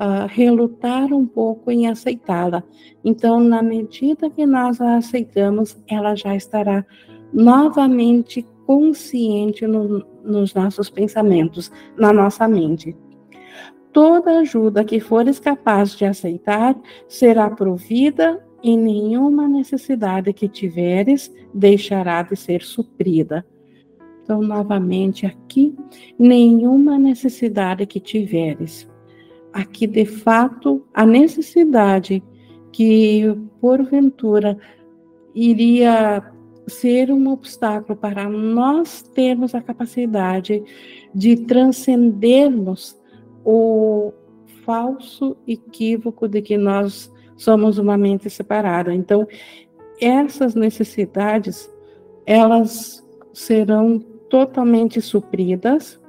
uh, 0.00 0.26
relutar 0.26 1.12
um 1.12 1.26
pouco 1.26 1.70
em 1.70 1.86
aceitá-la. 1.86 2.64
Então, 3.04 3.38
na 3.38 3.62
medida 3.62 4.30
que 4.30 4.46
nós 4.46 4.80
a 4.80 4.96
aceitamos, 4.96 5.76
ela 5.86 6.14
já 6.14 6.34
estará 6.34 6.84
novamente 7.32 8.46
consciente 8.66 9.66
no, 9.66 10.04
nos 10.24 10.54
nossos 10.54 10.88
pensamentos, 10.88 11.70
na 11.98 12.12
nossa 12.12 12.48
mente. 12.48 12.96
Toda 13.92 14.38
ajuda 14.38 14.84
que 14.84 15.00
fores 15.00 15.38
capaz 15.38 15.96
de 15.96 16.04
aceitar 16.04 16.76
será 17.08 17.50
provida 17.50 18.42
e 18.62 18.76
nenhuma 18.76 19.48
necessidade 19.48 20.32
que 20.32 20.48
tiveres 20.48 21.32
deixará 21.52 22.22
de 22.22 22.36
ser 22.36 22.62
suprida. 22.62 23.44
Então, 24.22 24.42
novamente 24.42 25.26
aqui, 25.26 25.74
nenhuma 26.16 26.98
necessidade 26.98 27.84
que 27.86 27.98
tiveres. 27.98 28.89
Aqui, 29.52 29.86
de 29.86 30.04
fato, 30.04 30.86
a 30.94 31.04
necessidade 31.04 32.22
que, 32.72 33.24
porventura, 33.60 34.56
iria 35.34 36.22
ser 36.68 37.10
um 37.10 37.28
obstáculo 37.28 37.98
para 37.98 38.28
nós 38.28 39.02
termos 39.02 39.54
a 39.54 39.60
capacidade 39.60 40.62
de 41.12 41.36
transcendermos 41.36 42.98
o 43.44 44.12
falso 44.64 45.36
equívoco 45.46 46.28
de 46.28 46.40
que 46.42 46.56
nós 46.56 47.12
somos 47.36 47.78
uma 47.78 47.96
mente 47.96 48.30
separada. 48.30 48.94
Então, 48.94 49.26
essas 50.00 50.54
necessidades, 50.54 51.68
elas 52.24 53.04
serão 53.32 53.98
totalmente 54.28 55.00
supridas. 55.00 56.00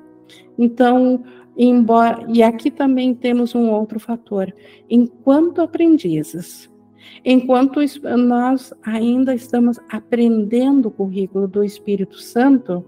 Então, 0.57 1.23
embora 1.66 2.26
e 2.28 2.41
aqui 2.41 2.72
também 2.72 3.14
temos 3.14 3.53
um 3.53 3.70
outro 3.70 3.99
fator. 3.99 4.53
Enquanto 4.89 5.62
aprendizes, 5.62 6.72
enquanto 7.24 7.80
nós 8.18 8.74
ainda 8.84 9.36
estamos 9.36 9.80
aprendendo 9.89 10.88
o 10.88 10.91
currículo 10.91 11.47
do 11.47 11.64
Espírito 11.64 12.20
Santo, 12.20 12.86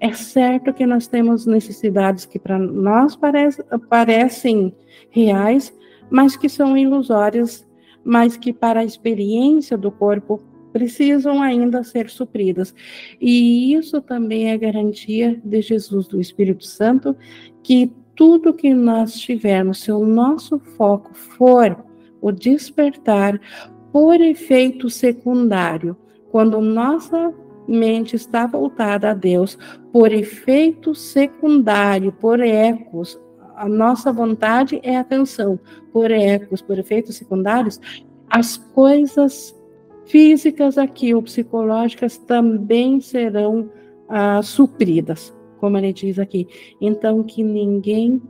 é 0.00 0.12
certo 0.12 0.72
que 0.72 0.86
nós 0.86 1.06
temos 1.06 1.46
necessidades 1.46 2.24
que 2.24 2.38
para 2.38 2.58
nós 2.58 3.14
parece, 3.14 3.62
parecem 3.88 4.74
reais, 5.10 5.76
mas 6.10 6.36
que 6.36 6.48
são 6.48 6.76
ilusórias, 6.76 7.66
mas 8.02 8.36
que 8.36 8.52
para 8.52 8.80
a 8.80 8.84
experiência 8.84 9.76
do 9.76 9.90
corpo 9.90 10.42
precisam 10.72 11.42
ainda 11.42 11.82
ser 11.82 12.08
supridas. 12.08 12.74
E 13.20 13.74
isso 13.74 14.00
também 14.00 14.50
é 14.50 14.58
garantia 14.58 15.40
de 15.44 15.60
Jesus, 15.60 16.06
do 16.06 16.20
Espírito 16.20 16.64
Santo, 16.64 17.16
que 17.62 17.90
tudo 18.16 18.54
que 18.54 18.72
nós 18.72 19.14
tivermos, 19.18 19.82
se 19.82 19.92
o 19.92 20.04
nosso 20.04 20.58
foco 20.58 21.14
for 21.14 21.76
o 22.20 22.32
despertar 22.32 23.40
por 23.92 24.20
efeito 24.20 24.90
secundário, 24.90 25.96
quando 26.30 26.60
nossa 26.60 27.32
mente 27.68 28.16
está 28.16 28.46
voltada 28.46 29.10
a 29.10 29.14
Deus 29.14 29.58
por 29.92 30.12
efeito 30.12 30.94
secundário, 30.94 32.12
por 32.12 32.40
ecos. 32.40 33.18
A 33.56 33.68
nossa 33.68 34.12
vontade 34.12 34.80
é 34.82 34.96
atenção, 34.96 35.58
por 35.92 36.10
ecos, 36.10 36.60
por 36.60 36.78
efeitos 36.78 37.16
secundários, 37.16 37.80
as 38.28 38.56
coisas 38.56 39.54
físicas 40.04 40.76
aqui 40.78 41.14
ou 41.14 41.22
psicológicas 41.22 42.18
também 42.18 43.00
serão 43.00 43.70
ah, 44.08 44.42
supridas, 44.42 45.34
como 45.58 45.76
ele 45.78 45.92
diz 45.92 46.18
aqui. 46.18 46.46
Então, 46.80 47.22
que 47.22 47.42
ninguém 47.42 48.22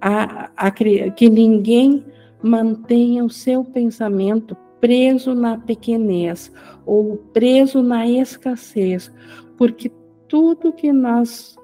a, 0.00 0.50
a, 0.56 0.70
que 0.70 1.30
ninguém 1.30 2.04
mantenha 2.42 3.24
o 3.24 3.30
seu 3.30 3.64
pensamento 3.64 4.56
preso 4.80 5.34
na 5.34 5.56
pequenez 5.56 6.52
ou 6.84 7.16
preso 7.32 7.82
na 7.82 8.06
escassez, 8.08 9.12
porque 9.56 9.92
tudo 10.26 10.72
que 10.72 10.92
nós 10.92 11.56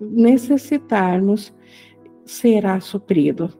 necessitarmos 0.00 1.52
será 2.24 2.80
suprido. 2.80 3.52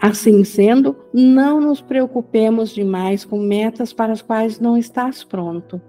Assim 0.00 0.44
sendo, 0.44 0.96
não 1.12 1.60
nos 1.60 1.80
preocupemos 1.80 2.70
demais 2.70 3.24
com 3.24 3.38
metas 3.38 3.92
para 3.92 4.12
as 4.12 4.22
quais 4.22 4.60
não 4.60 4.76
estás 4.76 5.24
pronto. 5.24 5.80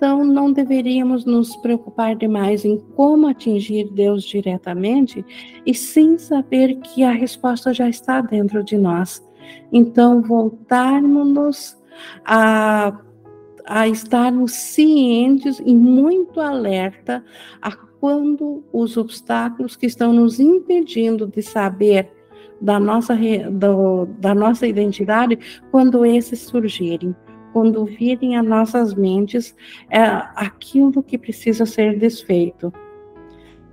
Então 0.00 0.24
não 0.24 0.50
deveríamos 0.50 1.26
nos 1.26 1.54
preocupar 1.56 2.16
demais 2.16 2.64
em 2.64 2.78
como 2.96 3.28
atingir 3.28 3.86
Deus 3.92 4.24
diretamente, 4.24 5.22
e 5.66 5.74
sim 5.74 6.16
saber 6.16 6.76
que 6.76 7.04
a 7.04 7.10
resposta 7.10 7.74
já 7.74 7.86
está 7.86 8.22
dentro 8.22 8.64
de 8.64 8.78
nós. 8.78 9.22
Então, 9.70 10.22
voltarmos 10.22 11.76
a, 12.24 12.98
a 13.66 13.88
estarmos 13.88 14.52
cientes 14.52 15.60
e 15.66 15.74
muito 15.74 16.40
alerta 16.40 17.22
a 17.60 17.70
quando 17.70 18.64
os 18.72 18.96
obstáculos 18.96 19.76
que 19.76 19.84
estão 19.84 20.14
nos 20.14 20.40
impedindo 20.40 21.26
de 21.26 21.42
saber 21.42 22.10
da 22.58 22.80
nossa, 22.80 23.14
do, 23.52 24.06
da 24.18 24.34
nossa 24.34 24.66
identidade, 24.66 25.38
quando 25.70 26.06
esses 26.06 26.40
surgirem 26.40 27.14
quando 27.52 27.84
virem 27.84 28.36
às 28.36 28.46
nossas 28.46 28.94
mentes 28.94 29.54
é 29.88 30.02
aquilo 30.02 31.02
que 31.02 31.18
precisa 31.18 31.66
ser 31.66 31.98
desfeito. 31.98 32.72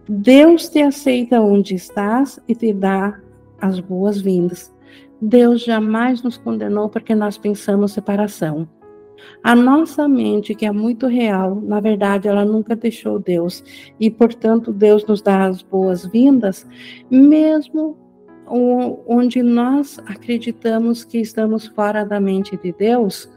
Deus 0.08 0.70
te 0.70 0.82
aceita 0.82 1.42
onde 1.42 1.76
estás 1.76 2.40
e 2.48 2.56
te 2.56 2.74
dá 2.74 3.20
as 3.60 3.80
boas-vindas. 3.80 4.74
Deus 5.22 5.64
jamais 5.64 6.22
nos 6.22 6.38
condenou 6.38 6.90
porque 6.90 7.14
nós 7.14 7.38
pensamos 7.38 7.92
separação. 7.92 8.68
A 9.44 9.56
nossa 9.56 10.08
mente, 10.08 10.54
que 10.54 10.66
é 10.66 10.72
muito 10.72 11.08
real, 11.08 11.56
na 11.56 11.80
verdade, 11.80 12.28
ela 12.28 12.46
nunca 12.46 12.76
deixou 12.76 13.20
Deus. 13.20 13.64
E, 14.00 14.10
portanto, 14.10 14.72
Deus 14.72 15.06
nos 15.06 15.22
dá 15.22 15.46
as 15.46 15.62
boas-vindas, 15.62 16.68
mesmo 17.10 17.98
onde 18.50 19.44
nós 19.44 20.00
acreditamos 20.06 21.04
que 21.04 21.18
estamos 21.18 21.68
fora 21.68 22.06
da 22.06 22.20
mente 22.20 22.56
de 22.56 22.72
Deus, 22.72 23.30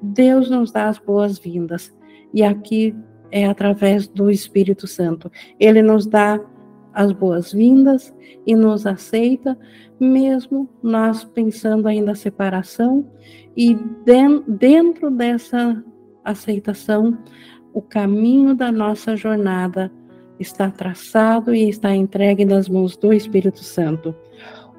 Deus 0.00 0.50
nos 0.50 0.70
dá 0.70 0.88
as 0.88 0.98
boas-vindas. 0.98 1.94
E 2.32 2.42
aqui 2.42 2.94
é 3.30 3.46
através 3.46 4.08
do 4.08 4.30
Espírito 4.30 4.86
Santo. 4.86 5.30
Ele 5.58 5.82
nos 5.82 6.06
dá 6.06 6.40
as 6.92 7.12
boas-vindas 7.12 8.12
e 8.46 8.56
nos 8.56 8.86
aceita, 8.86 9.56
mesmo 10.00 10.68
nós 10.82 11.24
pensando 11.24 11.86
ainda 11.86 12.12
a 12.12 12.16
separação, 12.16 13.06
e 13.56 13.76
dentro 14.48 15.10
dessa 15.10 15.82
aceitação, 16.24 17.16
o 17.72 17.82
caminho 17.82 18.54
da 18.54 18.72
nossa 18.72 19.16
jornada 19.16 19.92
está 20.38 20.70
traçado 20.70 21.54
e 21.54 21.68
está 21.68 21.94
entregue 21.94 22.44
nas 22.44 22.68
mãos 22.68 22.96
do 22.96 23.12
Espírito 23.12 23.62
Santo. 23.62 24.14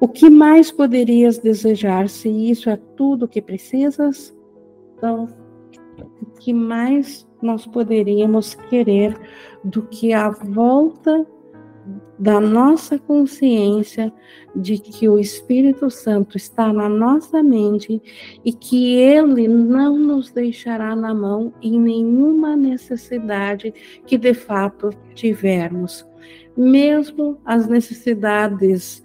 O 0.00 0.08
que 0.08 0.30
mais 0.30 0.70
poderias 0.70 1.38
desejar 1.38 2.08
se 2.08 2.28
isso 2.28 2.70
é 2.70 2.76
tudo 2.96 3.28
que 3.28 3.42
precisas? 3.42 4.34
Então, 5.00 5.26
o 6.20 6.26
que 6.38 6.52
mais 6.52 7.26
nós 7.40 7.66
poderíamos 7.66 8.54
querer 8.54 9.18
do 9.64 9.80
que 9.80 10.12
a 10.12 10.28
volta 10.28 11.26
da 12.18 12.38
nossa 12.38 12.98
consciência 12.98 14.12
de 14.54 14.76
que 14.76 15.08
o 15.08 15.18
Espírito 15.18 15.88
Santo 15.88 16.36
está 16.36 16.70
na 16.70 16.86
nossa 16.86 17.42
mente 17.42 18.02
e 18.44 18.52
que 18.52 18.94
ele 18.94 19.48
não 19.48 19.96
nos 19.96 20.30
deixará 20.30 20.94
na 20.94 21.14
mão 21.14 21.54
em 21.62 21.80
nenhuma 21.80 22.54
necessidade 22.54 23.72
que 24.06 24.18
de 24.18 24.34
fato 24.34 24.90
tivermos. 25.14 26.06
Mesmo 26.54 27.38
as 27.42 27.66
necessidades 27.66 29.02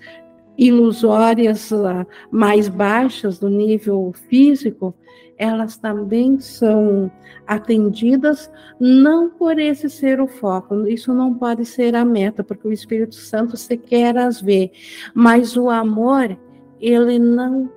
ilusórias 0.57 1.71
ah, 1.71 2.05
mais 2.29 2.67
baixas 2.67 3.39
do 3.39 3.49
nível 3.49 4.11
físico, 4.27 4.93
elas 5.37 5.77
também 5.77 6.39
são 6.39 7.11
atendidas 7.45 8.51
não 8.79 9.29
por 9.29 9.59
esse 9.59 9.89
ser 9.89 10.19
o 10.21 10.27
foco, 10.27 10.87
isso 10.87 11.13
não 11.13 11.33
pode 11.33 11.65
ser 11.65 11.95
a 11.95 12.05
meta, 12.05 12.43
porque 12.43 12.67
o 12.67 12.71
Espírito 12.71 13.15
Santo 13.15 13.57
sequer 13.57 14.17
as 14.17 14.41
vê, 14.41 14.71
mas 15.13 15.55
o 15.57 15.69
amor, 15.69 16.37
ele 16.79 17.19
não 17.19 17.69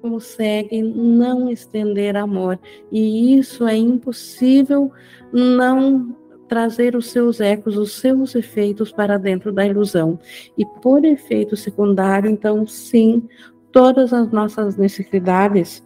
consegue 0.00 0.82
não 0.82 1.50
estender 1.50 2.16
amor, 2.16 2.58
e 2.90 3.38
isso 3.38 3.66
é 3.66 3.76
impossível 3.76 4.90
não 5.32 6.14
trazer 6.48 6.94
os 6.94 7.10
seus 7.10 7.40
ecos, 7.40 7.76
os 7.76 7.92
seus 7.92 8.34
efeitos 8.34 8.92
para 8.92 9.18
dentro 9.18 9.50
da 9.50 9.66
ilusão. 9.66 10.18
E 10.56 10.64
por 10.82 11.04
efeito 11.04 11.56
secundário, 11.56 12.30
então, 12.30 12.66
sim, 12.66 13.26
todas 13.74 14.12
as 14.12 14.30
nossas 14.30 14.76
necessidades 14.76 15.84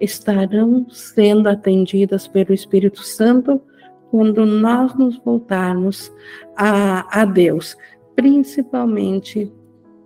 estarão 0.00 0.84
sendo 0.90 1.48
atendidas 1.48 2.26
pelo 2.26 2.52
Espírito 2.52 3.00
Santo 3.04 3.62
quando 4.10 4.44
nós 4.44 4.92
nos 4.96 5.16
voltarmos 5.18 6.12
a, 6.56 7.22
a 7.22 7.24
Deus, 7.24 7.76
principalmente 8.16 9.52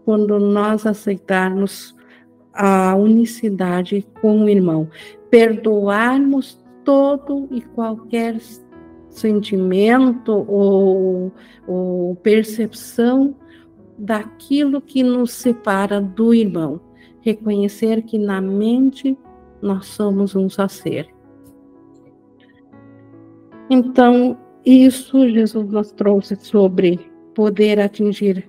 quando 0.05 0.39
nós 0.39 0.85
aceitarmos 0.85 1.97
a 2.53 2.95
unicidade 2.97 4.07
com 4.21 4.45
o 4.45 4.49
irmão, 4.49 4.91
perdoarmos 5.31 6.63
todo 6.85 7.49
e 7.51 7.63
qualquer 7.63 8.37
sentimento 9.09 10.45
ou, 10.47 11.33
ou 11.67 12.15
percepção 12.17 13.35
daquilo 13.97 14.83
que 14.83 15.03
nos 15.03 15.33
separa 15.33 15.99
do 15.99 16.35
irmão. 16.35 16.92
Reconhecer 17.23 18.03
que 18.03 18.19
na 18.19 18.41
mente 18.41 19.17
nós 19.61 19.87
somos 19.87 20.37
um 20.37 20.49
só 20.49 20.69
ser. 20.69 21.09
Então, 23.71 24.37
isso 24.67 25.29
Jesus 25.29 25.67
nos 25.71 25.93
trouxe 25.93 26.37
sobre 26.37 27.01
poder 27.35 27.81
atingir 27.81 28.47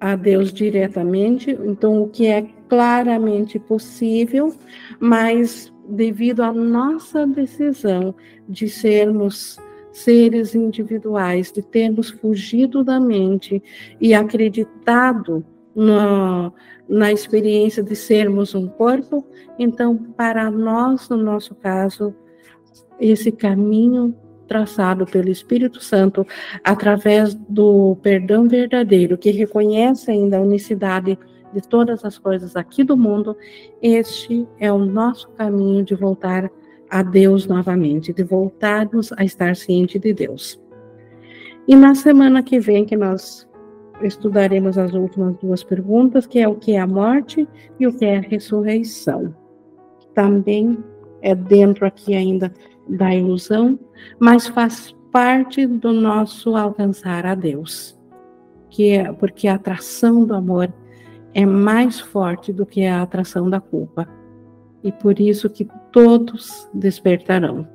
a 0.00 0.14
Deus 0.14 0.52
diretamente, 0.52 1.50
então 1.64 2.02
o 2.02 2.08
que 2.08 2.26
é 2.26 2.42
claramente 2.68 3.58
possível, 3.58 4.54
mas 5.00 5.72
devido 5.88 6.42
à 6.42 6.52
nossa 6.52 7.26
decisão 7.26 8.14
de 8.48 8.68
sermos 8.68 9.58
seres 9.92 10.54
individuais, 10.54 11.50
de 11.50 11.62
termos 11.62 12.10
fugido 12.10 12.84
da 12.84 13.00
mente 13.00 13.62
e 14.00 14.14
acreditado 14.14 15.44
na, 15.76 16.50
na 16.88 17.12
experiência 17.12 17.82
de 17.82 17.94
sermos 17.94 18.54
um 18.54 18.66
corpo, 18.66 19.26
então, 19.58 19.96
para 19.96 20.50
nós, 20.50 21.08
no 21.10 21.18
nosso 21.18 21.54
caso, 21.54 22.14
esse 22.98 23.30
caminho 23.30 24.16
traçado 24.48 25.04
pelo 25.04 25.28
Espírito 25.28 25.82
Santo 25.82 26.26
através 26.64 27.34
do 27.34 27.96
perdão 28.00 28.48
verdadeiro, 28.48 29.18
que 29.18 29.30
reconhece 29.30 30.10
ainda 30.10 30.38
a 30.38 30.40
unicidade 30.40 31.18
de 31.52 31.60
todas 31.60 32.04
as 32.04 32.18
coisas 32.18 32.56
aqui 32.56 32.82
do 32.82 32.96
mundo, 32.96 33.36
este 33.82 34.46
é 34.58 34.72
o 34.72 34.78
nosso 34.78 35.28
caminho 35.30 35.84
de 35.84 35.94
voltar 35.94 36.50
a 36.88 37.02
Deus 37.02 37.46
novamente, 37.46 38.12
de 38.12 38.22
voltarmos 38.22 39.12
a 39.16 39.24
estar 39.24 39.56
ciente 39.56 39.98
de 39.98 40.12
Deus. 40.12 40.60
E 41.66 41.74
na 41.74 41.94
semana 41.94 42.42
que 42.42 42.60
vem, 42.60 42.84
que 42.84 42.96
nós 42.96 43.45
estudaremos 44.02 44.76
as 44.78 44.92
últimas 44.92 45.36
duas 45.36 45.62
perguntas, 45.62 46.26
que 46.26 46.38
é 46.38 46.48
o 46.48 46.54
que 46.54 46.72
é 46.72 46.80
a 46.80 46.86
morte 46.86 47.48
e 47.78 47.86
o 47.86 47.96
que 47.96 48.04
é 48.04 48.18
a 48.18 48.20
ressurreição. 48.20 49.34
Também 50.14 50.78
é 51.22 51.34
dentro 51.34 51.86
aqui 51.86 52.14
ainda 52.14 52.52
da 52.88 53.14
ilusão, 53.14 53.78
mas 54.18 54.46
faz 54.46 54.94
parte 55.10 55.66
do 55.66 55.92
nosso 55.92 56.56
alcançar 56.56 57.26
a 57.26 57.34
Deus. 57.34 57.98
Que 58.70 58.90
é 58.90 59.12
porque 59.12 59.48
a 59.48 59.54
atração 59.54 60.24
do 60.24 60.34
amor 60.34 60.72
é 61.34 61.44
mais 61.44 62.00
forte 62.00 62.52
do 62.52 62.64
que 62.64 62.84
a 62.84 63.02
atração 63.02 63.48
da 63.48 63.60
culpa 63.60 64.08
e 64.82 64.92
por 64.92 65.18
isso 65.18 65.50
que 65.50 65.66
todos 65.90 66.68
despertarão. 66.72 67.66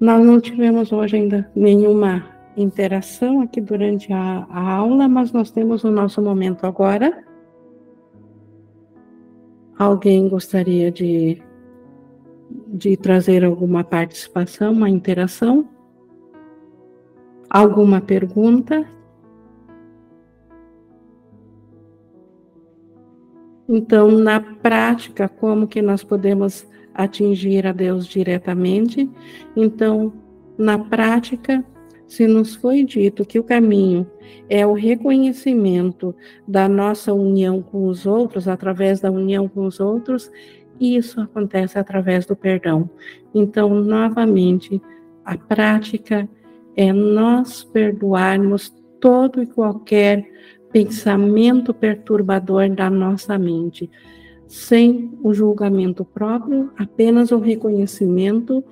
Nós 0.00 0.24
não 0.24 0.40
tivemos 0.40 0.90
hoje 0.90 1.16
ainda 1.16 1.50
nenhuma 1.54 2.33
interação 2.56 3.40
aqui 3.40 3.60
durante 3.60 4.12
a, 4.12 4.46
a 4.48 4.72
aula, 4.72 5.08
mas 5.08 5.32
nós 5.32 5.50
temos 5.50 5.84
o 5.84 5.90
nosso 5.90 6.22
momento 6.22 6.66
agora. 6.66 7.24
Alguém 9.76 10.28
gostaria 10.28 10.90
de, 10.90 11.42
de 12.68 12.96
trazer 12.96 13.44
alguma 13.44 13.82
participação, 13.82 14.72
uma 14.72 14.88
interação? 14.88 15.68
Alguma 17.50 18.00
pergunta? 18.00 18.88
Então, 23.68 24.10
na 24.10 24.40
prática, 24.40 25.28
como 25.28 25.66
que 25.66 25.80
nós 25.80 26.04
podemos 26.04 26.66
atingir 26.94 27.66
a 27.66 27.72
Deus 27.72 28.06
diretamente? 28.06 29.10
Então, 29.56 30.12
na 30.56 30.78
prática, 30.78 31.64
se 32.06 32.26
nos 32.26 32.54
foi 32.54 32.84
dito 32.84 33.24
que 33.24 33.38
o 33.38 33.44
caminho 33.44 34.06
é 34.48 34.66
o 34.66 34.72
reconhecimento 34.72 36.14
da 36.46 36.68
nossa 36.68 37.12
união 37.12 37.62
com 37.62 37.86
os 37.86 38.06
outros, 38.06 38.46
através 38.46 39.00
da 39.00 39.10
união 39.10 39.48
com 39.48 39.66
os 39.66 39.80
outros, 39.80 40.30
isso 40.80 41.20
acontece 41.20 41.78
através 41.78 42.26
do 42.26 42.36
perdão. 42.36 42.88
Então, 43.34 43.74
novamente, 43.74 44.80
a 45.24 45.36
prática 45.36 46.28
é 46.76 46.92
nós 46.92 47.64
perdoarmos 47.64 48.72
todo 49.00 49.42
e 49.42 49.46
qualquer 49.46 50.28
pensamento 50.72 51.72
perturbador 51.72 52.68
da 52.70 52.90
nossa 52.90 53.38
mente, 53.38 53.88
sem 54.48 55.16
o 55.22 55.32
julgamento 55.32 56.04
próprio, 56.04 56.72
apenas 56.76 57.30
o 57.30 57.38
reconhecimento 57.38 58.62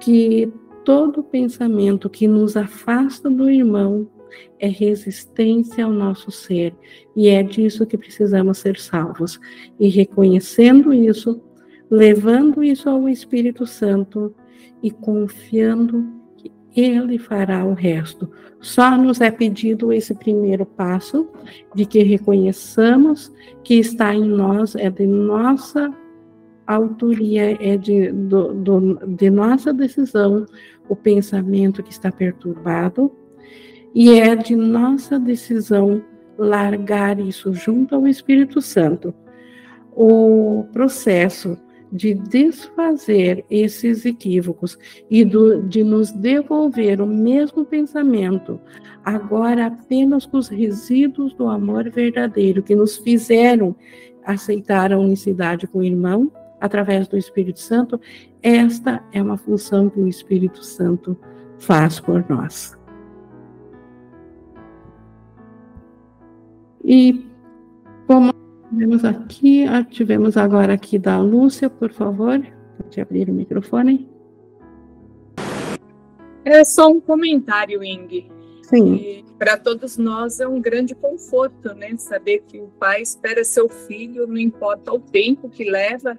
que 0.00 0.50
todo 0.84 1.22
pensamento 1.22 2.08
que 2.08 2.26
nos 2.26 2.56
afasta 2.56 3.30
do 3.30 3.50
irmão 3.50 4.08
é 4.58 4.68
resistência 4.68 5.84
ao 5.84 5.90
nosso 5.90 6.30
ser, 6.30 6.74
e 7.16 7.28
é 7.28 7.42
disso 7.42 7.86
que 7.86 7.98
precisamos 7.98 8.58
ser 8.58 8.78
salvos. 8.78 9.40
E 9.78 9.88
reconhecendo 9.88 10.92
isso, 10.92 11.40
levando 11.90 12.62
isso 12.62 12.88
ao 12.88 13.08
Espírito 13.08 13.66
Santo 13.66 14.34
e 14.82 14.90
confiando 14.90 16.06
que 16.36 16.52
Ele 16.74 17.18
fará 17.18 17.64
o 17.64 17.74
resto. 17.74 18.30
Só 18.60 18.96
nos 18.96 19.20
é 19.20 19.30
pedido 19.30 19.92
esse 19.92 20.14
primeiro 20.14 20.66
passo 20.66 21.28
de 21.74 21.84
que 21.86 22.02
reconheçamos 22.02 23.32
que 23.64 23.74
está 23.74 24.14
em 24.14 24.24
nós, 24.24 24.74
é 24.76 24.90
de 24.90 25.06
nossa 25.06 25.92
autoria, 26.74 27.56
é 27.60 27.76
de, 27.76 28.12
do, 28.12 28.54
do, 28.54 29.06
de 29.06 29.30
nossa 29.30 29.72
decisão 29.72 30.46
o 30.88 30.96
pensamento 30.96 31.82
que 31.82 31.92
está 31.92 32.10
perturbado, 32.10 33.12
e 33.94 34.18
é 34.18 34.36
de 34.36 34.54
nossa 34.54 35.18
decisão 35.18 36.02
largar 36.38 37.18
isso 37.20 37.52
junto 37.52 37.94
ao 37.94 38.06
Espírito 38.06 38.60
Santo. 38.60 39.14
O 39.92 40.64
processo 40.72 41.58
de 41.92 42.14
desfazer 42.14 43.44
esses 43.50 44.06
equívocos 44.06 44.78
e 45.10 45.24
do, 45.24 45.62
de 45.62 45.82
nos 45.82 46.12
devolver 46.12 47.00
o 47.00 47.06
mesmo 47.06 47.64
pensamento, 47.64 48.60
agora 49.04 49.66
apenas 49.66 50.24
com 50.24 50.38
os 50.38 50.48
resíduos 50.48 51.34
do 51.34 51.48
amor 51.48 51.90
verdadeiro 51.90 52.62
que 52.62 52.76
nos 52.76 52.96
fizeram 52.96 53.74
aceitar 54.24 54.92
a 54.92 54.98
unicidade 54.98 55.66
com 55.66 55.80
o 55.80 55.84
irmão 55.84 56.30
através 56.60 57.08
do 57.08 57.16
Espírito 57.16 57.60
Santo, 57.60 58.00
esta 58.42 59.02
é 59.12 59.22
uma 59.22 59.36
função 59.36 59.88
que 59.88 59.98
o 59.98 60.06
Espírito 60.06 60.64
Santo 60.64 61.16
faz 61.58 61.98
por 61.98 62.24
nós. 62.28 62.78
E 66.84 67.26
como 68.06 68.32
tivemos 68.68 69.04
aqui, 69.04 69.64
ah, 69.64 69.84
tivemos 69.84 70.36
agora 70.36 70.74
aqui 70.74 70.98
da 70.98 71.20
Lúcia, 71.20 71.70
por 71.70 71.92
favor, 71.92 72.40
pode 72.82 73.00
abrir 73.00 73.28
o 73.28 73.32
microfone. 73.32 74.08
É 76.44 76.64
só 76.64 76.88
um 76.88 77.00
comentário, 77.00 77.84
Ing. 77.84 78.28
Sim. 78.62 79.24
Para 79.38 79.56
todos 79.56 79.96
nós 79.96 80.40
é 80.40 80.46
um 80.46 80.60
grande 80.60 80.94
conforto, 80.94 81.74
né? 81.74 81.96
Saber 81.96 82.42
que 82.46 82.58
o 82.60 82.68
pai 82.78 83.02
espera 83.02 83.44
seu 83.44 83.68
filho, 83.68 84.26
não 84.26 84.38
importa 84.38 84.92
o 84.92 84.98
tempo 84.98 85.48
que 85.48 85.68
leva, 85.68 86.16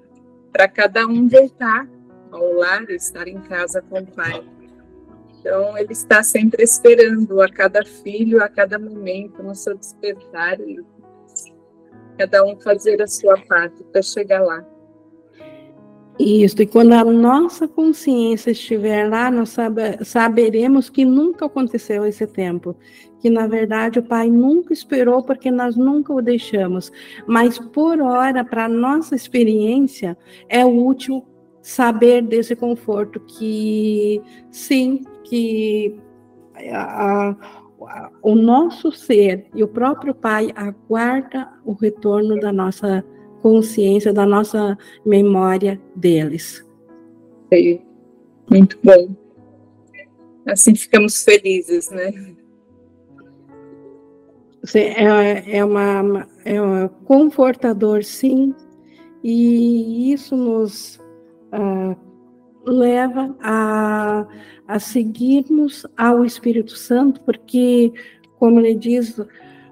para 0.51 0.67
cada 0.67 1.07
um 1.07 1.27
voltar 1.27 1.87
ao 2.31 2.53
lar, 2.53 2.89
estar 2.89 3.27
em 3.27 3.39
casa 3.41 3.81
com 3.81 3.99
o 3.99 4.07
pai. 4.07 4.43
Então, 5.39 5.77
ele 5.77 5.91
está 5.91 6.21
sempre 6.21 6.63
esperando 6.63 7.41
a 7.41 7.49
cada 7.49 7.83
filho, 7.83 8.43
a 8.43 8.47
cada 8.47 8.77
momento, 8.77 9.41
no 9.41 9.55
seu 9.55 9.75
despertar, 9.75 10.59
e 10.59 10.79
cada 12.17 12.45
um 12.45 12.59
fazer 12.59 13.01
a 13.01 13.07
sua 13.07 13.37
parte 13.37 13.83
para 13.85 14.01
chegar 14.01 14.41
lá. 14.41 14.63
Isso, 16.20 16.62
e 16.62 16.68
quando 16.68 16.93
a 16.93 17.03
nossa 17.03 17.68
consciência 17.68 18.51
estiver 18.51 19.09
lá, 19.09 19.32
nós 19.32 19.49
sabe, 19.49 20.03
saberemos 20.03 20.89
que 20.89 21.03
nunca 21.03 21.45
aconteceu 21.45 22.05
esse 22.05 22.28
tempo. 22.28 22.76
Que 23.20 23.30
na 23.30 23.47
verdade 23.47 23.99
o 23.99 24.03
Pai 24.03 24.30
nunca 24.30 24.74
esperou, 24.74 25.24
porque 25.24 25.49
nós 25.49 25.76
nunca 25.76 26.14
o 26.14 26.22
deixamos. 26.22 26.91
Mas 27.26 27.57
por 27.57 27.99
hora, 28.01 28.43
para 28.43 28.68
nossa 28.68 29.16
experiência, 29.16 30.18
é 30.49 30.66
útil 30.66 31.26
saber 31.62 32.24
desse 32.24 32.55
conforto 32.55 33.20
que 33.20 34.22
sim, 34.51 35.01
que 35.24 35.99
a, 36.72 37.30
a, 37.30 38.12
o 38.22 38.36
nosso 38.36 38.91
ser 38.91 39.47
e 39.55 39.64
o 39.64 39.68
próprio 39.68 40.14
Pai 40.14 40.51
aguarda 40.55 41.51
o 41.66 41.74
retorno 41.74 42.39
da 42.39 42.51
nossa 42.51 43.03
consciência, 43.41 44.13
da 44.13 44.25
nossa 44.25 44.77
memória 45.05 45.79
deles. 45.95 46.65
Muito 48.49 48.77
bom. 48.83 49.15
Assim 50.45 50.75
ficamos 50.75 51.23
felizes, 51.23 51.89
né? 51.89 52.11
É, 54.75 55.57
é, 55.57 55.65
uma, 55.65 56.27
é 56.45 56.61
um 56.61 56.87
confortador, 56.87 58.03
sim, 58.03 58.53
e 59.23 60.13
isso 60.13 60.35
nos 60.35 60.99
uh, 61.51 61.95
leva 62.63 63.35
a, 63.41 64.27
a 64.67 64.79
seguirmos 64.79 65.85
ao 65.97 66.23
Espírito 66.23 66.75
Santo, 66.77 67.21
porque, 67.21 67.91
como 68.37 68.59
ele 68.59 68.75
diz, 68.75 69.19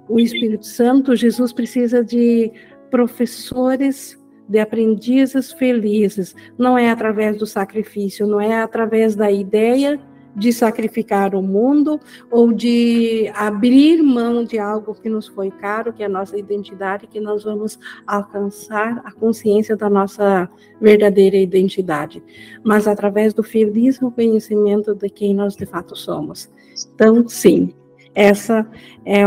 o 0.07 0.19
Espírito 0.19 0.65
Santo, 0.65 1.15
Jesus 1.15 1.53
precisa 1.53 2.03
de 2.03 2.51
professores, 2.89 4.19
de 4.47 4.59
aprendizes 4.59 5.51
felizes. 5.53 6.35
Não 6.57 6.77
é 6.77 6.89
através 6.89 7.37
do 7.37 7.45
sacrifício, 7.45 8.25
não 8.25 8.41
é 8.41 8.61
através 8.61 9.15
da 9.15 9.31
ideia 9.31 9.99
de 10.35 10.53
sacrificar 10.53 11.35
o 11.35 11.41
mundo 11.41 11.99
ou 12.31 12.53
de 12.53 13.31
abrir 13.35 14.01
mão 14.01 14.43
de 14.43 14.57
algo 14.57 14.95
que 14.95 15.09
nos 15.09 15.27
foi 15.27 15.51
caro, 15.51 15.91
que 15.91 16.01
é 16.01 16.05
a 16.05 16.09
nossa 16.09 16.37
identidade, 16.37 17.07
que 17.07 17.19
nós 17.19 17.43
vamos 17.43 17.79
alcançar 18.07 19.01
a 19.03 19.11
consciência 19.11 19.75
da 19.75 19.89
nossa 19.89 20.49
verdadeira 20.79 21.35
identidade, 21.35 22.23
mas 22.63 22.87
através 22.87 23.33
do 23.33 23.43
feliz 23.43 23.97
reconhecimento 23.97 24.95
de 24.95 25.09
quem 25.09 25.33
nós 25.33 25.55
de 25.55 25.65
fato 25.65 25.95
somos. 25.95 26.49
Então, 26.93 27.27
sim, 27.27 27.73
essa 28.15 28.69
é 29.05 29.23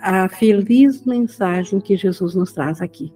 a 0.00 0.28
feliz 0.28 1.04
mensagem 1.04 1.80
que 1.80 1.96
Jesus 1.96 2.34
nos 2.34 2.52
traz 2.52 2.80
aqui. 2.80 3.12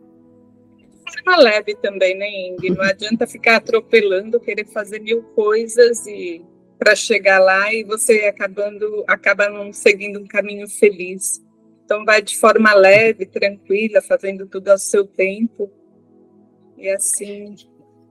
Uma 1.26 1.36
leve 1.36 1.74
também, 1.76 2.16
né, 2.16 2.28
Ingrid? 2.28 2.76
Não 2.76 2.84
adianta 2.88 3.26
ficar 3.26 3.56
atropelando, 3.56 4.40
querer 4.40 4.66
fazer 4.66 5.00
mil 5.00 5.22
coisas 5.22 6.06
e 6.06 6.44
para 6.78 6.94
chegar 6.94 7.40
lá 7.40 7.72
e 7.74 7.82
você 7.82 8.26
acabando 8.26 9.04
acaba 9.09 9.48
não 9.48 9.72
seguindo 9.72 10.20
um 10.20 10.26
caminho 10.26 10.68
feliz. 10.68 11.44
Então 11.84 12.04
vai 12.04 12.22
de 12.22 12.38
forma 12.38 12.72
leve, 12.74 13.26
tranquila, 13.26 14.00
fazendo 14.02 14.46
tudo 14.46 14.68
ao 14.68 14.78
seu 14.78 15.04
tempo 15.06 15.70
e 16.76 16.88
assim 16.88 17.56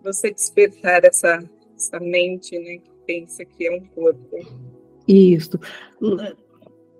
você 0.03 0.31
despertar 0.31 1.05
essa, 1.05 1.39
essa 1.75 1.99
mente, 1.99 2.57
né, 2.59 2.77
que 2.77 2.91
pensa 3.05 3.45
que 3.45 3.67
é 3.67 3.71
um 3.71 3.85
corpo. 3.85 4.37
Isso. 5.07 5.57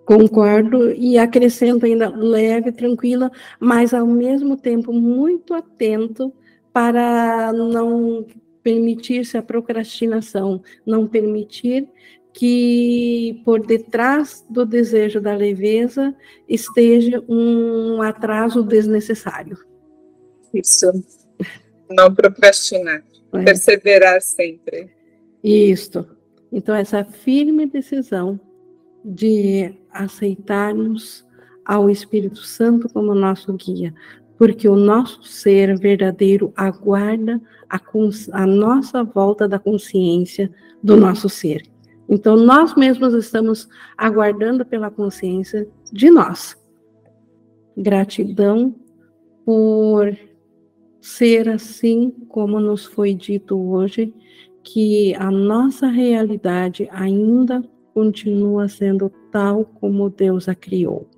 Concordo 0.08 0.90
e 0.94 1.18
acrescento 1.18 1.86
ainda 1.86 2.08
leve, 2.08 2.72
tranquila, 2.72 3.30
mas 3.60 3.94
ao 3.94 4.08
mesmo 4.08 4.56
tempo 4.56 4.94
muito 4.94 5.54
atento 5.54 6.34
para 6.72 7.52
não 7.52 8.26
permitir-se 8.64 9.38
a 9.38 9.44
procrastinação, 9.44 10.64
não 10.86 11.06
permitir 11.06 11.90
que 12.32 13.42
por 13.44 13.60
detrás 13.60 14.46
do 14.50 14.66
desejo 14.66 15.20
da 15.20 15.36
leveza 15.36 16.16
esteja 16.48 17.22
um 17.28 18.02
atraso 18.02 18.64
desnecessário. 18.64 19.58
Isso. 20.54 20.90
Não 21.90 22.16
procrastinar, 22.16 23.04
é. 23.34 23.44
perseverar 23.44 24.22
sempre. 24.22 24.90
Isso. 25.44 26.08
Então, 26.50 26.74
essa 26.74 27.04
firme 27.04 27.66
decisão 27.66 28.40
de 29.08 29.74
aceitarmos 29.90 31.26
ao 31.66 31.90
Espírito 31.90 32.40
Santo 32.40 32.90
como 32.90 33.16
nosso 33.16 33.54
guia, 33.54 33.94
porque 34.38 34.68
o 34.68 34.76
nosso 34.76 35.24
ser 35.24 35.78
verdadeiro 35.80 36.52
aguarda 36.56 37.42
a, 37.70 37.80
a, 38.34 38.46
nossa 38.46 39.04
volta 39.04 39.48
da 39.48 39.58
consciência 39.58 40.52
do 40.84 40.98
nosso 40.98 41.30
ser. 41.30 41.64
Então, 42.10 42.36
nós 42.36 42.76
mesmos 42.76 43.14
estamos 43.14 43.68
aguardando 43.98 44.66
pela 44.66 44.92
consciência 44.92 45.68
de 45.92 46.10
nós. 46.10 46.58
Gratidão 47.76 48.76
por 49.46 50.18
ser 51.00 51.48
assim 51.50 52.12
como 52.28 52.60
nos 52.60 52.86
foi 52.86 53.14
dito 53.14 53.58
hoje, 53.58 54.14
que 54.64 55.16
a 55.16 55.32
nossa 55.32 55.88
realidade 55.88 56.90
ainda 56.92 57.64
continua 57.98 58.68
sendo 58.68 59.10
tal 59.32 59.66
como 59.66 60.08
Deus 60.08 60.48
a 60.48 60.54
criou. 60.54 61.10